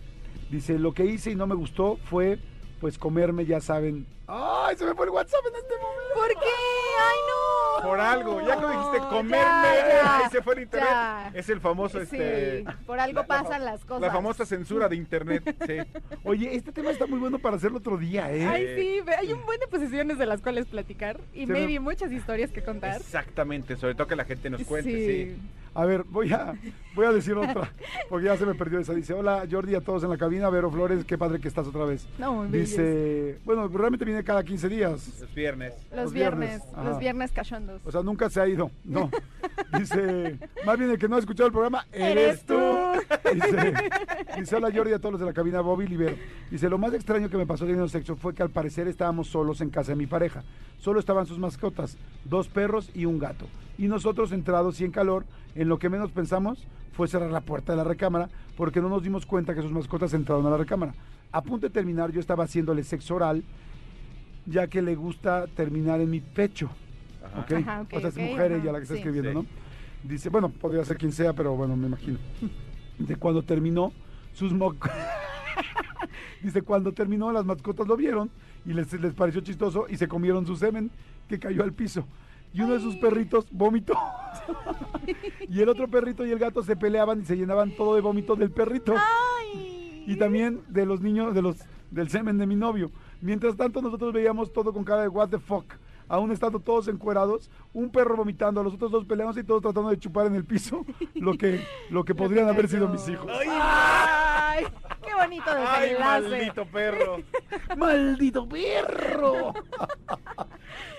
[0.51, 2.39] Dice, lo que hice y no me gustó fue,
[2.81, 4.07] pues, comerme, ya saben.
[4.27, 6.15] ¡Ay, se me fue el WhatsApp en este momento!
[6.15, 6.51] ¿Por qué?
[7.01, 7.52] ¡Ay, no!
[8.01, 8.41] Algo.
[8.47, 9.69] Ya cuando dijiste comerme,
[10.03, 10.89] ya, ahí se fue el internet.
[10.91, 11.31] ya.
[11.35, 12.65] Es el famoso, este.
[12.87, 14.01] Por algo la- pasan las cosas.
[14.03, 15.57] La famosa censura de internet.
[15.67, 15.77] Sí.
[16.25, 18.47] Oye, este tema está muy bueno para hacerlo otro día, ¿eh?
[18.47, 21.83] Ay, sí, hay un buen de posiciones de las cuales platicar y Sí, maybe ¿no?
[21.83, 22.97] muchas historias que contar.
[23.01, 25.37] Exactamente, sobre todo que la gente nos cuente, sí.
[25.75, 26.55] A ver, voy a,
[26.95, 27.73] voy a decir otra,
[28.11, 28.93] porque ya se me perdió esa.
[28.93, 31.85] Dice, hola Jordi a todos en la cabina, Vero Flores, qué padre que estás otra
[31.87, 32.07] vez.
[32.19, 35.21] No, Dice, bueno, realmente viene cada 15 días.
[35.21, 35.75] Los viernes.
[35.91, 37.81] Los, los viernes, viernes, los viernes cachondos.
[37.85, 39.11] O sea, nunca se ha ido, no.
[39.79, 42.55] Dice, más bien el que no ha escuchado el programa, eres tú.
[43.33, 43.75] Dice,
[44.39, 46.17] dice, hola Jordi a todos los de la cabina, Bobby Libero.
[46.51, 49.63] Dice, lo más extraño que me pasó teniendo sexo fue que al parecer estábamos solos
[49.63, 50.45] en casa de mi pareja.
[50.79, 53.47] Solo estaban sus mascotas, dos perros y un gato.
[53.83, 55.25] Y nosotros entrados y en calor,
[55.57, 59.03] en lo que menos pensamos fue cerrar la puerta de la recámara porque no nos
[59.03, 60.95] dimos cuenta que sus mascotas entraron a la recámara.
[61.33, 63.43] A punto de terminar, yo estaba haciéndole sexo oral,
[64.47, 66.71] ya que le gusta terminar en mi pecho.
[67.25, 67.41] Ajá.
[67.41, 67.53] ¿ok?
[67.55, 69.01] Ajá, ok, o sea, es mujer ajá, ella la que está sí.
[69.01, 69.49] escribiendo, Sí.
[70.05, 70.09] ¿no?
[70.09, 72.19] Dice, bueno, podría ser quien sea, pero bueno, me imagino.
[73.01, 73.93] Dice, cuando terminó,
[74.33, 74.77] sus mo-
[76.41, 78.31] Dice, cuando terminó, las mascotas lo vieron
[78.65, 80.89] y les, les pareció chistoso y se comieron su semen
[81.29, 82.07] que cayó al piso.
[82.53, 83.95] Y uno de sus perritos vomitó.
[85.49, 88.37] y el otro perrito y el gato se peleaban y se llenaban todo de vómito
[88.37, 88.95] del perrito.
[90.07, 91.57] Y también de los niños, de los
[91.93, 92.91] del semen de mi novio.
[93.21, 95.65] Mientras tanto, nosotros veíamos todo con cara de what the fuck.
[96.09, 99.91] Aún estando todos encuerados, un perro vomitando, a los otros dos peleándose y todos tratando
[99.91, 100.85] de chupar en el piso
[101.15, 103.31] lo que, lo que podrían haber sido mis hijos.
[103.31, 104.67] ¡Ay!
[105.13, 106.29] ¡Qué bonito ¡Ay, desenlace!
[106.29, 107.17] maldito perro!
[107.77, 109.53] ¡Maldito perro!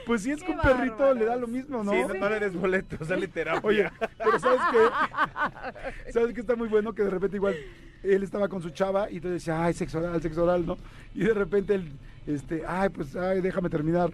[0.06, 1.92] pues si es que un perrito le da lo mismo, ¿no?
[1.92, 3.62] Sí, no, no le des boletos, dale terapia.
[3.68, 6.12] Oye, pero ¿sabes qué?
[6.12, 6.94] ¿Sabes qué está muy bueno?
[6.94, 7.56] Que de repente igual
[8.04, 10.78] él estaba con su chava y entonces decía, ay, sexo oral, sexo oral, ¿no?
[11.16, 11.92] Y de repente él,
[12.28, 14.12] este, ay, pues, ay, déjame terminar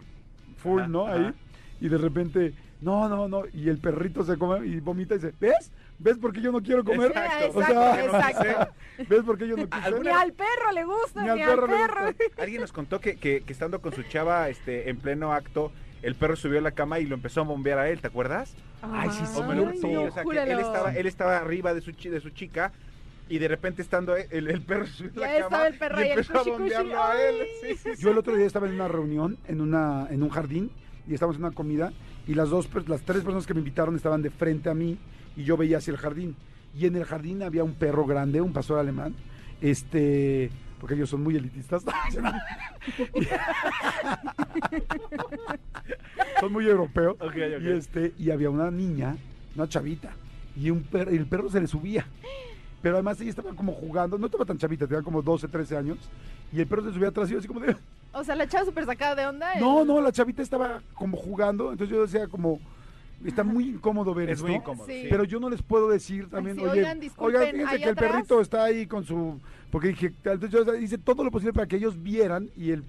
[0.57, 1.07] full, Ajá, ¿no?
[1.07, 1.15] ajá.
[1.15, 1.33] Ahí.
[1.81, 3.43] Y de repente, no, no, no.
[3.53, 5.71] Y el perrito se come y vomita y dice, ¿ves?
[5.99, 7.07] ¿Ves por qué yo no quiero comer?
[7.11, 8.73] Exacto, O sea, exacto.
[9.09, 9.99] ¿ves por qué yo no quise?
[10.01, 12.05] Ni al perro le gusta, Ni ni al al perro perro.
[12.05, 12.23] le gusta.
[12.43, 15.71] Alguien nos contó que, que, que estando con su chava este, en pleno acto,
[16.01, 18.55] el perro subió a la cama y lo empezó a bombear a él, ¿te acuerdas?
[18.81, 21.73] Ay, sí, O me lo- Ay, sí, o sea, que él estaba, él estaba arriba
[21.73, 22.71] de su, chi- de su chica
[23.27, 25.99] y de repente estando el, el perro subió a Ya la cama estaba el perro
[25.99, 27.35] y el empezó a bombearlo a él.
[27.61, 28.01] Sí, sí, sí.
[28.01, 30.71] Yo el otro día estaba en una reunión, en, una, en un jardín,
[31.09, 31.91] y estábamos en una comida,
[32.25, 34.97] y las dos, per- las tres personas que me invitaron estaban de frente a mí,
[35.39, 36.35] y yo veía hacia el jardín.
[36.77, 39.15] Y en el jardín había un perro grande, un pastor alemán,
[39.61, 41.81] este, porque ellos son muy elitistas.
[46.41, 47.15] son muy europeos.
[47.21, 47.61] Ok, ok.
[47.61, 49.15] Y este, y había una niña,
[49.55, 50.11] una chavita,
[50.57, 52.05] y un perro, y el perro se le subía.
[52.81, 55.97] Pero además ella estaba como jugando, no estaba tan chavita, tenía como 12, 13 años,
[56.51, 57.77] y el perro se subía atrás y yo así como de,
[58.11, 59.55] O sea, la chava súper sacada de onda.
[59.59, 62.59] no, no, la chavita estaba como jugando, entonces yo decía como,
[63.25, 64.47] está muy incómodo ver Es esto.
[64.47, 64.87] muy incómodo.
[64.87, 65.07] Sí.
[65.09, 67.89] Pero yo no les puedo decir también, sí, oye, oigan, disculpen, oigan, fíjense ahí que
[67.89, 69.39] el perrito está ahí con su,
[69.71, 72.83] porque dije, entonces yo hice todo lo posible para que ellos vieran y el,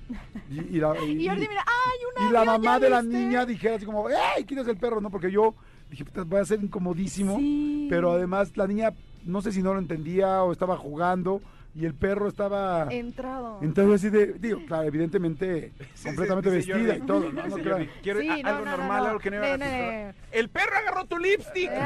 [0.51, 3.16] y, y la, Y Jordi, mira, ¡ay, una y la mamá ¿ya de la viste?
[3.19, 4.44] niña dijera así como, ¡ey!
[4.47, 5.01] ¿Quién es el perro?
[5.01, 5.55] No, porque yo
[5.90, 7.36] dije, puta, va a ser incomodísimo.
[7.39, 7.86] Sí.
[7.90, 8.93] Pero además la niña,
[9.24, 11.40] no sé si no lo entendía o estaba jugando
[11.75, 12.87] y el perro estaba...
[12.91, 13.59] Entrado.
[13.63, 16.93] Entonces así de, digo, claro, evidentemente Sí, completamente sí, vestida Jordi.
[17.03, 17.47] y todo, ¿no?
[17.47, 17.51] No.
[17.65, 19.09] Jordi, Quiero Sí, a- no, algo no, no, normal, no.
[19.09, 20.15] algo que no Ne, iba a ne, hacer.
[20.15, 20.39] ne.
[20.39, 21.71] El perro agarró tu lipstick.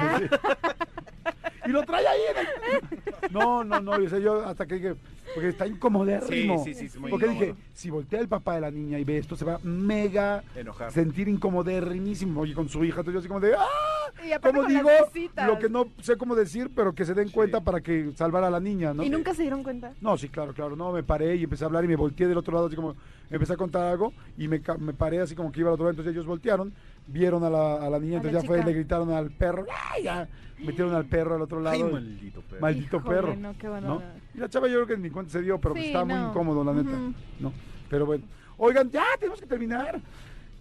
[1.66, 2.20] Y lo trae ahí.
[2.30, 2.36] en
[2.92, 2.93] el-
[3.34, 4.94] No, no, no, o sea, yo hasta que dije,
[5.34, 6.62] porque está incomodérrimo.
[6.64, 7.46] Sí, sí, sí, es muy Porque incómodo.
[7.46, 10.90] dije, si voltea el papá de la niña y ve esto, se va mega Enojar.
[10.92, 12.40] sentir incomodérrimísimo.
[12.40, 13.66] Oye, con su hija, entonces yo así como de, ¡ah!
[14.24, 15.34] Y aparte ¿Cómo con las digo?
[15.46, 18.50] Lo que no sé cómo decir, pero que se den cuenta para que salvar a
[18.50, 19.02] la niña, ¿no?
[19.02, 19.92] ¿Y nunca se dieron cuenta?
[20.00, 20.76] No, sí, claro, claro.
[20.76, 22.94] No, me paré y empecé a hablar y me volteé del otro lado, así como
[23.28, 25.84] empecé a contar algo y me, ca- me paré así como que iba al otro
[25.86, 25.90] lado.
[25.90, 26.72] Entonces ellos voltearon,
[27.06, 29.66] vieron a la, a la niña, A entonces la ya fue, le gritaron al perro.
[30.02, 30.28] Ya
[30.64, 31.76] metieron al perro al otro lado.
[31.76, 32.60] Ay, maldito perro.
[32.60, 33.36] Maldito Híjole, perro.
[33.36, 33.86] no, qué bueno.
[33.88, 34.02] ¿no?
[34.34, 36.16] Y la chava yo creo que ni cuenta se dio, pero pues Sí, estaba no.
[36.16, 36.96] muy incómodo, la neta.
[37.40, 37.52] ¿no?
[37.90, 38.24] Pero bueno.
[38.56, 40.00] Oigan, ya tenemos que terminar.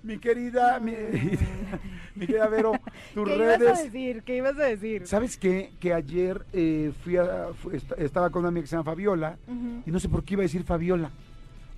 [0.03, 0.91] Mi querida, mi,
[2.15, 2.73] mi querida Vero,
[3.13, 3.83] tus ¿Qué ibas a redes.
[3.85, 4.23] decir?
[4.23, 5.07] ¿Qué ibas a decir?
[5.07, 5.71] ¿Sabes qué?
[5.79, 9.37] Que ayer eh, fui a, fu- est- estaba con una amiga que se llama Fabiola
[9.85, 11.09] y no sé por qué iba a decir Fabiola.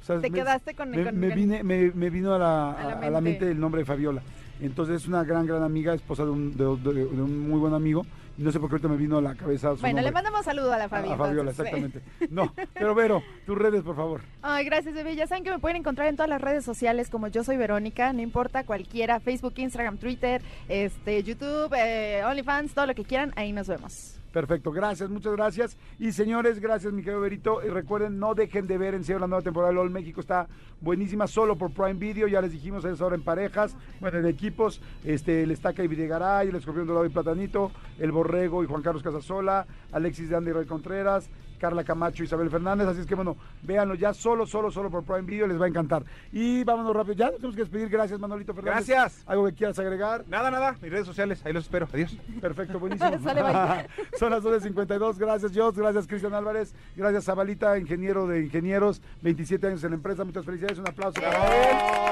[0.01, 2.39] O sea, Te me- quedaste con- me, con- me con- vine, me, me vino a
[2.39, 4.23] la, A la a- mente el nombre de Fabiola.
[4.61, 6.63] Entonces es una gran, gran amiga, esposa de un, de,
[6.93, 8.05] de- de un muy buen amigo.
[8.37, 10.43] Y no sé por qué ahorita me vino a la cabeza su Bueno, le mandamos
[10.43, 11.09] saludo a la A- Fabi.
[11.09, 11.61] a Fabiola, sí.
[11.61, 12.01] exactamente.
[12.29, 14.21] No, pero Vero, tus redes, por favor.
[14.41, 15.15] Ay, gracias, bebé.
[15.15, 18.11] Ya saben que me pueden encontrar en todas las redes sociales como yo soy Verónica,
[18.11, 23.53] no importa cualquiera, Facebook, Instagram, Twitter, este, YouTube, eh, OnlyFans, todo lo que quieran, ahí
[23.53, 24.14] nos vemos.
[24.35, 25.77] Perfecto, gracias, muchas gracias.
[25.97, 27.65] Y señores, gracias, mi querido Berito.
[27.65, 30.19] Y recuerden, no dejen de ver en serio la nueva temporada de LOL México.
[30.19, 30.49] Está
[30.81, 32.27] buenísima solo por Prime Video.
[32.27, 34.81] Ya les dijimos, es ahora en parejas, bueno, en equipos.
[35.05, 39.03] Este, el Estaca y Videgaray, el Escorpión Dorado y Platanito, el Borrego y Juan Carlos
[39.03, 42.87] Casasola, Alexis de Andy Roy Contreras, Carla Camacho Isabel Fernández.
[42.87, 45.69] Así es que bueno, véanlo ya solo, solo, solo por Prime Video, les va a
[45.69, 46.03] encantar.
[46.31, 47.89] Y vámonos rápido, ya nos tenemos que despedir.
[47.89, 48.87] Gracias, Manolito Fernández.
[48.87, 49.23] Gracias.
[49.25, 50.25] ¿Algo que quieras agregar?
[50.27, 50.75] Nada, nada.
[50.81, 51.87] Mis redes sociales, ahí los espero.
[51.93, 52.17] Adiós.
[52.41, 53.09] Perfecto, buenísimo.
[54.19, 55.17] Son las 12.52.
[55.17, 55.77] Gracias, Jos.
[55.77, 56.73] Gracias, Cristian Álvarez.
[56.95, 59.01] Gracias, Zabalita, ingeniero de ingenieros.
[59.21, 60.23] 27 años en la empresa.
[60.23, 60.79] Muchas felicidades.
[60.79, 62.05] Un aplauso para él.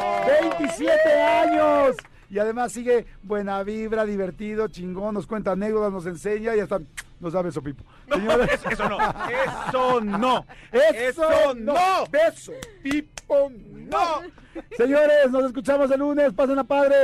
[0.60, 1.96] ¡27 años!
[2.30, 5.14] Y además sigue buena vibra, divertido, chingón.
[5.14, 6.80] Nos cuenta anécdotas, nos enseña y hasta
[7.24, 7.84] no sabe eso, Pipo.
[8.12, 8.98] Señores, eso, no.
[9.00, 10.46] Eso no.
[10.74, 12.06] Eso, no.
[12.12, 12.52] Beso,
[12.84, 14.22] Pipo, no.
[14.78, 16.34] Señores, nos escuchamos el lunes.
[16.34, 17.04] Pasen a padre.